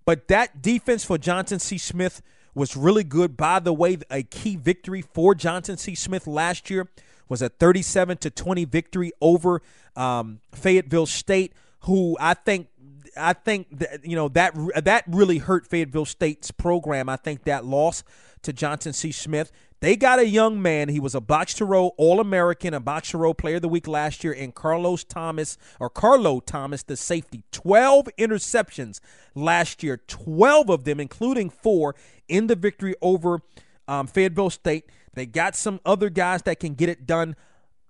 But 0.05 0.29
that 0.29 0.63
defense 0.63 1.05
for 1.05 1.19
Johnson 1.19 1.59
C. 1.59 1.79
Smith 1.79 2.23
was 2.57 2.77
really 2.77 3.05
good. 3.05 3.37
By 3.37 3.61
the 3.61 3.73
way, 3.73 3.99
a 4.11 4.23
key 4.23 4.57
victory 4.57 5.03
for 5.03 5.35
Johnson 5.35 5.77
C. 5.77 5.95
Smith 5.95 6.27
last 6.27 6.71
year 6.71 6.89
was 7.29 7.43
a 7.43 7.51
37 7.51 8.17
to 8.19 8.31
20 8.31 8.65
victory 8.65 9.13
over 9.21 9.61
um, 9.95 10.41
Fayetteville 10.53 11.07
State, 11.07 11.53
who 11.81 12.17
I 12.19 12.35
think 12.35 12.69
I 13.17 13.35
think 13.35 13.67
that 13.79 14.05
you 14.05 14.17
know 14.17 14.29
that 14.31 14.55
that 14.85 15.05
really 15.07 15.39
hurt 15.39 15.67
Fayetteville 15.67 16.07
State's 16.07 16.51
program. 16.51 17.09
I 17.09 17.17
think 17.17 17.45
that 17.45 17.65
loss 17.65 18.03
to 18.43 18.53
Johnson 18.53 18.93
C. 18.93 19.13
Smith. 19.13 19.53
They 19.81 19.95
got 19.95 20.19
a 20.19 20.27
young 20.27 20.63
man. 20.63 20.89
He 20.89 21.01
was 21.01 21.15
a 21.15 21.21
box 21.21 21.53
to 21.55 21.67
row 21.67 21.89
All 21.99 22.19
American, 22.19 22.73
a 22.73 22.81
box 22.81 23.11
to 23.11 23.19
row 23.19 23.35
player 23.35 23.57
of 23.57 23.63
the 23.63 23.69
week 23.69 23.87
last 23.87 24.25
year, 24.25 24.33
and 24.33 24.55
Carlos 24.55 25.05
Thomas 25.05 25.59
or 25.79 25.91
Carlo 25.91 26.41
Thomas, 26.41 26.83
the 26.83 26.97
safety. 26.97 27.43
12 27.53 28.09
interceptions 28.19 29.01
last 29.35 29.83
year, 29.83 29.99
12 30.07 30.71
of 30.71 30.85
them, 30.85 30.99
including 30.99 31.51
four 31.51 31.95
in 32.29 32.47
the 32.47 32.57
victory 32.57 32.95
over 33.01 33.41
um, 33.89 34.07
Fayetteville 34.07 34.51
State. 34.51 34.91
They 35.15 35.27
got 35.27 35.57
some 35.57 35.81
other 35.85 36.11
guys 36.11 36.43
that 36.43 36.61
can 36.61 36.75
get 36.75 36.89
it 36.89 37.07
done 37.07 37.37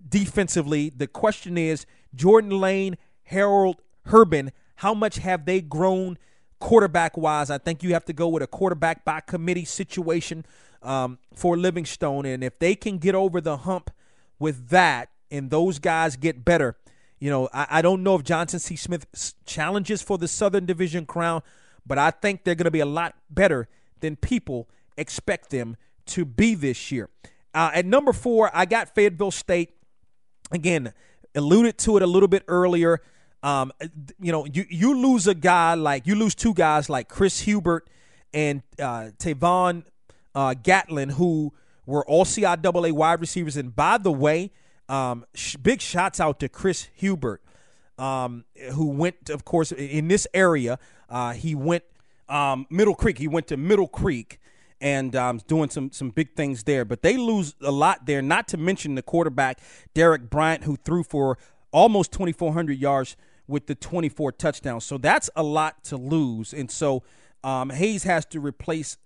defensively. 0.08 0.90
The 0.90 1.06
question 1.06 1.58
is 1.58 1.86
Jordan 2.14 2.60
Lane, 2.60 2.96
Harold 3.24 3.82
Herbin, 4.06 4.52
how 4.76 4.94
much 4.94 5.16
have 5.16 5.44
they 5.44 5.60
grown 5.60 6.18
quarterback 6.60 7.16
wise? 7.16 7.50
I 7.50 7.58
think 7.58 7.82
you 7.82 7.92
have 7.94 8.04
to 8.06 8.12
go 8.12 8.28
with 8.28 8.42
a 8.42 8.46
quarterback 8.46 9.04
by 9.04 9.20
committee 9.20 9.64
situation 9.64 10.44
um, 10.82 11.18
for 11.34 11.56
Livingstone. 11.56 12.26
And 12.26 12.44
if 12.44 12.58
they 12.58 12.74
can 12.74 12.98
get 12.98 13.14
over 13.14 13.40
the 13.40 13.58
hump 13.58 13.90
with 14.38 14.68
that 14.68 15.08
and 15.30 15.50
those 15.50 15.78
guys 15.78 16.16
get 16.16 16.44
better, 16.44 16.76
you 17.18 17.30
know, 17.30 17.48
I, 17.52 17.66
I 17.70 17.82
don't 17.82 18.02
know 18.02 18.14
if 18.14 18.22
Johnson 18.22 18.60
C. 18.60 18.76
Smith 18.76 19.34
challenges 19.46 20.02
for 20.02 20.18
the 20.18 20.28
Southern 20.28 20.66
Division 20.66 21.06
crown, 21.06 21.42
but 21.86 21.98
I 21.98 22.10
think 22.10 22.44
they're 22.44 22.54
going 22.54 22.66
to 22.66 22.70
be 22.70 22.80
a 22.80 22.86
lot 22.86 23.14
better 23.30 23.68
than 24.00 24.16
people 24.16 24.68
expect 24.96 25.50
them 25.50 25.76
to 26.06 26.24
be 26.24 26.54
this 26.54 26.90
year. 26.90 27.08
Uh, 27.54 27.70
at 27.74 27.86
number 27.86 28.12
four, 28.12 28.50
I 28.52 28.66
got 28.66 28.94
Fayetteville 28.94 29.30
State. 29.30 29.70
Again, 30.52 30.92
alluded 31.34 31.78
to 31.78 31.96
it 31.96 32.02
a 32.02 32.06
little 32.06 32.28
bit 32.28 32.44
earlier. 32.48 33.00
Um, 33.42 33.72
you 34.20 34.32
know, 34.32 34.44
you, 34.44 34.64
you 34.68 34.96
lose 34.96 35.26
a 35.26 35.34
guy 35.34 35.74
like 35.74 36.06
you 36.06 36.14
lose 36.14 36.34
two 36.34 36.54
guys 36.54 36.88
like 36.88 37.08
Chris 37.08 37.40
Hubert 37.40 37.88
and 38.32 38.62
uh, 38.78 39.10
Tavon 39.18 39.84
uh, 40.34 40.54
Gatlin, 40.54 41.10
who 41.10 41.52
were 41.86 42.04
all 42.06 42.24
CIAA 42.24 42.92
wide 42.92 43.20
receivers. 43.20 43.56
And 43.56 43.74
by 43.74 43.98
the 43.98 44.12
way, 44.12 44.52
um, 44.88 45.24
sh- 45.34 45.56
big 45.56 45.80
shots 45.80 46.20
out 46.20 46.40
to 46.40 46.48
Chris 46.48 46.88
Hubert, 46.94 47.42
um, 47.98 48.44
who 48.72 48.90
went, 48.90 49.30
of 49.30 49.44
course, 49.44 49.72
in 49.72 50.08
this 50.08 50.26
area. 50.34 50.78
Uh, 51.08 51.32
he 51.32 51.54
went 51.54 51.84
um, 52.28 52.66
Middle 52.70 52.94
Creek. 52.94 53.18
He 53.18 53.28
went 53.28 53.46
to 53.48 53.56
Middle 53.56 53.88
Creek 53.88 54.40
and 54.80 55.16
um, 55.16 55.40
doing 55.46 55.70
some 55.70 55.90
some 55.92 56.10
big 56.10 56.34
things 56.34 56.64
there. 56.64 56.84
But 56.84 57.02
they 57.02 57.16
lose 57.16 57.54
a 57.62 57.70
lot 57.70 58.06
there. 58.06 58.22
Not 58.22 58.48
to 58.48 58.56
mention 58.56 58.94
the 58.94 59.02
quarterback 59.02 59.60
Derek 59.94 60.28
Bryant, 60.30 60.64
who 60.64 60.76
threw 60.76 61.02
for 61.02 61.38
almost 61.72 62.12
2,400 62.12 62.78
yards 62.78 63.16
with 63.48 63.66
the 63.66 63.74
24 63.74 64.32
touchdowns. 64.32 64.84
So 64.84 64.98
that's 64.98 65.30
a 65.36 65.42
lot 65.42 65.84
to 65.84 65.96
lose. 65.96 66.52
And 66.52 66.70
so 66.70 67.02
um, 67.44 67.70
Hayes 67.70 68.04
has 68.04 68.24
to 68.26 68.40
replace 68.40 68.98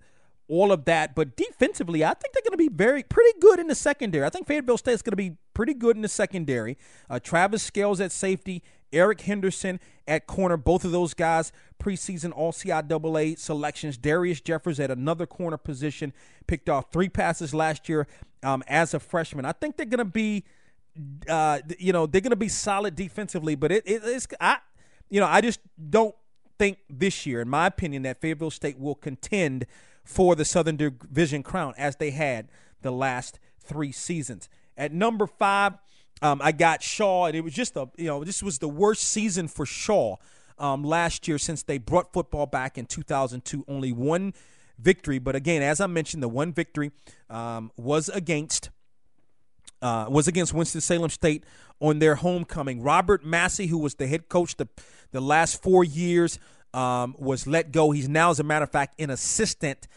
all 0.49 0.73
of 0.73 0.85
that. 0.87 1.15
But 1.15 1.37
defensively, 1.37 2.05
I 2.05 2.15
think 2.15 2.35
they're 2.35 2.43
going 2.43 2.53
to 2.53 2.71
be 2.71 2.75
very 2.75 3.03
pretty 3.03 3.39
good 3.41 3.59
in 3.59 3.69
the 3.69 3.75
secondary. 3.75 4.25
I 4.25 4.31
think 4.31 4.47
Fayetteville 4.47 4.79
State 4.79 4.93
is 4.93 5.03
going 5.03 5.13
to 5.13 5.17
be 5.17 5.37
pretty 5.55 5.75
good 5.75 5.97
in 5.97 6.03
the 6.03 6.09
secondary. 6.09 6.77
Uh, 7.09 7.21
Travis 7.21 7.63
Scales 7.63 8.01
at 8.01 8.13
safety, 8.13 8.63
Eric 8.93 9.23
Henderson 9.23 9.81
at 10.07 10.27
corner. 10.27 10.57
Both 10.57 10.85
of 10.85 10.93
those 10.93 11.15
guys 11.15 11.53
preseason 11.81 12.33
All 12.35 12.53
CIAA 12.53 13.39
selections. 13.39 13.97
Darius 13.97 14.41
Jeffers 14.41 14.81
at 14.81 14.91
another 14.91 15.27
corner 15.27 15.57
position 15.57 16.13
picked 16.47 16.69
off 16.69 16.93
three 16.93 17.09
passes 17.09 17.55
last 17.55 17.89
year 17.89 18.07
um, 18.43 18.63
as 18.67 18.95
a 18.95 19.01
freshman. 19.01 19.45
I 19.45 19.53
think 19.53 19.77
they're 19.77 19.87
going 19.87 19.99
to 19.99 20.05
be, 20.05 20.45
uh, 21.29 21.61
you 21.79 21.93
know, 21.93 22.07
they're 22.07 22.21
going 22.21 22.31
to 22.31 22.37
be 22.37 22.49
solid 22.49 22.97
defensively. 22.97 23.55
But 23.55 23.73
it, 23.73 23.85
it, 23.87 24.03
it's 24.05 24.27
I, 24.41 24.59
you 25.09 25.21
know, 25.21 25.27
I 25.27 25.41
just 25.41 25.61
don't 25.91 26.15
think 26.59 26.79
this 26.89 27.25
year, 27.27 27.41
in 27.41 27.49
my 27.49 27.67
opinion, 27.67 28.03
that 28.03 28.21
Fayetteville 28.21 28.51
State 28.51 28.79
will 28.79 28.95
contend 28.95 29.67
for 30.05 30.35
the 30.35 30.45
Southern 30.45 30.77
Division 30.77 31.43
crown 31.43 31.75
as 31.79 31.97
they 31.97 32.11
had 32.11 32.49
the 32.83 32.91
last 32.91 33.39
three 33.63 33.93
seasons. 33.93 34.49
At 34.77 34.93
number 34.93 35.27
five, 35.27 35.75
um, 36.23 36.41
I 36.43 36.53
got 36.53 36.83
Shaw, 36.83 37.27
and 37.27 37.37
it 37.37 37.43
was 37.43 37.55
just 37.55 37.77
a 37.77 37.89
you 37.97 38.07
know 38.07 38.25
this 38.25 38.43
was 38.43 38.59
the 38.59 38.69
worst 38.69 39.03
season 39.05 39.49
for 39.49 39.65
Shaw 39.67 40.17
um, 40.59 40.85
last 40.85 41.27
year 41.27 41.39
since 41.39 41.63
they 41.63 41.79
brought 41.79 42.13
football 42.13 42.47
back 42.47 42.77
in 42.77 42.87
2002. 42.87 43.65
Only 43.67 43.93
one 43.93 44.35
victory, 44.79 45.19
but 45.19 45.35
again, 45.35 45.63
as 45.63 45.81
I 45.81 45.87
mentioned, 45.87 46.23
the 46.23 46.29
one 46.29 46.53
victory 46.53 46.93
um, 47.29 47.71
was 47.77 48.09
against 48.09 48.71
uh, 49.83 50.07
was 50.09 50.29
against 50.29 50.53
Winston 50.53 50.81
Salem 50.81 51.11
State 51.11 51.45
on 51.81 51.99
their 51.99 52.17
homecoming. 52.17 52.83
Robert 52.83 53.25
Massey, 53.25 53.67
who 53.67 53.79
was 53.79 53.95
the 53.95 54.07
head 54.07 54.29
coach 54.29 54.57
the 54.57 54.69
the 55.13 55.21
last 55.21 55.63
four 55.63 55.85
years, 55.85 56.39
um, 56.75 57.15
was 57.19 57.47
let 57.47 57.73
go. 57.73 57.91
He's 57.91 58.09
now, 58.09 58.31
as 58.31 58.41
a 58.41 58.45
matter 58.45 58.65
of 58.65 58.71
fact, 58.71 59.01
an 59.01 59.11
assistant 59.11 59.89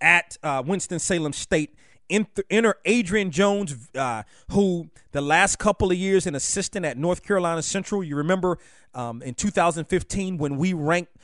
at 0.00 0.36
uh, 0.42 0.62
Winston 0.66 0.98
Salem 0.98 1.32
State. 1.32 1.74
Enter 2.10 2.74
Adrian 2.84 3.30
Jones, 3.30 3.88
uh, 3.94 4.22
who 4.50 4.90
the 5.12 5.20
last 5.20 5.58
couple 5.58 5.90
of 5.90 5.96
years 5.96 6.26
an 6.26 6.34
assistant 6.34 6.84
at 6.84 6.98
North 6.98 7.22
Carolina 7.22 7.62
Central. 7.62 8.02
You 8.02 8.16
remember 8.16 8.58
um, 8.94 9.22
in 9.22 9.34
2015 9.34 10.38
when 10.38 10.56
we 10.56 10.72
ranked 10.72 11.16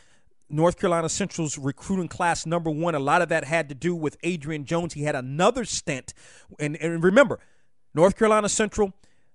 North 0.48 0.78
Carolina 0.78 1.08
Central's 1.08 1.58
recruiting 1.58 2.08
class 2.08 2.46
number 2.46 2.70
one. 2.70 2.94
A 2.94 3.00
lot 3.00 3.20
of 3.20 3.28
that 3.30 3.44
had 3.44 3.68
to 3.68 3.74
do 3.74 3.94
with 3.94 4.16
Adrian 4.22 4.64
Jones. 4.64 4.94
He 4.94 5.02
had 5.02 5.16
another 5.16 5.64
stint, 5.64 6.14
and, 6.58 6.76
and 6.76 7.02
remember, 7.02 7.40
North 7.94 8.16
Carolina 8.16 8.48
Central, 8.48 8.92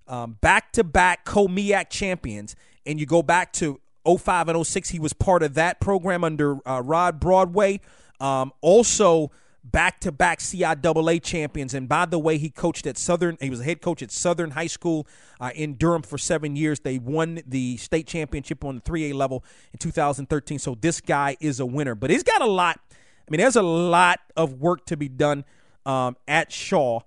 back 0.08 0.72
to 0.74 0.84
back 0.84 1.26
co-MEAC 1.26 1.89
champions, 1.89 2.56
and 2.86 2.99
you 2.99 3.06
go 3.06 3.22
back 3.22 3.52
to 3.54 3.80
05 4.06 4.49
and 4.49 4.66
06. 4.66 4.89
He 4.89 4.99
was 4.99 5.14
part 5.14 5.43
of 5.43 5.54
that 5.56 5.80
program 5.80 6.24
under 6.24 6.58
uh, 6.68 6.82
Rod 6.82 7.20
Broadway. 7.20 7.82
Um, 8.20 8.52
also, 8.62 9.32
back 9.64 9.99
to 10.01 10.12
back 10.12 10.39
CIAA 10.39 11.22
champions. 11.22 11.74
And 11.74 11.88
by 11.88 12.05
the 12.05 12.20
way, 12.20 12.38
he 12.38 12.49
coached 12.49 12.88
at 12.88 12.97
Southern, 12.97 13.38
he 13.39 13.49
was 13.49 13.59
a 13.59 13.64
head 13.64 13.82
coach 13.82 14.01
at 14.01 14.12
Southern 14.12 14.51
High 14.51 14.68
School 14.68 15.07
uh, 15.39 15.51
in 15.55 15.76
Durham 15.76 16.01
for 16.01 16.18
seven 16.18 16.55
years. 16.55 16.80
They 16.80 16.97
won 16.97 17.41
the 17.45 17.78
state 17.78 18.07
championship 18.07 18.64
on 18.64 18.76
the 18.76 18.82
3A 18.82 19.14
level 19.14 19.43
in 19.74 19.80
2013. 19.80 20.59
So 20.59 20.76
this 20.80 21.01
guy 21.01 21.38
is 21.39 21.59
a 21.59 21.66
winner. 21.66 21.95
But 21.95 22.09
he's 22.09 22.24
got 22.24 22.41
a 22.41 22.47
lot, 22.47 22.80
I 22.89 23.32
mean, 23.32 23.39
there's 23.39 23.55
a 23.55 23.62
lot 23.62 24.20
of 24.36 24.59
work 24.59 24.86
to 24.88 24.97
be 24.97 25.09
done 25.09 25.45
um, 25.86 26.18
at 26.28 26.51
Shaw. 26.51 27.01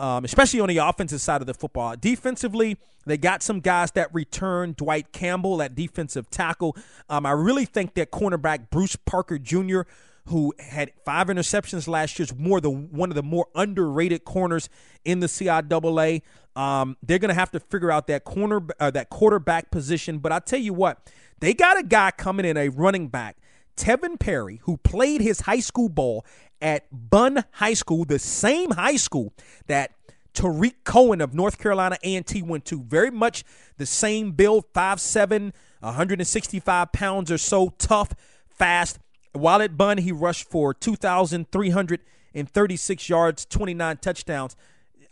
Um, 0.00 0.24
especially 0.24 0.60
on 0.60 0.68
the 0.68 0.76
offensive 0.76 1.20
side 1.20 1.40
of 1.40 1.48
the 1.48 1.54
football. 1.54 1.96
Defensively, 1.96 2.78
they 3.04 3.16
got 3.16 3.42
some 3.42 3.58
guys 3.58 3.90
that 3.92 4.14
return. 4.14 4.74
Dwight 4.76 5.10
Campbell 5.10 5.60
at 5.60 5.74
defensive 5.74 6.30
tackle. 6.30 6.76
Um, 7.10 7.26
I 7.26 7.32
really 7.32 7.64
think 7.64 7.94
that 7.94 8.12
cornerback 8.12 8.70
Bruce 8.70 8.94
Parker 8.94 9.38
Jr., 9.38 9.80
who 10.28 10.54
had 10.58 10.92
five 11.04 11.28
interceptions 11.28 11.88
last 11.88 12.18
year, 12.18 12.24
is 12.24 12.34
more 12.34 12.60
the 12.60 12.70
one 12.70 13.10
of 13.10 13.14
the 13.14 13.22
more 13.22 13.46
underrated 13.54 14.24
corners 14.24 14.68
in 15.04 15.20
the 15.20 15.26
CIAA. 15.26 16.22
Um, 16.56 16.96
they're 17.02 17.18
going 17.18 17.28
to 17.28 17.34
have 17.34 17.50
to 17.52 17.60
figure 17.60 17.90
out 17.90 18.06
that 18.08 18.24
corner, 18.24 18.60
uh, 18.80 18.90
that 18.90 19.10
quarterback 19.10 19.70
position. 19.70 20.18
But 20.18 20.32
I 20.32 20.40
tell 20.40 20.58
you 20.58 20.74
what, 20.74 21.10
they 21.40 21.54
got 21.54 21.78
a 21.78 21.82
guy 21.82 22.10
coming 22.10 22.46
in, 22.46 22.56
a 22.56 22.68
running 22.68 23.08
back, 23.08 23.36
Tevin 23.76 24.18
Perry, 24.18 24.60
who 24.64 24.76
played 24.76 25.20
his 25.20 25.42
high 25.42 25.60
school 25.60 25.88
ball 25.88 26.26
at 26.60 26.86
Bunn 26.90 27.44
High 27.52 27.74
School, 27.74 28.04
the 28.04 28.18
same 28.18 28.72
high 28.72 28.96
school 28.96 29.32
that 29.66 29.92
Tarik 30.34 30.84
Cohen 30.84 31.20
of 31.20 31.34
North 31.34 31.58
Carolina 31.58 31.96
A&T 32.02 32.42
went 32.42 32.64
to. 32.66 32.82
Very 32.82 33.10
much 33.10 33.44
the 33.76 33.86
same 33.86 34.32
build, 34.32 34.72
5'7", 34.72 35.52
165 35.80 36.92
pounds 36.92 37.30
or 37.30 37.38
so, 37.38 37.72
tough, 37.78 38.14
fast. 38.48 38.98
While 39.32 39.62
at 39.62 39.76
Bunn, 39.76 39.98
he 39.98 40.12
rushed 40.12 40.48
for 40.48 40.72
2,336 40.74 43.08
yards, 43.08 43.44
29 43.46 43.96
touchdowns. 43.98 44.56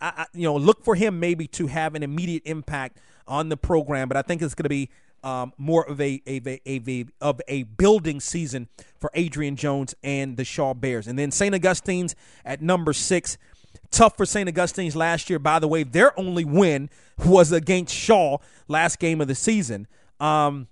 I, 0.00 0.12
I, 0.16 0.26
you 0.34 0.44
know, 0.44 0.56
look 0.56 0.84
for 0.84 0.94
him 0.94 1.20
maybe 1.20 1.46
to 1.48 1.66
have 1.68 1.94
an 1.94 2.02
immediate 2.02 2.42
impact 2.46 2.98
on 3.26 3.48
the 3.48 3.56
program, 3.56 4.08
but 4.08 4.16
I 4.16 4.22
think 4.22 4.42
it's 4.42 4.54
going 4.54 4.64
to 4.64 4.68
be 4.68 4.90
um, 5.24 5.52
more 5.58 5.88
of 5.88 6.00
a, 6.00 6.22
a, 6.26 6.40
a, 6.46 6.60
a, 6.86 7.04
of 7.20 7.40
a 7.48 7.64
building 7.64 8.20
season 8.20 8.68
for 8.98 9.10
Adrian 9.14 9.56
Jones 9.56 9.94
and 10.02 10.36
the 10.36 10.44
Shaw 10.44 10.72
Bears. 10.72 11.08
And 11.08 11.18
then 11.18 11.32
St. 11.32 11.54
Augustine's 11.54 12.14
at 12.44 12.62
number 12.62 12.92
six. 12.92 13.36
Tough 13.90 14.16
for 14.16 14.26
St. 14.26 14.48
Augustine's 14.48 14.94
last 14.94 15.28
year. 15.28 15.38
By 15.38 15.58
the 15.58 15.68
way, 15.68 15.82
their 15.82 16.18
only 16.18 16.44
win 16.44 16.90
was 17.24 17.50
against 17.50 17.94
Shaw 17.94 18.38
last 18.68 18.98
game 18.98 19.20
of 19.20 19.28
the 19.28 19.34
season. 19.34 19.86
Um, 20.20 20.68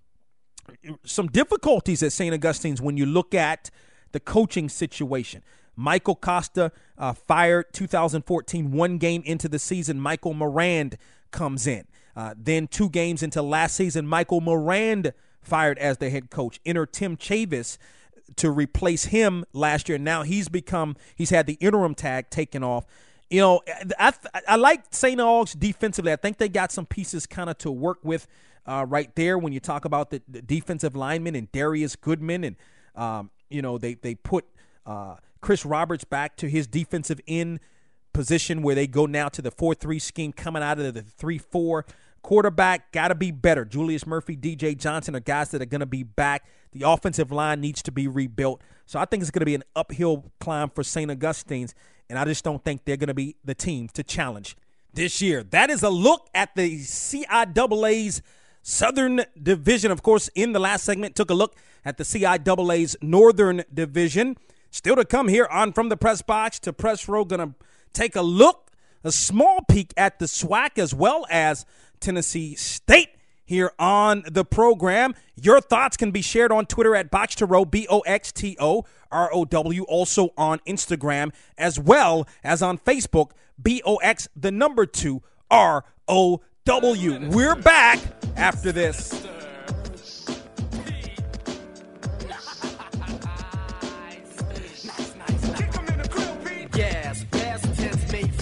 some 1.04 1.28
difficulties 1.28 2.02
at 2.02 2.12
St. 2.12 2.34
Augustine's 2.34 2.80
when 2.80 2.96
you 2.96 3.06
look 3.06 3.34
at 3.34 3.70
the 4.12 4.20
coaching 4.20 4.68
situation. 4.68 5.42
Michael 5.76 6.14
Costa 6.14 6.72
uh, 6.98 7.12
fired 7.12 7.72
2014, 7.72 8.70
one 8.70 8.98
game 8.98 9.22
into 9.24 9.48
the 9.48 9.58
season. 9.58 10.00
Michael 10.00 10.34
Morand 10.34 10.96
comes 11.30 11.66
in. 11.66 11.84
Uh, 12.16 12.34
then 12.36 12.68
two 12.68 12.88
games 12.88 13.22
into 13.22 13.42
last 13.42 13.74
season, 13.74 14.06
Michael 14.06 14.40
Morand 14.40 15.12
fired 15.42 15.78
as 15.78 15.98
the 15.98 16.10
head 16.10 16.30
coach. 16.30 16.60
Enter 16.64 16.86
Tim 16.86 17.16
Chavis 17.16 17.76
to 18.36 18.50
replace 18.50 19.06
him 19.06 19.44
last 19.52 19.88
year. 19.88 19.98
Now 19.98 20.22
he's 20.22 20.48
become 20.48 20.96
he's 21.14 21.30
had 21.30 21.46
the 21.46 21.54
interim 21.54 21.94
tag 21.94 22.30
taken 22.30 22.62
off. 22.62 22.86
You 23.30 23.40
know, 23.40 23.60
I 23.98 24.12
I 24.46 24.56
like 24.56 24.84
St. 24.90 25.20
Aug's 25.20 25.54
defensively. 25.54 26.12
I 26.12 26.16
think 26.16 26.38
they 26.38 26.48
got 26.48 26.72
some 26.72 26.86
pieces 26.86 27.26
kind 27.26 27.50
of 27.50 27.58
to 27.58 27.70
work 27.70 27.98
with 28.02 28.26
uh, 28.66 28.86
right 28.88 29.14
there 29.14 29.38
when 29.38 29.52
you 29.52 29.60
talk 29.60 29.84
about 29.84 30.10
the, 30.10 30.22
the, 30.28 30.42
defensive 30.42 30.96
lineman 30.96 31.34
and 31.34 31.50
Darius 31.52 31.96
Goodman 31.96 32.44
and 32.44 32.56
um, 32.94 33.30
you 33.50 33.62
know 33.62 33.78
they 33.78 33.94
they 33.94 34.14
put 34.14 34.46
uh, 34.86 35.16
Chris 35.40 35.64
Roberts 35.64 36.04
back 36.04 36.36
to 36.36 36.48
his 36.48 36.66
defensive 36.66 37.20
end 37.26 37.60
position 38.12 38.62
where 38.62 38.74
they 38.74 38.86
go 38.86 39.06
now 39.06 39.28
to 39.28 39.42
the 39.42 39.50
4-3 39.50 40.00
scheme 40.00 40.32
coming 40.32 40.62
out 40.62 40.78
of 40.78 40.94
the 40.94 41.02
3-4 41.02 41.82
quarterback 42.22 42.90
got 42.92 43.08
to 43.08 43.14
be 43.14 43.30
better. 43.30 43.64
Julius 43.64 44.06
Murphy, 44.06 44.36
DJ 44.36 44.76
Johnson 44.76 45.14
are 45.14 45.20
guys 45.20 45.50
that 45.50 45.60
are 45.60 45.66
going 45.66 45.80
to 45.80 45.86
be 45.86 46.02
back. 46.02 46.46
The 46.72 46.88
offensive 46.88 47.30
line 47.30 47.60
needs 47.60 47.82
to 47.82 47.92
be 47.92 48.08
rebuilt. 48.08 48.62
So 48.86 48.98
I 48.98 49.04
think 49.04 49.20
it's 49.20 49.30
going 49.30 49.40
to 49.40 49.46
be 49.46 49.54
an 49.54 49.64
uphill 49.76 50.32
climb 50.40 50.70
for 50.70 50.82
St. 50.82 51.10
Augustine's, 51.10 51.74
and 52.08 52.18
I 52.18 52.24
just 52.24 52.44
don't 52.44 52.64
think 52.64 52.84
they're 52.84 52.96
going 52.96 53.08
to 53.08 53.14
be 53.14 53.36
the 53.44 53.54
team 53.54 53.88
to 53.94 54.02
challenge 54.02 54.56
this 54.92 55.20
year. 55.20 55.42
That 55.42 55.70
is 55.70 55.82
a 55.82 55.90
look 55.90 56.28
at 56.34 56.54
the 56.54 56.80
CIAA's 56.80 58.22
Southern 58.64 59.20
Division. 59.40 59.92
Of 59.92 60.02
course, 60.02 60.28
in 60.34 60.52
the 60.52 60.58
last 60.58 60.84
segment, 60.84 61.14
took 61.14 61.30
a 61.30 61.34
look 61.34 61.54
at 61.84 61.98
the 61.98 62.04
CIAA's 62.04 62.96
Northern 63.02 63.62
Division. 63.72 64.36
Still 64.70 64.96
to 64.96 65.04
come 65.04 65.28
here 65.28 65.46
on 65.50 65.72
From 65.72 65.90
the 65.90 65.96
Press 65.96 66.22
Box 66.22 66.58
to 66.60 66.72
Press 66.72 67.06
Row. 67.06 67.24
Going 67.24 67.46
to 67.46 67.54
take 67.92 68.16
a 68.16 68.22
look, 68.22 68.72
a 69.04 69.12
small 69.12 69.60
peek 69.68 69.92
at 69.96 70.18
the 70.18 70.24
SWAC 70.24 70.78
as 70.78 70.94
well 70.94 71.26
as 71.30 71.66
Tennessee 72.00 72.54
State 72.54 73.10
here 73.44 73.70
on 73.78 74.24
the 74.26 74.46
program. 74.46 75.14
Your 75.36 75.60
thoughts 75.60 75.98
can 75.98 76.10
be 76.10 76.22
shared 76.22 76.50
on 76.50 76.64
Twitter 76.64 76.96
at 76.96 77.10
Box 77.10 77.34
to 77.36 77.46
Row, 77.46 77.66
B 77.66 77.86
O 77.90 78.00
X 78.00 78.32
T 78.32 78.56
O 78.58 78.86
R 79.12 79.30
O 79.32 79.44
W, 79.44 79.84
also 79.84 80.30
on 80.38 80.58
Instagram, 80.66 81.32
as 81.58 81.78
well 81.78 82.26
as 82.42 82.62
on 82.62 82.78
Facebook, 82.78 83.32
B 83.62 83.82
O 83.84 83.96
X, 83.96 84.26
the 84.34 84.50
number 84.50 84.86
two, 84.86 85.22
R 85.50 85.84
O 86.08 86.40
W. 86.66 87.28
We're 87.28 87.56
back 87.56 87.98
after 88.36 88.72
this. 88.72 89.12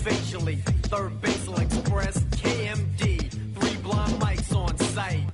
Facially. 0.02 0.56
Third 0.82 1.12
express, 1.24 2.18
KMD. 2.18 3.30
Three 3.30 3.76
mics 4.20 4.54
on 4.54 4.78
site. 4.78 5.26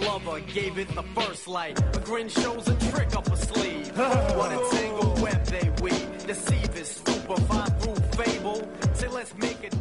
Lover 0.00 0.40
gave 0.40 0.78
it 0.78 0.88
the 0.96 1.04
first 1.14 1.46
light. 1.46 1.78
A 1.94 2.00
grin 2.00 2.28
shows 2.28 2.66
a 2.66 2.74
trick 2.90 3.14
up 3.14 3.30
a 3.30 3.36
sleeve. 3.36 3.96
what 3.96 4.52
a 4.52 5.22
web 5.22 5.44
they 5.46 5.70
weave. 5.80 6.26
Deceive 6.26 6.76
is 6.76 6.88
stupefy 6.88 7.70
through 7.80 8.24
fable. 8.24 8.68
Say 8.94 9.08
let's 9.08 9.34
make 9.36 9.62
a 9.62 9.75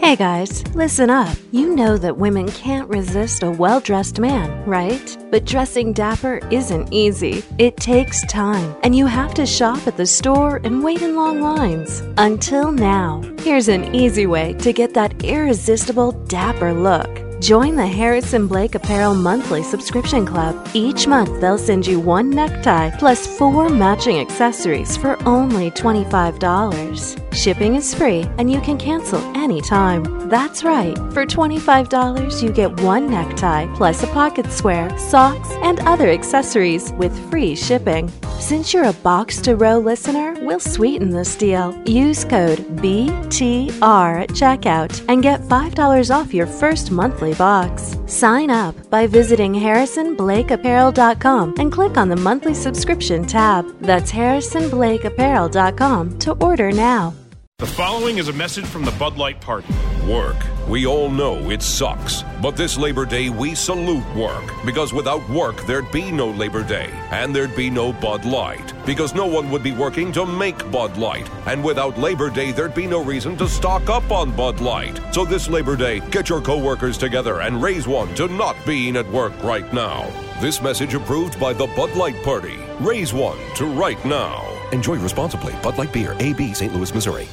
Hey 0.00 0.16
guys, 0.16 0.66
listen 0.74 1.10
up. 1.10 1.36
You 1.52 1.76
know 1.76 1.98
that 1.98 2.16
women 2.16 2.50
can't 2.52 2.88
resist 2.88 3.42
a 3.42 3.50
well 3.50 3.80
dressed 3.80 4.18
man, 4.18 4.64
right? 4.64 5.14
But 5.30 5.44
dressing 5.44 5.92
dapper 5.92 6.40
isn't 6.50 6.90
easy. 6.90 7.44
It 7.58 7.76
takes 7.76 8.24
time, 8.26 8.74
and 8.82 8.96
you 8.96 9.04
have 9.04 9.34
to 9.34 9.44
shop 9.44 9.86
at 9.86 9.98
the 9.98 10.06
store 10.06 10.56
and 10.64 10.82
wait 10.82 11.02
in 11.02 11.16
long 11.16 11.42
lines. 11.42 12.02
Until 12.16 12.72
now, 12.72 13.20
here's 13.40 13.68
an 13.68 13.94
easy 13.94 14.26
way 14.26 14.54
to 14.54 14.72
get 14.72 14.94
that 14.94 15.22
irresistible 15.22 16.12
dapper 16.12 16.72
look. 16.72 17.29
Join 17.40 17.74
the 17.74 17.86
Harrison 17.86 18.46
Blake 18.46 18.74
Apparel 18.74 19.14
monthly 19.14 19.62
subscription 19.62 20.26
club. 20.26 20.68
Each 20.74 21.06
month, 21.06 21.40
they'll 21.40 21.56
send 21.56 21.86
you 21.86 21.98
one 21.98 22.28
necktie 22.28 22.90
plus 22.98 23.26
four 23.38 23.70
matching 23.70 24.18
accessories 24.18 24.98
for 24.98 25.16
only 25.26 25.70
$25. 25.70 27.34
Shipping 27.34 27.76
is 27.76 27.94
free 27.94 28.26
and 28.36 28.52
you 28.52 28.60
can 28.60 28.76
cancel 28.76 29.20
anytime. 29.34 30.28
That's 30.28 30.62
right, 30.62 30.96
for 31.14 31.24
$25, 31.24 32.42
you 32.42 32.52
get 32.52 32.78
one 32.82 33.10
necktie 33.10 33.66
plus 33.74 34.02
a 34.02 34.06
pocket 34.08 34.52
square, 34.52 34.96
socks, 34.98 35.48
and 35.62 35.80
other 35.80 36.08
accessories 36.08 36.92
with 36.92 37.30
free 37.30 37.56
shipping. 37.56 38.12
Since 38.38 38.72
you're 38.72 38.84
a 38.84 38.92
Box 38.92 39.40
to 39.42 39.56
Row 39.56 39.78
listener, 39.78 40.34
we'll 40.40 40.60
sweeten 40.60 41.10
this 41.10 41.36
deal. 41.36 41.80
Use 41.86 42.24
code 42.24 42.58
BTR 42.76 44.22
at 44.22 44.28
checkout 44.30 45.04
and 45.08 45.22
get 45.22 45.40
$5 45.42 46.14
off 46.14 46.34
your 46.34 46.46
first 46.46 46.90
monthly 46.90 47.29
box. 47.34 47.96
Sign 48.06 48.50
up 48.50 48.74
by 48.90 49.06
visiting 49.06 49.52
harrisonblakeapparel.com 49.52 51.54
and 51.58 51.72
click 51.72 51.96
on 51.96 52.08
the 52.08 52.16
monthly 52.16 52.54
subscription 52.54 53.26
tab. 53.26 53.66
That's 53.80 54.12
harrisonblakeapparel.com 54.12 56.18
to 56.18 56.32
order 56.32 56.72
now. 56.72 57.14
The 57.60 57.66
following 57.66 58.16
is 58.16 58.28
a 58.28 58.32
message 58.32 58.64
from 58.64 58.86
the 58.86 58.90
Bud 58.92 59.18
Light 59.18 59.38
Party. 59.38 59.68
Work. 60.08 60.38
We 60.66 60.86
all 60.86 61.10
know 61.10 61.50
it 61.50 61.60
sucks. 61.60 62.22
But 62.40 62.56
this 62.56 62.78
Labor 62.78 63.04
Day, 63.04 63.28
we 63.28 63.54
salute 63.54 64.16
work. 64.16 64.50
Because 64.64 64.94
without 64.94 65.28
work, 65.28 65.66
there'd 65.66 65.92
be 65.92 66.10
no 66.10 66.30
Labor 66.30 66.62
Day. 66.62 66.88
And 67.10 67.36
there'd 67.36 67.54
be 67.54 67.68
no 67.68 67.92
Bud 67.92 68.24
Light. 68.24 68.72
Because 68.86 69.14
no 69.14 69.26
one 69.26 69.50
would 69.50 69.62
be 69.62 69.72
working 69.72 70.10
to 70.12 70.24
make 70.24 70.70
Bud 70.70 70.96
Light. 70.96 71.28
And 71.44 71.62
without 71.62 71.98
Labor 71.98 72.30
Day, 72.30 72.50
there'd 72.50 72.74
be 72.74 72.86
no 72.86 73.04
reason 73.04 73.36
to 73.36 73.46
stock 73.46 73.90
up 73.90 74.10
on 74.10 74.34
Bud 74.34 74.62
Light. 74.62 74.98
So 75.12 75.26
this 75.26 75.50
Labor 75.50 75.76
Day, 75.76 76.00
get 76.08 76.30
your 76.30 76.40
coworkers 76.40 76.96
together 76.96 77.42
and 77.42 77.62
raise 77.62 77.86
one 77.86 78.14
to 78.14 78.28
not 78.28 78.56
being 78.64 78.96
at 78.96 79.12
work 79.12 79.34
right 79.42 79.70
now. 79.70 80.08
This 80.40 80.62
message 80.62 80.94
approved 80.94 81.38
by 81.38 81.52
the 81.52 81.66
Bud 81.66 81.94
Light 81.94 82.24
Party. 82.24 82.56
Raise 82.80 83.12
one 83.12 83.36
to 83.56 83.66
right 83.66 84.02
now. 84.06 84.48
Enjoy 84.72 84.96
responsibly. 84.96 85.52
Bud 85.62 85.76
Light 85.76 85.92
Beer, 85.92 86.16
AB, 86.20 86.54
St. 86.54 86.72
Louis, 86.74 86.94
Missouri. 86.94 87.28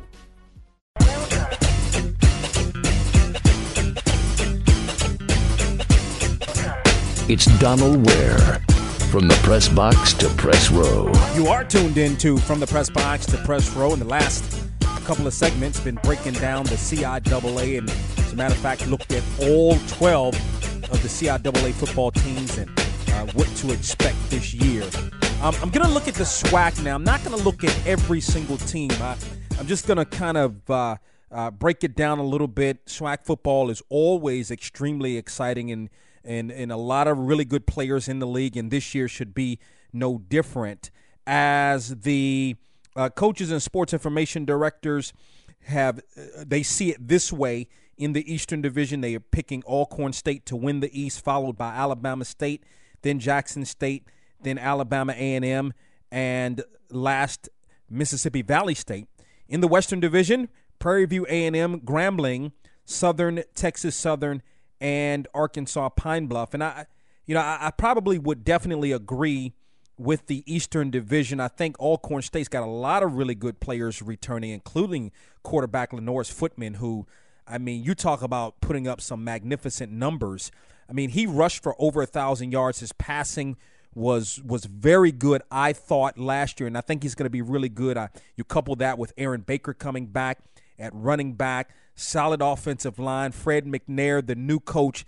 It's 7.28 7.46
Donald 7.58 8.04
Ware. 8.06 8.60
From 9.10 9.28
the 9.28 9.38
press 9.42 9.68
box 9.68 10.12
to 10.14 10.28
press 10.30 10.70
row. 10.70 11.10
You 11.34 11.48
are 11.48 11.64
tuned 11.64 11.96
into 11.96 12.36
From 12.36 12.60
the 12.60 12.66
Press 12.66 12.90
Box 12.90 13.26
to 13.26 13.36
Press 13.38 13.68
Row. 13.74 13.92
In 13.92 13.98
the 13.98 14.04
last 14.04 14.62
couple 15.04 15.26
of 15.26 15.34
segments, 15.34 15.80
been 15.80 15.98
breaking 16.04 16.34
down 16.34 16.64
the 16.64 16.76
CIAA, 16.76 17.78
and 17.78 17.90
as 17.90 18.32
a 18.32 18.36
matter 18.36 18.54
of 18.54 18.60
fact, 18.60 18.86
looked 18.86 19.10
at 19.12 19.24
all 19.40 19.76
12 19.88 20.34
of 20.92 21.02
the 21.02 21.08
CIAA 21.08 21.72
football 21.72 22.12
teams 22.12 22.39
what 23.34 23.48
to 23.56 23.72
expect 23.72 24.16
this 24.30 24.52
year. 24.52 24.82
Um, 25.42 25.54
I'm 25.62 25.70
going 25.70 25.86
to 25.86 25.92
look 25.92 26.08
at 26.08 26.14
the 26.14 26.24
SWAC 26.24 26.82
now. 26.82 26.94
I'm 26.94 27.04
not 27.04 27.22
going 27.24 27.36
to 27.36 27.42
look 27.42 27.64
at 27.64 27.86
every 27.86 28.20
single 28.20 28.56
team. 28.56 28.90
I, 29.00 29.16
am 29.58 29.66
just 29.66 29.86
going 29.86 29.98
to 29.98 30.04
kind 30.04 30.36
of 30.36 30.70
uh, 30.70 30.96
uh, 31.30 31.50
break 31.50 31.84
it 31.84 31.94
down 31.94 32.18
a 32.18 32.24
little 32.24 32.48
bit. 32.48 32.86
SWAC 32.86 33.24
football 33.24 33.70
is 33.70 33.82
always 33.88 34.50
extremely 34.50 35.16
exciting 35.16 35.70
and, 35.70 35.88
and, 36.24 36.50
and 36.50 36.72
a 36.72 36.76
lot 36.76 37.08
of 37.08 37.18
really 37.18 37.44
good 37.44 37.66
players 37.66 38.08
in 38.08 38.18
the 38.18 38.26
league, 38.26 38.56
and 38.56 38.70
this 38.70 38.94
year 38.94 39.08
should 39.08 39.34
be 39.34 39.58
no 39.92 40.18
different. 40.18 40.90
As 41.26 42.00
the 42.00 42.56
uh, 42.96 43.08
coaches 43.10 43.50
and 43.50 43.62
sports 43.62 43.92
information 43.92 44.44
directors 44.44 45.12
have, 45.66 46.00
uh, 46.16 46.44
they 46.46 46.62
see 46.62 46.90
it 46.90 47.08
this 47.08 47.32
way 47.32 47.68
in 47.96 48.12
the 48.12 48.32
Eastern 48.32 48.60
Division. 48.60 49.00
They 49.00 49.14
are 49.14 49.20
picking 49.20 49.62
Alcorn 49.62 50.12
State 50.12 50.46
to 50.46 50.56
win 50.56 50.80
the 50.80 51.00
East, 51.00 51.24
followed 51.24 51.56
by 51.56 51.72
Alabama 51.74 52.24
State– 52.24 52.64
then 53.02 53.18
Jackson 53.18 53.64
State, 53.64 54.04
then 54.42 54.58
Alabama 54.58 55.12
A&M, 55.12 55.72
and 56.10 56.62
last 56.90 57.48
Mississippi 57.88 58.42
Valley 58.42 58.74
State. 58.74 59.06
In 59.48 59.60
the 59.60 59.68
Western 59.68 60.00
Division, 60.00 60.48
Prairie 60.78 61.06
View 61.06 61.26
A&M, 61.28 61.80
Grambling, 61.80 62.52
Southern 62.84 63.42
Texas 63.54 63.96
Southern, 63.96 64.42
and 64.80 65.28
Arkansas 65.34 65.90
Pine 65.90 66.26
Bluff. 66.26 66.54
And 66.54 66.64
I, 66.64 66.86
you 67.26 67.34
know, 67.34 67.40
I, 67.40 67.58
I 67.66 67.70
probably 67.70 68.18
would 68.18 68.44
definitely 68.44 68.92
agree 68.92 69.54
with 69.98 70.26
the 70.26 70.42
Eastern 70.52 70.90
Division. 70.90 71.40
I 71.40 71.48
think 71.48 71.78
Alcorn 71.78 72.22
State's 72.22 72.48
got 72.48 72.62
a 72.62 72.66
lot 72.66 73.02
of 73.02 73.14
really 73.16 73.34
good 73.34 73.60
players 73.60 74.00
returning, 74.00 74.50
including 74.50 75.12
quarterback 75.42 75.92
Lenorris 75.92 76.32
Footman, 76.32 76.74
who, 76.74 77.06
I 77.46 77.58
mean, 77.58 77.84
you 77.84 77.94
talk 77.94 78.22
about 78.22 78.60
putting 78.62 78.88
up 78.88 79.02
some 79.02 79.22
magnificent 79.22 79.92
numbers. 79.92 80.50
I 80.90 80.92
mean, 80.92 81.10
he 81.10 81.24
rushed 81.24 81.62
for 81.62 81.76
over 81.78 82.02
a 82.02 82.06
thousand 82.06 82.50
yards. 82.50 82.80
His 82.80 82.92
passing 82.92 83.56
was 83.94 84.40
was 84.44 84.64
very 84.64 85.12
good, 85.12 85.42
I 85.50 85.72
thought 85.72 86.18
last 86.18 86.58
year, 86.60 86.66
and 86.66 86.76
I 86.76 86.80
think 86.80 87.02
he's 87.02 87.14
going 87.14 87.26
to 87.26 87.30
be 87.30 87.42
really 87.42 87.68
good. 87.68 87.96
I, 87.96 88.08
you 88.36 88.44
couple 88.44 88.74
that 88.76 88.98
with 88.98 89.12
Aaron 89.16 89.42
Baker 89.42 89.72
coming 89.72 90.06
back 90.06 90.38
at 90.78 90.92
running 90.94 91.34
back, 91.34 91.70
solid 91.94 92.42
offensive 92.42 92.98
line. 92.98 93.32
Fred 93.32 93.66
McNair, 93.66 94.26
the 94.26 94.34
new 94.34 94.58
coach, 94.58 95.04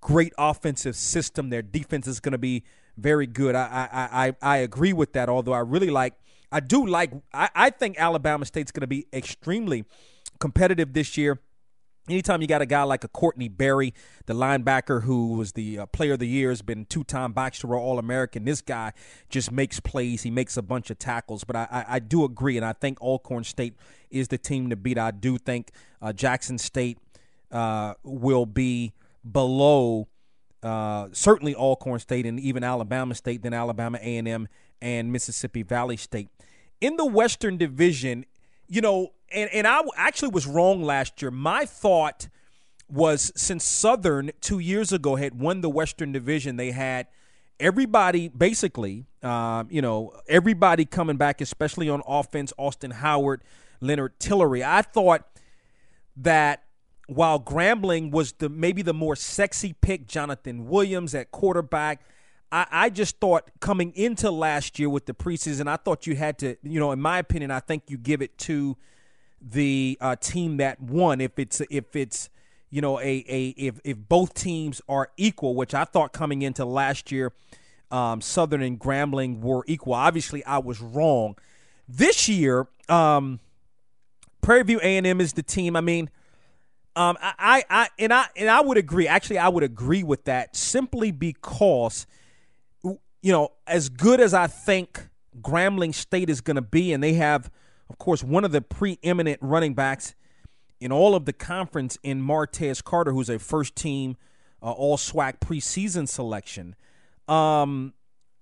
great 0.00 0.32
offensive 0.38 0.96
system. 0.96 1.50
Their 1.50 1.62
defense 1.62 2.06
is 2.06 2.20
going 2.20 2.32
to 2.32 2.38
be 2.38 2.64
very 2.96 3.26
good. 3.26 3.54
I 3.56 3.88
I, 3.92 4.26
I 4.26 4.36
I 4.40 4.56
agree 4.58 4.92
with 4.92 5.12
that. 5.14 5.28
Although 5.28 5.52
I 5.52 5.60
really 5.60 5.90
like, 5.90 6.14
I 6.52 6.60
do 6.60 6.86
like. 6.86 7.12
I, 7.32 7.48
I 7.54 7.70
think 7.70 7.98
Alabama 7.98 8.44
State's 8.44 8.70
going 8.70 8.82
to 8.82 8.86
be 8.86 9.06
extremely 9.12 9.84
competitive 10.38 10.92
this 10.92 11.16
year. 11.16 11.40
Anytime 12.08 12.42
you 12.42 12.46
got 12.46 12.60
a 12.60 12.66
guy 12.66 12.82
like 12.82 13.02
a 13.02 13.08
Courtney 13.08 13.48
Berry, 13.48 13.94
the 14.26 14.34
linebacker 14.34 15.04
who 15.04 15.34
was 15.38 15.52
the 15.52 15.78
uh, 15.78 15.86
player 15.86 16.12
of 16.12 16.18
the 16.18 16.28
year, 16.28 16.50
has 16.50 16.60
been 16.60 16.84
two-time 16.84 17.32
Box 17.32 17.60
to 17.60 17.72
All-American. 17.72 18.44
This 18.44 18.60
guy 18.60 18.92
just 19.30 19.50
makes 19.50 19.80
plays. 19.80 20.22
He 20.22 20.30
makes 20.30 20.58
a 20.58 20.62
bunch 20.62 20.90
of 20.90 20.98
tackles. 20.98 21.44
But 21.44 21.56
I, 21.56 21.68
I, 21.70 21.84
I 21.88 21.98
do 22.00 22.24
agree, 22.24 22.58
and 22.58 22.66
I 22.66 22.74
think 22.74 23.00
Alcorn 23.00 23.44
State 23.44 23.74
is 24.10 24.28
the 24.28 24.36
team 24.36 24.68
to 24.68 24.76
beat. 24.76 24.98
I 24.98 25.12
do 25.12 25.38
think 25.38 25.70
uh, 26.02 26.12
Jackson 26.12 26.58
State 26.58 26.98
uh, 27.50 27.94
will 28.02 28.44
be 28.44 28.92
below 29.30 30.08
uh, 30.62 31.08
certainly 31.12 31.54
Alcorn 31.54 32.00
State 32.00 32.26
and 32.26 32.40
even 32.40 32.64
Alabama 32.64 33.14
State, 33.14 33.42
then 33.42 33.54
Alabama 33.54 33.98
A&M 34.00 34.48
and 34.80 35.12
Mississippi 35.12 35.62
Valley 35.62 35.96
State. 35.96 36.28
In 36.80 36.96
the 36.96 37.06
Western 37.06 37.56
Division, 37.56 38.24
you 38.68 38.80
know, 38.80 39.12
and, 39.32 39.50
and 39.52 39.66
I 39.66 39.82
actually 39.96 40.30
was 40.30 40.46
wrong 40.46 40.82
last 40.82 41.20
year. 41.20 41.30
My 41.30 41.64
thought 41.64 42.28
was 42.88 43.32
since 43.34 43.64
Southern 43.64 44.30
two 44.40 44.58
years 44.58 44.92
ago 44.92 45.16
had 45.16 45.38
won 45.38 45.60
the 45.60 45.70
Western 45.70 46.12
Division, 46.12 46.56
they 46.56 46.70
had 46.70 47.06
everybody 47.58 48.28
basically, 48.28 49.06
um, 49.22 49.68
you 49.70 49.82
know, 49.82 50.12
everybody 50.28 50.84
coming 50.84 51.16
back, 51.16 51.40
especially 51.40 51.88
on 51.88 52.02
offense. 52.06 52.52
Austin 52.58 52.90
Howard, 52.90 53.42
Lenard 53.80 54.18
Tillery. 54.18 54.62
I 54.62 54.82
thought 54.82 55.22
that 56.16 56.64
while 57.06 57.40
Grambling 57.40 58.10
was 58.10 58.32
the 58.32 58.48
maybe 58.48 58.82
the 58.82 58.94
more 58.94 59.16
sexy 59.16 59.74
pick, 59.80 60.06
Jonathan 60.06 60.68
Williams 60.68 61.14
at 61.14 61.30
quarterback. 61.30 62.04
I, 62.52 62.66
I 62.70 62.90
just 62.90 63.18
thought 63.18 63.50
coming 63.60 63.92
into 63.94 64.30
last 64.30 64.78
year 64.78 64.88
with 64.88 65.06
the 65.06 65.14
preseason, 65.14 65.66
I 65.68 65.76
thought 65.76 66.06
you 66.06 66.16
had 66.16 66.38
to, 66.38 66.56
you 66.62 66.78
know, 66.78 66.92
in 66.92 67.00
my 67.00 67.18
opinion, 67.18 67.50
I 67.50 67.60
think 67.60 67.84
you 67.88 67.98
give 67.98 68.22
it 68.22 68.38
to 68.38 68.76
the 69.40 69.98
uh, 70.00 70.16
team 70.16 70.56
that 70.58 70.80
won. 70.80 71.20
If 71.20 71.38
it's 71.38 71.60
if 71.70 71.94
it's 71.94 72.30
you 72.70 72.80
know 72.80 72.98
a 72.98 73.24
a 73.28 73.48
if 73.56 73.80
if 73.84 73.98
both 73.98 74.34
teams 74.34 74.80
are 74.88 75.10
equal, 75.16 75.54
which 75.54 75.74
I 75.74 75.84
thought 75.84 76.12
coming 76.12 76.42
into 76.42 76.64
last 76.64 77.12
year, 77.12 77.32
um, 77.90 78.20
Southern 78.20 78.62
and 78.62 78.78
Grambling 78.78 79.40
were 79.40 79.64
equal. 79.66 79.94
Obviously, 79.94 80.44
I 80.44 80.58
was 80.58 80.80
wrong. 80.80 81.36
This 81.88 82.28
year, 82.28 82.66
um, 82.88 83.40
Prairie 84.40 84.64
View 84.64 84.80
A 84.82 84.96
and 84.96 85.06
M 85.06 85.20
is 85.20 85.34
the 85.34 85.42
team. 85.42 85.76
I 85.76 85.80
mean. 85.80 86.10
Um, 86.96 87.18
I, 87.20 87.34
I, 87.40 87.64
I, 87.68 87.88
and 87.98 88.12
I, 88.12 88.26
and 88.36 88.48
I 88.48 88.60
would 88.60 88.76
agree. 88.76 89.08
Actually, 89.08 89.38
I 89.38 89.48
would 89.48 89.64
agree 89.64 90.04
with 90.04 90.26
that 90.26 90.54
simply 90.54 91.10
because, 91.10 92.06
you 93.24 93.32
know, 93.32 93.48
as 93.66 93.88
good 93.88 94.20
as 94.20 94.34
I 94.34 94.46
think 94.46 95.08
Grambling 95.40 95.94
State 95.94 96.28
is 96.28 96.42
going 96.42 96.56
to 96.56 96.62
be, 96.62 96.92
and 96.92 97.02
they 97.02 97.14
have, 97.14 97.50
of 97.88 97.96
course, 97.96 98.22
one 98.22 98.44
of 98.44 98.52
the 98.52 98.60
preeminent 98.60 99.38
running 99.40 99.72
backs 99.72 100.14
in 100.78 100.92
all 100.92 101.14
of 101.14 101.24
the 101.24 101.32
conference 101.32 101.96
in 102.02 102.20
Martez 102.20 102.84
Carter, 102.84 103.12
who's 103.12 103.30
a 103.30 103.38
first 103.38 103.74
team 103.74 104.18
uh, 104.62 104.72
All 104.72 104.98
SWAC 104.98 105.40
preseason 105.40 106.06
selection. 106.06 106.76
Um, 107.26 107.94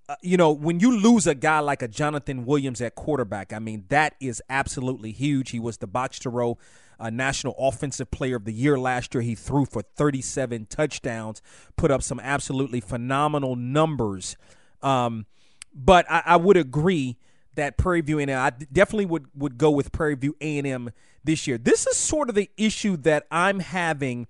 uh, 0.08 0.16
you 0.20 0.36
know, 0.36 0.50
when 0.50 0.80
you 0.80 0.98
lose 0.98 1.28
a 1.28 1.36
guy 1.36 1.60
like 1.60 1.82
a 1.82 1.88
Jonathan 1.88 2.44
Williams 2.44 2.80
at 2.80 2.96
quarterback, 2.96 3.52
I 3.52 3.60
mean, 3.60 3.84
that 3.88 4.16
is 4.20 4.42
absolutely 4.50 5.12
huge. 5.12 5.50
He 5.50 5.60
was 5.60 5.76
the 5.76 5.86
Box 5.86 6.18
to 6.20 6.28
Row 6.28 6.58
uh, 6.98 7.08
National 7.08 7.54
Offensive 7.56 8.10
Player 8.10 8.34
of 8.34 8.46
the 8.46 8.52
Year 8.52 8.76
last 8.76 9.14
year. 9.14 9.22
He 9.22 9.36
threw 9.36 9.64
for 9.64 9.82
37 9.82 10.66
touchdowns, 10.66 11.40
put 11.76 11.92
up 11.92 12.02
some 12.02 12.18
absolutely 12.18 12.80
phenomenal 12.80 13.54
numbers. 13.54 14.36
Um, 14.82 15.26
but 15.74 16.10
I, 16.10 16.22
I, 16.26 16.36
would 16.36 16.56
agree 16.56 17.16
that 17.54 17.76
Prairie 17.76 18.00
View 18.00 18.18
A&M, 18.18 18.30
I 18.30 18.50
definitely 18.50 19.06
would, 19.06 19.26
would 19.34 19.58
go 19.58 19.70
with 19.70 19.92
Prairie 19.92 20.16
View 20.16 20.36
A&M 20.40 20.90
this 21.24 21.46
year. 21.46 21.56
This 21.56 21.86
is 21.86 21.96
sort 21.96 22.28
of 22.28 22.34
the 22.34 22.50
issue 22.56 22.96
that 22.98 23.26
I'm 23.30 23.60
having 23.60 24.26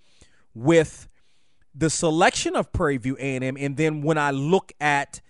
with 0.54 1.08
the 1.74 1.88
selection 1.88 2.54
of 2.54 2.72
Prairie 2.72 2.98
View 2.98 3.16
A&M, 3.18 3.56
and 3.58 3.76
then 3.76 4.02
when 4.02 4.18
I 4.18 4.30
look 4.30 4.72
at 4.80 5.20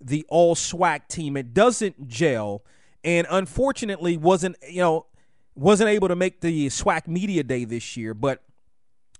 the 0.00 0.24
All 0.28 0.54
SWAC 0.54 1.08
team, 1.08 1.36
it 1.36 1.52
doesn't 1.52 2.08
gel, 2.08 2.62
and 3.02 3.26
unfortunately 3.30 4.16
wasn't 4.16 4.56
you 4.68 4.80
know 4.80 5.06
wasn't 5.54 5.90
able 5.90 6.08
to 6.08 6.16
make 6.16 6.40
the 6.40 6.68
SWAC 6.68 7.08
Media 7.08 7.42
Day 7.42 7.64
this 7.64 7.96
year, 7.96 8.14
but 8.14 8.42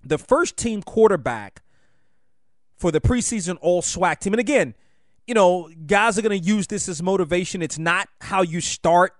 the 0.03 0.17
first 0.17 0.55
team 0.55 0.81
quarterback 0.81 1.61
for 2.77 2.91
the 2.91 3.01
preseason 3.01 3.57
All 3.61 3.81
SWAC 3.81 4.19
team. 4.19 4.33
And 4.33 4.39
again, 4.39 4.73
you 5.29 5.35
know, 5.35 5.69
guys 5.85 6.17
are 6.17 6.23
going 6.23 6.41
to 6.41 6.43
use 6.43 6.65
this 6.65 6.89
as 6.89 7.03
motivation. 7.03 7.61
It's 7.61 7.77
not 7.77 8.09
how 8.19 8.41
you 8.41 8.61
start, 8.61 9.13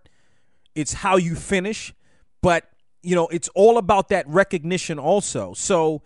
it's 0.73 0.91
how 0.91 1.17
you 1.17 1.35
finish. 1.35 1.93
But, 2.41 2.67
you 3.03 3.13
know, 3.13 3.27
it's 3.27 3.47
all 3.49 3.77
about 3.77 4.09
that 4.09 4.27
recognition 4.27 4.97
also. 4.97 5.53
So, 5.53 6.01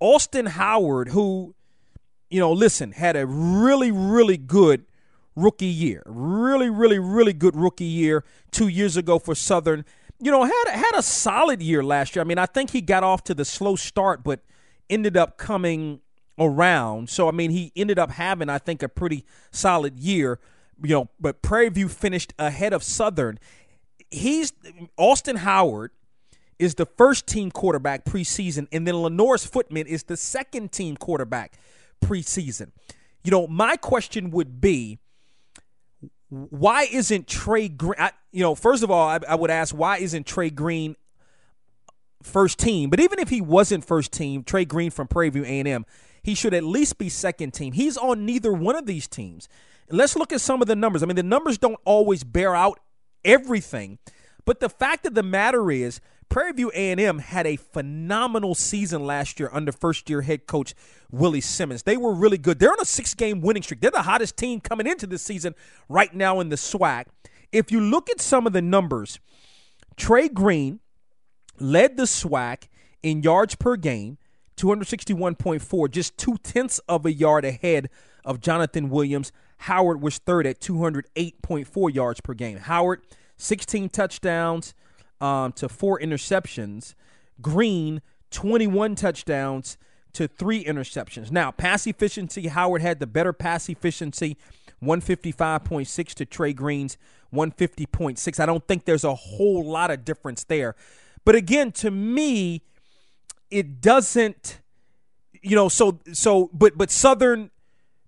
Austin 0.00 0.46
Howard, 0.46 1.08
who, 1.08 1.54
you 2.30 2.40
know, 2.40 2.52
listen, 2.52 2.92
had 2.92 3.16
a 3.16 3.26
really, 3.26 3.90
really 3.90 4.38
good 4.38 4.86
rookie 5.36 5.66
year. 5.66 6.02
Really, 6.06 6.70
really, 6.70 6.98
really 6.98 7.34
good 7.34 7.54
rookie 7.54 7.84
year 7.84 8.24
two 8.50 8.68
years 8.68 8.96
ago 8.96 9.18
for 9.18 9.34
Southern 9.34 9.84
you 10.20 10.30
know, 10.30 10.44
had 10.44 10.68
had 10.68 10.92
a 10.94 11.02
solid 11.02 11.60
year 11.60 11.82
last 11.82 12.16
year. 12.16 12.22
I 12.22 12.24
mean, 12.24 12.38
I 12.38 12.46
think 12.46 12.70
he 12.70 12.80
got 12.80 13.02
off 13.02 13.24
to 13.24 13.34
the 13.34 13.44
slow 13.44 13.76
start, 13.76 14.24
but 14.24 14.40
ended 14.88 15.18
up 15.18 15.36
coming 15.36 16.00
around. 16.38 17.08
So 17.08 17.28
I 17.28 17.32
mean, 17.32 17.50
he 17.50 17.72
ended 17.76 17.98
up 17.98 18.10
having, 18.12 18.48
I 18.48 18.58
think, 18.58 18.82
a 18.82 18.88
pretty 18.88 19.24
solid 19.50 19.98
year. 19.98 20.38
You 20.82 20.90
know, 20.90 21.08
but 21.20 21.42
Prairie 21.42 21.68
View 21.68 21.88
finished 21.88 22.34
ahead 22.38 22.72
of 22.72 22.82
Southern. 22.82 23.38
He's 24.10 24.52
Austin 24.96 25.36
Howard 25.36 25.92
is 26.58 26.74
the 26.76 26.86
first 26.86 27.26
team 27.26 27.50
quarterback 27.50 28.04
preseason, 28.04 28.66
and 28.72 28.86
then 28.86 28.94
Lenorris 28.94 29.46
Footman 29.46 29.86
is 29.86 30.04
the 30.04 30.16
second 30.16 30.72
team 30.72 30.96
quarterback 30.96 31.58
preseason. 32.04 32.70
You 33.22 33.30
know, 33.30 33.46
my 33.46 33.76
question 33.76 34.30
would 34.30 34.60
be 34.60 34.98
why 36.28 36.88
isn't 36.90 37.28
Trey 37.28 37.68
Green? 37.68 37.94
You 38.32 38.42
know, 38.42 38.54
first 38.54 38.82
of 38.82 38.90
all, 38.90 39.08
I, 39.08 39.20
I, 39.28 39.34
would 39.34 39.50
ask 39.50 39.74
why 39.74 39.98
isn't 39.98 40.26
Trey 40.26 40.50
Green 40.50 40.96
first 42.22 42.58
team? 42.58 42.90
But 42.90 43.00
even 43.00 43.18
if 43.18 43.28
he 43.28 43.40
wasn't 43.40 43.84
first 43.84 44.12
team, 44.12 44.42
Trey 44.42 44.64
Green 44.64 44.90
from 44.90 45.06
Prairie 45.06 45.30
View 45.30 45.44
A&M, 45.44 45.86
he 46.24 46.34
should 46.34 46.54
at 46.54 46.64
least 46.64 46.98
be 46.98 47.08
second 47.08 47.52
team. 47.52 47.74
He's 47.74 47.96
on 47.96 48.26
neither 48.26 48.52
one 48.52 48.74
of 48.74 48.86
these 48.86 49.06
teams. 49.06 49.48
Let's 49.90 50.16
look 50.16 50.32
at 50.32 50.40
some 50.40 50.62
of 50.62 50.66
the 50.66 50.74
numbers. 50.74 51.02
I 51.02 51.06
mean, 51.06 51.16
the 51.16 51.22
numbers 51.22 51.58
don't 51.58 51.78
always 51.84 52.24
bear 52.24 52.56
out 52.56 52.80
everything, 53.24 53.98
but 54.46 54.58
the 54.58 54.70
fact 54.70 55.06
of 55.06 55.14
the 55.14 55.22
matter 55.22 55.70
is 55.70 56.00
Prairie 56.30 56.52
View 56.52 56.72
A&M 56.74 57.18
had 57.18 57.46
a 57.46 57.56
phenomenal 57.56 58.54
season 58.54 59.04
last 59.04 59.38
year 59.38 59.50
under 59.52 59.70
first-year 59.70 60.22
head 60.22 60.46
coach 60.46 60.74
Willie 61.10 61.42
Simmons. 61.42 61.82
They 61.82 61.98
were 61.98 62.14
really 62.14 62.38
good. 62.38 62.58
They're 62.58 62.72
on 62.72 62.80
a 62.80 62.86
six-game 62.86 63.42
winning 63.42 63.62
streak. 63.62 63.80
They're 63.80 63.90
the 63.90 64.02
hottest 64.02 64.38
team 64.38 64.60
coming 64.60 64.86
into 64.86 65.06
this 65.06 65.22
season 65.22 65.54
right 65.88 66.12
now 66.14 66.40
in 66.40 66.48
the 66.48 66.56
SWAC. 66.56 67.04
If 67.52 67.70
you 67.70 67.80
look 67.80 68.08
at 68.08 68.20
some 68.20 68.46
of 68.46 68.54
the 68.54 68.62
numbers, 68.62 69.20
Trey 69.96 70.28
Green 70.28 70.80
led 71.60 71.98
the 71.98 72.04
SWAC 72.04 72.68
in 73.02 73.22
yards 73.22 73.54
per 73.54 73.76
game, 73.76 74.18
261.4, 74.56 75.90
just 75.90 76.16
two 76.16 76.36
tenths 76.42 76.78
of 76.88 77.04
a 77.06 77.12
yard 77.12 77.44
ahead 77.44 77.88
of 78.24 78.40
Jonathan 78.40 78.88
Williams. 78.90 79.32
Howard 79.58 80.00
was 80.00 80.18
third 80.18 80.46
at 80.46 80.60
208.4 80.60 81.94
yards 81.94 82.20
per 82.20 82.34
game. 82.34 82.58
Howard, 82.58 83.02
16 83.36 83.88
touchdowns, 83.88 84.74
um, 85.20 85.52
to 85.52 85.68
four 85.68 85.98
interceptions. 85.98 86.94
Green, 87.40 88.02
21 88.30 88.94
touchdowns 88.94 89.78
to 90.12 90.28
three 90.28 90.64
interceptions. 90.64 91.30
Now, 91.30 91.50
pass 91.50 91.86
efficiency, 91.86 92.48
Howard 92.48 92.82
had 92.82 93.00
the 93.00 93.06
better 93.06 93.32
pass 93.32 93.68
efficiency, 93.68 94.36
155.6 94.82 96.14
to 96.14 96.24
Trey 96.26 96.52
Green's 96.52 96.96
150.6. 97.32 98.40
I 98.40 98.46
don't 98.46 98.66
think 98.66 98.84
there's 98.84 99.04
a 99.04 99.14
whole 99.14 99.64
lot 99.64 99.90
of 99.90 100.04
difference 100.04 100.44
there. 100.44 100.76
But 101.24 101.34
again, 101.34 101.72
to 101.72 101.90
me, 101.90 102.62
it 103.54 103.80
doesn't, 103.80 104.60
you 105.40 105.54
know, 105.54 105.68
so 105.68 106.00
so 106.12 106.50
but 106.52 106.76
but 106.76 106.90
Southern 106.90 107.52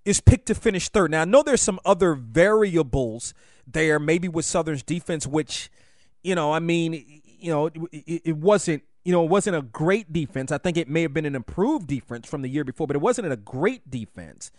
is 0.05 0.21
picked 0.21 0.47
to 0.47 0.55
finish 0.55 0.89
third. 0.89 1.13
Now 1.13 1.23
I 1.23 1.25
know 1.25 1.45
there's 1.45 1.63
some 1.63 1.79
other 1.85 2.15
variables 2.15 3.33
there, 3.65 4.01
maybe 4.01 4.29
with 4.29 4.45
Southern's 4.45 4.83
defense, 4.83 5.25
which 5.25 5.71
you 6.25 6.35
know, 6.35 6.53
I 6.53 6.59
mean, 6.59 7.23
you 7.25 7.51
know, 7.53 7.67
it, 7.67 8.23
it 8.25 8.37
wasn't 8.37 8.83
you 9.05 9.13
know, 9.13 9.23
it 9.23 9.31
wasn't 9.31 9.55
a 9.55 9.63
great 9.63 10.13
defense. 10.13 10.51
I 10.51 10.59
think 10.59 10.77
it 10.77 10.89
may 10.89 11.03
have 11.03 11.15
been 11.15 11.27
an 11.27 11.37
improved 11.37 11.87
defense 11.87 12.29
from 12.29 12.43
the 12.43 12.49
year 12.49 12.65
before, 12.65 12.89
but 12.89 12.97
it 12.97 13.03
wasn't 13.03 13.33
a 13.33 13.37
great 13.37 13.89
defense. 13.89 14.51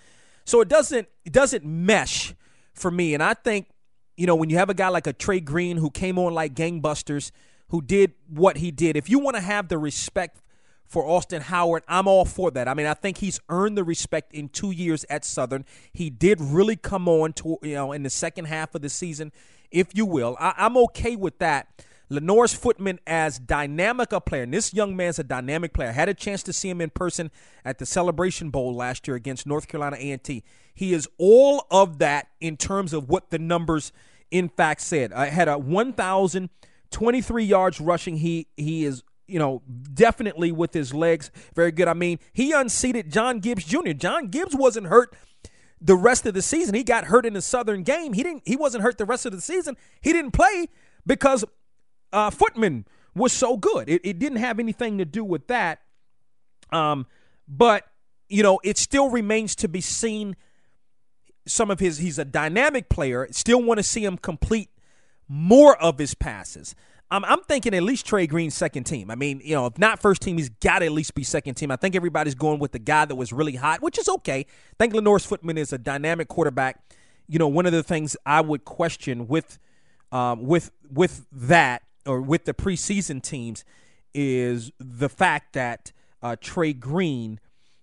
So 0.45 0.61
it 0.61 0.69
doesn't 0.69 1.09
it 1.25 1.33
doesn't 1.33 1.65
mesh 1.65 2.33
for 2.73 2.89
me. 2.89 3.13
And 3.13 3.21
I 3.21 3.33
think, 3.33 3.67
you 4.15 4.25
know, 4.25 4.35
when 4.35 4.49
you 4.49 4.57
have 4.57 4.69
a 4.69 4.73
guy 4.73 4.87
like 4.87 5.05
a 5.05 5.11
Trey 5.11 5.41
Green 5.41 5.75
who 5.75 5.91
came 5.91 6.17
on 6.17 6.33
like 6.33 6.53
gangbusters, 6.53 7.31
who 7.67 7.81
did 7.81 8.13
what 8.29 8.55
he 8.57 8.71
did, 8.71 8.95
if 8.95 9.09
you 9.09 9.19
want 9.19 9.35
to 9.35 9.41
have 9.41 9.67
the 9.67 9.77
respect 9.77 10.39
for 10.87 11.05
Austin 11.05 11.41
Howard, 11.41 11.83
I'm 11.87 12.07
all 12.07 12.25
for 12.25 12.49
that. 12.51 12.67
I 12.67 12.73
mean, 12.73 12.85
I 12.85 12.93
think 12.93 13.17
he's 13.17 13.39
earned 13.49 13.77
the 13.77 13.83
respect 13.83 14.33
in 14.33 14.49
two 14.49 14.71
years 14.71 15.05
at 15.09 15.25
Southern. 15.25 15.65
He 15.91 16.09
did 16.09 16.39
really 16.39 16.75
come 16.75 17.07
on 17.07 17.33
to 17.33 17.57
you 17.61 17.75
know 17.75 17.91
in 17.91 18.03
the 18.03 18.09
second 18.09 18.45
half 18.45 18.73
of 18.73 18.81
the 18.81 18.89
season 18.89 19.31
if 19.71 19.95
you 19.95 20.05
will. 20.05 20.37
I, 20.39 20.53
am 20.57 20.77
okay 20.77 21.15
with 21.15 21.39
that. 21.39 21.67
Lenorris 22.09 22.53
Footman 22.53 22.99
as 23.05 23.37
dynamic 23.37 24.13
a 24.13 24.21
player, 24.21 24.43
and 24.43 24.53
this 24.53 24.73
young 24.73 24.95
man's 24.95 25.19
a 25.19 25.23
dynamic 25.23 25.73
player. 25.73 25.89
I 25.89 25.93
had 25.93 26.07
a 26.07 26.13
chance 26.13 26.41
to 26.43 26.53
see 26.53 26.69
him 26.69 26.79
in 26.79 26.89
person 26.89 27.31
at 27.65 27.79
the 27.79 27.85
Celebration 27.85 28.49
Bowl 28.49 28.73
last 28.73 29.07
year 29.07 29.17
against 29.17 29.45
North 29.45 29.67
Carolina 29.67 29.97
A&T. 29.99 30.41
He 30.73 30.93
is 30.93 31.09
all 31.17 31.67
of 31.69 31.99
that 31.99 32.29
in 32.39 32.55
terms 32.55 32.93
of 32.93 33.09
what 33.09 33.29
the 33.29 33.39
numbers 33.39 33.91
in 34.31 34.47
fact 34.47 34.81
said. 34.81 35.11
I 35.11 35.25
had 35.25 35.49
a 35.49 35.57
1,023 35.57 37.43
yards 37.43 37.81
rushing. 37.81 38.17
He 38.17 38.47
he 38.55 38.85
is 38.85 39.03
you 39.27 39.39
know, 39.39 39.61
definitely 39.93 40.51
with 40.51 40.73
his 40.73 40.93
legs 40.93 41.31
very 41.55 41.71
good. 41.71 41.87
I 41.87 41.93
mean, 41.93 42.19
he 42.33 42.51
unseated 42.51 43.11
John 43.11 43.39
Gibbs 43.39 43.65
Jr. 43.65 43.91
John 43.91 44.27
Gibbs 44.27 44.55
wasn't 44.55 44.87
hurt 44.87 45.13
the 45.79 45.95
rest 45.95 46.25
of 46.25 46.33
the 46.33 46.41
season. 46.41 46.75
He 46.75 46.83
got 46.83 47.05
hurt 47.05 47.25
in 47.25 47.33
the 47.33 47.41
Southern 47.41 47.83
game. 47.83 48.13
He 48.13 48.23
didn't. 48.23 48.43
He 48.45 48.55
wasn't 48.55 48.83
hurt 48.83 48.97
the 48.97 49.05
rest 49.05 49.25
of 49.25 49.31
the 49.31 49.41
season. 49.41 49.77
He 50.01 50.13
didn't 50.13 50.31
play 50.31 50.69
because 51.05 51.45
uh, 52.11 52.29
Footman 52.29 52.85
was 53.15 53.33
so 53.33 53.57
good. 53.57 53.89
It, 53.89 54.01
it 54.03 54.19
didn't 54.19 54.39
have 54.39 54.59
anything 54.59 54.97
to 54.97 55.05
do 55.05 55.23
with 55.23 55.47
that. 55.47 55.79
Um, 56.71 57.05
but 57.47 57.83
you 58.29 58.43
know, 58.43 58.59
it 58.63 58.77
still 58.77 59.09
remains 59.09 59.55
to 59.57 59.67
be 59.67 59.81
seen. 59.81 60.35
Some 61.45 61.71
of 61.71 61.79
his. 61.79 61.99
He's 61.99 62.19
a 62.19 62.25
dynamic 62.25 62.89
player. 62.89 63.27
Still 63.31 63.61
want 63.61 63.77
to 63.77 63.83
see 63.83 64.03
him 64.03 64.17
complete 64.17 64.69
more 65.29 65.81
of 65.81 65.97
his 65.97 66.13
passes. 66.13 66.75
I'm, 67.09 67.23
I'm 67.25 67.41
thinking 67.41 67.73
at 67.73 67.83
least 67.83 68.05
Trey 68.05 68.27
Green 68.27 68.51
second 68.51 68.83
team. 68.83 69.09
I 69.09 69.15
mean, 69.15 69.41
you 69.43 69.55
know, 69.55 69.65
if 69.67 69.77
not 69.77 69.99
first 69.99 70.21
team, 70.21 70.37
he's 70.37 70.49
got 70.49 70.79
to 70.79 70.85
at 70.85 70.91
least 70.91 71.15
be 71.15 71.23
second 71.23 71.55
team. 71.55 71.71
I 71.71 71.77
think 71.77 71.95
everybody's 71.95 72.35
going 72.35 72.59
with 72.59 72.71
the 72.73 72.79
guy 72.79 73.05
that 73.05 73.15
was 73.15 73.31
really 73.31 73.55
hot, 73.55 73.81
which 73.81 73.97
is 73.97 74.09
okay. 74.09 74.39
I 74.39 74.75
think 74.77 74.93
Lenorris 74.93 75.25
Footman 75.25 75.57
is 75.57 75.71
a 75.71 75.77
dynamic 75.77 76.27
quarterback. 76.27 76.81
You 77.27 77.39
know, 77.39 77.47
one 77.47 77.65
of 77.65 77.71
the 77.71 77.83
things 77.83 78.17
I 78.25 78.41
would 78.41 78.65
question 78.65 79.27
with 79.27 79.59
um, 80.11 80.45
with 80.45 80.71
with 80.91 81.25
that 81.31 81.83
or 82.05 82.21
with 82.21 82.45
the 82.45 82.53
preseason 82.53 83.21
teams 83.21 83.65
is 84.13 84.71
the 84.79 85.09
fact 85.09 85.53
that 85.53 85.91
uh, 86.21 86.35
Trey 86.39 86.73
Green 86.73 87.39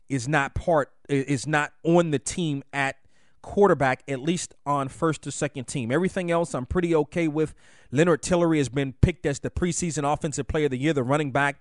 is 0.08 0.26
not 0.28 0.54
part 0.54 0.92
is 1.08 1.46
not 1.46 1.72
on 1.82 2.10
the 2.10 2.18
team 2.18 2.62
at 2.72 2.96
quarterback, 3.44 4.02
at 4.08 4.20
least 4.20 4.54
on 4.64 4.88
first 4.88 5.26
or 5.26 5.30
second 5.30 5.66
team. 5.66 5.92
Everything 5.92 6.30
else 6.30 6.54
I'm 6.54 6.64
pretty 6.64 6.94
okay 6.94 7.28
with. 7.28 7.54
Lenard 7.92 8.22
Tillery 8.22 8.58
has 8.58 8.70
been 8.70 8.94
picked 8.94 9.26
as 9.26 9.38
the 9.38 9.50
preseason 9.50 10.10
offensive 10.10 10.48
player 10.48 10.64
of 10.64 10.70
the 10.70 10.78
year, 10.78 10.94
the 10.94 11.02
running 11.02 11.30
back 11.30 11.60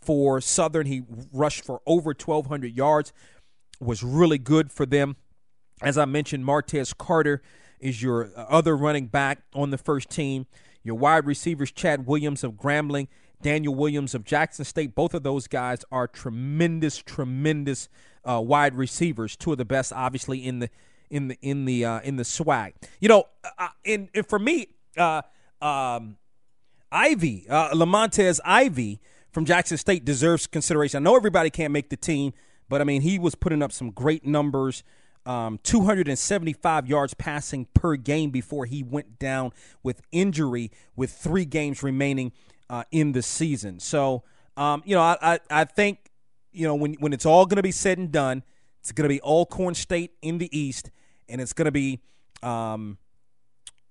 for 0.00 0.40
Southern. 0.40 0.86
He 0.86 1.02
rushed 1.32 1.64
for 1.64 1.82
over 1.86 2.10
1,200 2.10 2.74
yards, 2.74 3.12
was 3.80 4.02
really 4.02 4.38
good 4.38 4.70
for 4.70 4.86
them. 4.86 5.16
As 5.82 5.98
I 5.98 6.04
mentioned, 6.04 6.44
Martez 6.44 6.96
Carter 6.96 7.42
is 7.80 8.00
your 8.00 8.30
other 8.36 8.76
running 8.76 9.08
back 9.08 9.42
on 9.54 9.70
the 9.70 9.78
first 9.78 10.08
team. 10.08 10.46
Your 10.84 10.94
wide 10.94 11.26
receivers, 11.26 11.72
Chad 11.72 12.06
Williams 12.06 12.44
of 12.44 12.52
Grambling, 12.52 13.08
Daniel 13.42 13.74
Williams 13.74 14.14
of 14.14 14.24
Jackson 14.24 14.64
State. 14.64 14.94
Both 14.94 15.14
of 15.14 15.24
those 15.24 15.48
guys 15.48 15.84
are 15.90 16.06
tremendous, 16.06 16.98
tremendous 16.98 17.88
uh, 18.24 18.40
wide 18.40 18.76
receivers. 18.76 19.36
Two 19.36 19.52
of 19.52 19.58
the 19.58 19.64
best, 19.64 19.92
obviously, 19.92 20.46
in 20.46 20.60
the 20.60 20.70
in 21.10 21.28
the 21.28 21.38
in 21.42 21.64
the 21.64 21.84
uh, 21.84 22.00
in 22.00 22.16
the 22.16 22.22
SWAC. 22.22 22.72
You 23.00 23.08
know, 23.08 23.24
uh, 23.58 23.68
in, 23.84 24.08
in 24.14 24.24
for 24.24 24.38
me, 24.38 24.68
uh, 24.96 25.22
um, 25.60 26.16
Ivy 26.90 27.46
uh, 27.48 27.70
Lamontez 27.70 28.40
Ivy 28.44 29.00
from 29.30 29.44
Jackson 29.44 29.76
State 29.76 30.04
deserves 30.04 30.46
consideration. 30.46 30.98
I 30.98 31.04
know 31.04 31.16
everybody 31.16 31.50
can't 31.50 31.72
make 31.72 31.90
the 31.90 31.96
team, 31.96 32.32
but 32.68 32.80
I 32.80 32.84
mean 32.84 33.02
he 33.02 33.18
was 33.18 33.34
putting 33.34 33.62
up 33.62 33.72
some 33.72 33.90
great 33.90 34.26
numbers. 34.26 34.82
Um, 35.26 35.58
275 35.62 36.86
yards 36.86 37.14
passing 37.14 37.66
per 37.72 37.96
game 37.96 38.28
before 38.28 38.66
he 38.66 38.82
went 38.82 39.18
down 39.18 39.52
with 39.82 40.02
injury 40.12 40.70
with 40.96 41.12
three 41.12 41.46
games 41.46 41.82
remaining 41.82 42.32
uh, 42.68 42.84
in 42.90 43.12
the 43.12 43.22
season. 43.22 43.80
So, 43.80 44.22
um, 44.56 44.82
you 44.84 44.94
know, 44.94 45.00
I, 45.00 45.16
I, 45.22 45.40
I, 45.50 45.64
think, 45.64 46.10
you 46.52 46.66
know, 46.66 46.74
when, 46.74 46.94
when 46.94 47.12
it's 47.12 47.24
all 47.24 47.46
going 47.46 47.56
to 47.56 47.62
be 47.62 47.72
said 47.72 47.96
and 47.98 48.12
done, 48.12 48.42
it's 48.84 48.92
going 48.92 49.04
to 49.04 49.08
be 49.08 49.18
Alcorn 49.22 49.74
State 49.74 50.12
in 50.20 50.36
the 50.36 50.54
East, 50.56 50.90
and 51.26 51.40
it's 51.40 51.54
going 51.54 51.64
to 51.64 51.72
be, 51.72 52.00
um, 52.42 52.98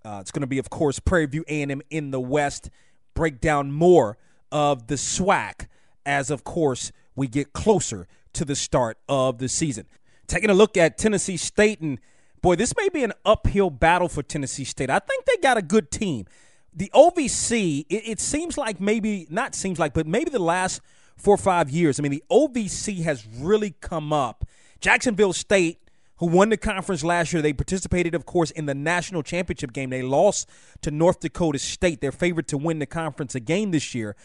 uh, 0.06 0.20
it's 0.22 0.30
going 0.30 0.42
to 0.42 0.48
be, 0.48 0.60
of 0.60 0.70
course, 0.70 1.00
Prairie 1.00 1.26
View 1.26 1.44
A&M 1.48 1.82
in 1.90 2.12
the 2.12 2.20
West. 2.20 2.70
Break 3.16 3.42
down 3.42 3.72
more 3.72 4.20
of 4.52 4.86
the 4.86 4.94
SWAC 4.94 5.66
as, 6.06 6.30
of 6.30 6.44
course, 6.44 6.92
we 7.16 7.28
get 7.28 7.54
closer 7.54 8.06
to 8.34 8.46
the 8.46 8.56
start 8.56 9.00
of 9.10 9.40
the 9.40 9.50
season. 9.50 9.88
Taking 10.28 10.52
a 10.52 10.54
look 10.54 10.78
at 10.78 11.00
Tennessee 11.00 11.38
State, 11.38 11.82
and 11.82 12.00
boy, 12.44 12.56
this 12.56 12.76
may 12.78 12.88
be 12.90 13.04
an 13.04 13.14
uphill 13.26 13.72
battle 13.72 14.08
for 14.08 14.22
Tennessee 14.22 14.64
State. 14.64 14.92
I 14.92 15.00
think 15.00 15.26
they 15.26 15.38
got 15.38 15.58
a 15.58 15.64
good 15.64 15.90
team. 15.90 16.28
The 16.72 16.92
OVC, 16.94 17.88
it, 17.90 18.04
it 18.08 18.20
seems 18.20 18.60
like 18.60 18.80
maybe, 18.80 19.26
not 19.32 19.56
seems 19.56 19.80
like, 19.80 19.96
but 19.96 20.06
maybe 20.06 20.30
the 20.30 20.38
last 20.38 20.82
four 21.18 21.34
or 21.34 21.40
five 21.40 21.72
years, 21.72 22.00
I 22.00 22.04
mean, 22.04 22.12
the 22.12 22.24
OVC 22.30 23.02
has 23.06 23.26
really 23.26 23.72
come 23.82 24.14
up. 24.14 24.46
Jacksonville 24.84 25.34
State, 25.34 25.80
who 26.18 26.28
won 26.28 26.50
the 26.50 26.58
conference 26.58 27.04
last 27.04 27.34
year, 27.34 27.42
they 27.42 27.54
participated, 27.54 28.14
of 28.14 28.26
course, 28.26 28.52
in 28.52 28.68
the 28.68 28.76
national 28.76 29.24
championship 29.24 29.74
game. 29.74 29.90
They 29.90 30.04
lost 30.04 30.48
to 30.82 30.92
North 30.92 31.22
Dakota 31.22 31.58
State. 31.58 32.02
They're 32.02 32.12
favored 32.12 32.48
to 32.50 32.58
win 32.58 32.78
the 32.78 32.86
conference 32.86 33.34
again 33.34 33.72
this 33.72 33.96
year. 33.96 34.16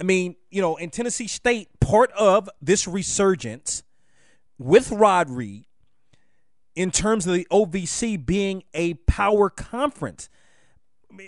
I 0.00 0.04
mean, 0.04 0.36
you 0.50 0.62
know, 0.62 0.76
in 0.76 0.88
Tennessee 0.90 1.28
State, 1.28 1.68
part 1.80 2.10
of 2.12 2.48
this 2.62 2.88
resurgence– 2.88 3.82
with 4.58 4.90
Rod 4.90 5.30
Reed 5.30 5.64
in 6.74 6.90
terms 6.90 7.26
of 7.26 7.34
the 7.34 7.46
OVC 7.50 8.24
being 8.24 8.64
a 8.72 8.94
power 8.94 9.50
conference. 9.50 10.28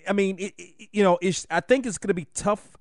I 0.09 0.13
mean, 0.13 0.37
it, 0.39 0.55
it, 0.59 0.89
you 0.93 1.03
know, 1.03 1.19
I 1.51 1.61
think 1.61 1.87
it's 1.87 1.99
going 1.99 2.09
to 2.09 2.15
be 2.15 2.27
tough 2.35 2.77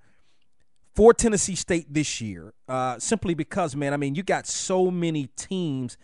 for 0.96 1.14
Tennessee 1.14 1.56
State 1.56 1.93
this 1.93 2.22
year, 2.22 2.54
uh, 2.70 2.98
simply 3.00 3.34
because, 3.34 3.76
man, 3.76 3.93
I 3.93 3.98
mean, 3.98 4.16
you 4.16 4.24
got 4.24 4.48
so 4.48 4.89
many 4.89 5.28
teams 5.36 5.98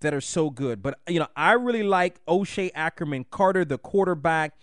that 0.00 0.14
are 0.14 0.20
so 0.20 0.50
good. 0.50 0.82
But 0.82 0.98
you 1.08 1.18
know, 1.18 1.26
I 1.36 1.52
really 1.52 1.82
like 1.82 2.20
O'Shea 2.28 2.70
Ackerman 2.74 3.26
Carter, 3.30 3.64
the 3.64 3.78
quarterback. 3.78 4.54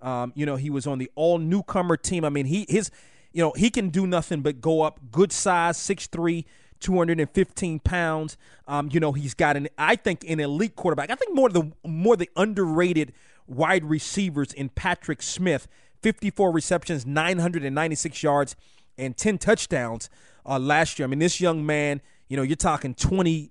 Um, 0.00 0.32
you 0.34 0.46
know, 0.46 0.56
he 0.56 0.70
was 0.70 0.86
on 0.86 0.98
the 0.98 1.10
all 1.14 1.38
newcomer 1.38 1.96
team. 1.96 2.24
I 2.24 2.28
mean, 2.28 2.46
he 2.46 2.66
his, 2.68 2.90
you 3.32 3.42
know, 3.42 3.52
he 3.56 3.70
can 3.70 3.88
do 3.88 4.06
nothing 4.06 4.42
but 4.42 4.60
go 4.60 4.82
up. 4.82 5.00
Good 5.10 5.32
size, 5.32 5.76
six 5.76 6.06
three. 6.06 6.46
215 6.80 7.78
pounds. 7.78 8.36
Um, 8.66 8.88
you 8.90 8.98
know, 8.98 9.12
he's 9.12 9.34
got 9.34 9.56
an 9.56 9.68
I 9.78 9.94
think 9.94 10.24
an 10.28 10.40
elite 10.40 10.74
quarterback. 10.74 11.12
I 11.12 11.14
think 11.14 11.32
more 11.32 11.48
the 11.48 11.70
more 11.86 12.16
the 12.16 12.28
underrated 12.34 13.12
wide 13.46 13.84
receivers 13.84 14.52
in 14.52 14.68
Patrick 14.68 15.22
Smith, 15.22 15.68
54 16.02 16.50
receptions, 16.50 17.06
996 17.06 18.20
yards, 18.24 18.56
and 18.98 19.16
10 19.16 19.38
touchdowns 19.38 20.10
uh, 20.46 20.58
last 20.58 20.98
year. 20.98 21.06
I 21.06 21.08
mean, 21.08 21.18
this 21.18 21.40
young 21.40 21.64
man, 21.64 22.00
you 22.28 22.36
know, 22.36 22.42
you're 22.42 22.56
talking 22.56 22.94
20, 22.94 23.50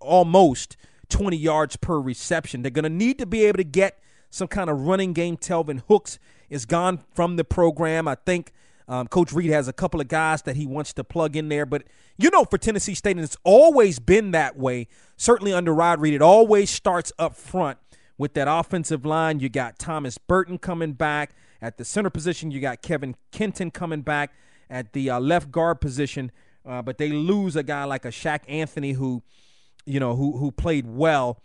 almost 0.00 0.76
20 1.08 1.36
yards 1.36 1.76
per 1.76 2.00
reception. 2.00 2.62
They're 2.62 2.70
going 2.70 2.84
to 2.84 2.88
need 2.88 3.18
to 3.18 3.26
be 3.26 3.44
able 3.44 3.58
to 3.58 3.64
get 3.64 3.98
some 4.30 4.48
kind 4.48 4.70
of 4.70 4.82
running 4.82 5.12
game. 5.12 5.36
Telvin 5.36 5.82
Hooks 5.88 6.18
is 6.48 6.64
gone 6.64 7.00
from 7.14 7.36
the 7.36 7.44
program. 7.44 8.08
I 8.08 8.14
think 8.14 8.52
um, 8.88 9.06
Coach 9.06 9.32
Reed 9.32 9.50
has 9.50 9.68
a 9.68 9.72
couple 9.72 10.00
of 10.00 10.08
guys 10.08 10.42
that 10.42 10.56
he 10.56 10.66
wants 10.66 10.92
to 10.94 11.04
plug 11.04 11.36
in 11.36 11.48
there, 11.48 11.64
but 11.64 11.84
you 12.18 12.28
know, 12.30 12.44
for 12.44 12.58
Tennessee 12.58 12.94
State, 12.94 13.16
and 13.16 13.24
it's 13.24 13.36
always 13.44 13.98
been 13.98 14.32
that 14.32 14.56
way. 14.58 14.88
Certainly 15.16 15.52
under 15.52 15.72
Rod 15.72 16.00
Reed, 16.00 16.14
it 16.14 16.22
always 16.22 16.70
starts 16.70 17.12
up 17.18 17.36
front 17.36 17.78
with 18.18 18.34
that 18.34 18.48
offensive 18.48 19.06
line. 19.06 19.38
You 19.38 19.48
got 19.48 19.78
Thomas 19.78 20.18
Burton 20.18 20.58
coming 20.58 20.92
back 20.92 21.34
at 21.62 21.78
the 21.78 21.84
center 21.84 22.10
position. 22.10 22.50
You 22.50 22.60
got 22.60 22.82
Kevin 22.82 23.14
Kenton 23.30 23.70
coming 23.70 24.02
back 24.02 24.32
at 24.70 24.92
the 24.92 25.10
uh, 25.10 25.20
left 25.20 25.50
guard 25.50 25.80
position, 25.80 26.32
uh, 26.64 26.80
but 26.80 26.96
they 26.96 27.10
lose 27.10 27.56
a 27.56 27.62
guy 27.62 27.84
like 27.84 28.04
a 28.04 28.10
Shaq 28.10 28.40
Anthony 28.48 28.92
who, 28.92 29.22
you 29.84 30.00
know, 30.00 30.16
who 30.16 30.38
who 30.38 30.50
played 30.50 30.86
well 30.86 31.42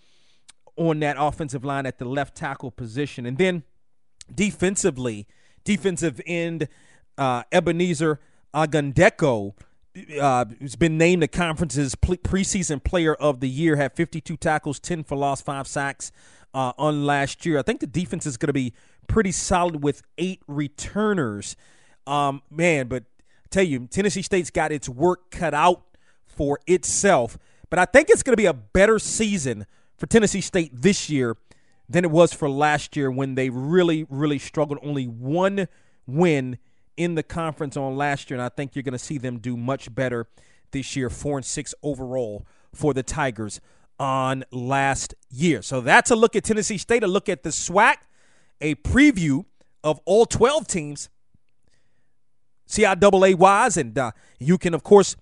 on 0.78 1.00
that 1.00 1.18
offensive 1.20 1.66
line 1.66 1.86
at 1.86 2.00
the 2.00 2.06
left 2.06 2.36
tackle 2.36 2.72
position, 2.72 3.26
and 3.26 3.38
then 3.38 3.64
defensively, 4.34 5.28
defensive 5.64 6.22
end 6.26 6.68
uh, 7.18 7.44
Ebenezer 7.52 8.20
Ogundeko, 8.54 9.54
uh, 10.20 10.46
who's 10.60 10.76
been 10.76 10.98
named 10.98 11.24
the 11.24 11.28
conference's 11.28 11.96
preseason 11.96 12.84
player 12.84 13.16
of 13.16 13.40
the 13.40 13.50
year, 13.50 13.76
had 13.76 13.94
52 13.94 14.38
tackles, 14.38 14.80
10 14.80 15.04
for 15.04 15.18
loss, 15.18 15.42
five 15.42 15.68
sacks 15.68 16.12
uh, 16.54 16.74
on 16.78 17.06
last 17.06 17.46
year. 17.46 17.60
I 17.60 17.62
think 17.62 17.80
the 17.80 17.88
defense 17.88 18.26
is 18.26 18.38
going 18.38 18.48
to 18.48 18.54
be 18.54 18.74
pretty 19.08 19.32
solid 19.32 19.84
with 19.84 20.04
eight 20.18 20.42
returners. 20.48 21.56
Um, 22.08 22.42
man, 22.50 22.88
but 22.88 23.04
tell 23.50 23.64
you, 23.64 23.88
Tennessee 23.88 24.22
State's 24.22 24.50
got 24.50 24.72
its 24.72 24.88
work 24.90 25.32
cut 25.32 25.54
out 25.54 25.84
for 26.26 26.60
itself. 26.68 27.38
But 27.70 27.80
I 27.80 27.86
think 27.86 28.10
it's 28.10 28.24
going 28.24 28.34
to 28.34 28.42
be 28.42 28.46
a 28.46 28.54
better 28.54 29.00
season 29.00 29.66
for 29.98 30.06
Tennessee 30.06 30.42
State 30.42 30.72
this 30.74 31.10
year 31.10 31.38
than 31.88 32.04
it 32.04 32.12
was 32.12 32.34
for 32.34 32.50
last 32.50 32.96
year 32.96 33.12
when 33.12 33.36
they 33.36 33.50
really, 33.50 34.06
really 34.10 34.40
struggled. 34.40 34.80
Only 34.82 35.06
one 35.06 35.68
win 36.08 36.58
in 36.98 37.16
the 37.16 37.24
conference 37.24 37.76
on 37.76 37.96
last 37.96 38.30
year, 38.30 38.40
and 38.40 38.46
I 38.46 38.50
think 38.50 38.76
you're 38.76 38.84
going 38.84 38.94
to 38.94 39.00
see 39.00 39.18
them 39.18 39.40
do 39.40 39.58
much 39.58 39.94
better 39.94 40.28
this 40.72 40.96
year, 40.96 41.10
four 41.10 41.38
and 41.38 41.46
six 41.46 41.74
overall 41.84 42.46
for 42.74 42.94
the 42.94 43.04
Tigers 43.04 43.62
on 44.00 44.44
last 44.52 45.16
year. 45.30 45.62
So 45.62 45.82
that's 45.82 46.12
a 46.12 46.16
look 46.16 46.36
at 46.36 46.44
Tennessee 46.44 46.78
State, 46.78 47.04
a 47.04 47.08
look 47.08 47.30
at 47.30 47.44
the 47.44 47.50
SWAC, 47.50 47.96
a 48.62 48.76
preview 48.76 49.46
of 49.84 50.00
all 50.06 50.26
12 50.26 50.68
teams, 50.68 51.10
CIAA 52.68 53.36
wise, 53.36 53.78
and 53.78 53.98
uh, 53.98 54.12
you 54.40 54.58
can, 54.58 54.74
of 54.74 54.84
course, 54.84 55.16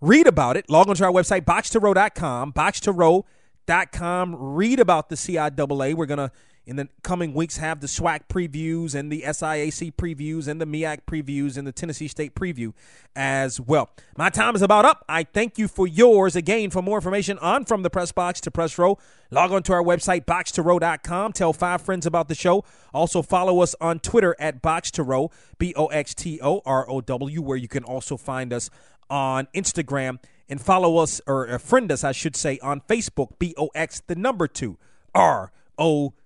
read 0.00 0.26
about 0.26 0.56
it. 0.56 0.68
Log 0.68 0.88
on 0.88 0.96
to 0.96 1.04
our 1.04 1.12
website, 1.12 1.44
box2row.com, 1.44 2.52
box2row.com. 2.52 4.36
Read 4.38 4.80
about 4.80 5.08
the 5.08 5.16
CIAA. 5.16 5.94
We're 5.94 6.06
going 6.06 6.18
to 6.18 6.30
in 6.66 6.74
the 6.74 6.88
coming 7.02 7.32
weeks 7.32 7.58
have 7.58 7.80
the 7.80 7.86
SWAC 7.86 8.22
previews 8.28 8.94
and 8.96 9.10
the 9.10 9.22
SIAC 9.22 9.94
previews 9.94 10.48
and 10.48 10.60
the 10.60 10.66
MEAC 10.66 11.02
previews 11.06 11.56
and 11.56 11.64
the 11.64 11.70
Tennessee 11.70 12.08
State 12.08 12.34
preview 12.34 12.72
as 13.14 13.60
well. 13.60 13.90
My 14.18 14.30
time 14.30 14.56
is 14.56 14.62
about 14.62 14.84
up. 14.84 15.04
I 15.08 15.22
thank 15.22 15.58
you 15.58 15.68
for 15.68 15.86
yours. 15.86 16.34
Again, 16.34 16.70
for 16.70 16.82
more 16.82 16.98
information 16.98 17.38
on 17.38 17.64
From 17.64 17.84
the 17.84 17.90
Press 17.90 18.10
Box 18.10 18.40
to 18.40 18.50
Press 18.50 18.76
Row, 18.78 18.98
log 19.30 19.52
on 19.52 19.62
to 19.62 19.72
our 19.74 19.82
website, 19.82 20.24
box2row.com. 20.24 21.32
Tell 21.32 21.52
five 21.52 21.82
friends 21.82 22.04
about 22.04 22.26
the 22.26 22.34
show. 22.34 22.64
Also 22.92 23.22
follow 23.22 23.60
us 23.60 23.76
on 23.80 24.00
Twitter 24.00 24.34
at 24.40 24.60
Box2Row, 24.60 25.30
B 25.58 25.72
O 25.76 25.86
X 25.86 26.14
T 26.14 26.40
O 26.42 26.62
R 26.66 26.90
O 26.90 27.00
W, 27.00 27.42
where 27.42 27.56
you 27.56 27.68
can 27.68 27.84
also 27.84 28.16
find 28.16 28.52
us 28.52 28.70
on 29.08 29.46
Instagram 29.54 30.18
and 30.48 30.60
follow 30.60 30.96
us, 30.98 31.20
or 31.28 31.58
friend 31.60 31.92
us, 31.92 32.02
I 32.02 32.10
should 32.10 32.34
say, 32.34 32.58
on 32.60 32.80
Facebook, 32.80 33.38
B 33.38 33.54
O 33.56 33.68
X, 33.74 34.02
the 34.06 34.16
number 34.16 34.48
two, 34.48 34.78
R 35.14 35.52
O 35.78 36.08
W. 36.08 36.25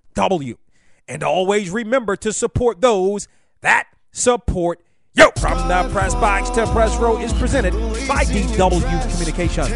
And 1.09 1.23
always 1.23 1.71
remember 1.71 2.15
to 2.17 2.33
support 2.33 2.81
those 2.81 3.27
that 3.63 3.89
support. 4.13 4.81
Yo, 5.15 5.31
from 5.41 5.67
the 5.67 5.89
press 5.93 6.15
box 6.15 6.51
to 6.51 6.67
press 6.69 6.97
row 6.99 7.19
is 7.19 7.33
presented 7.33 7.73
by 8.07 8.25
DW 8.25 9.11
Communications. 9.11 9.71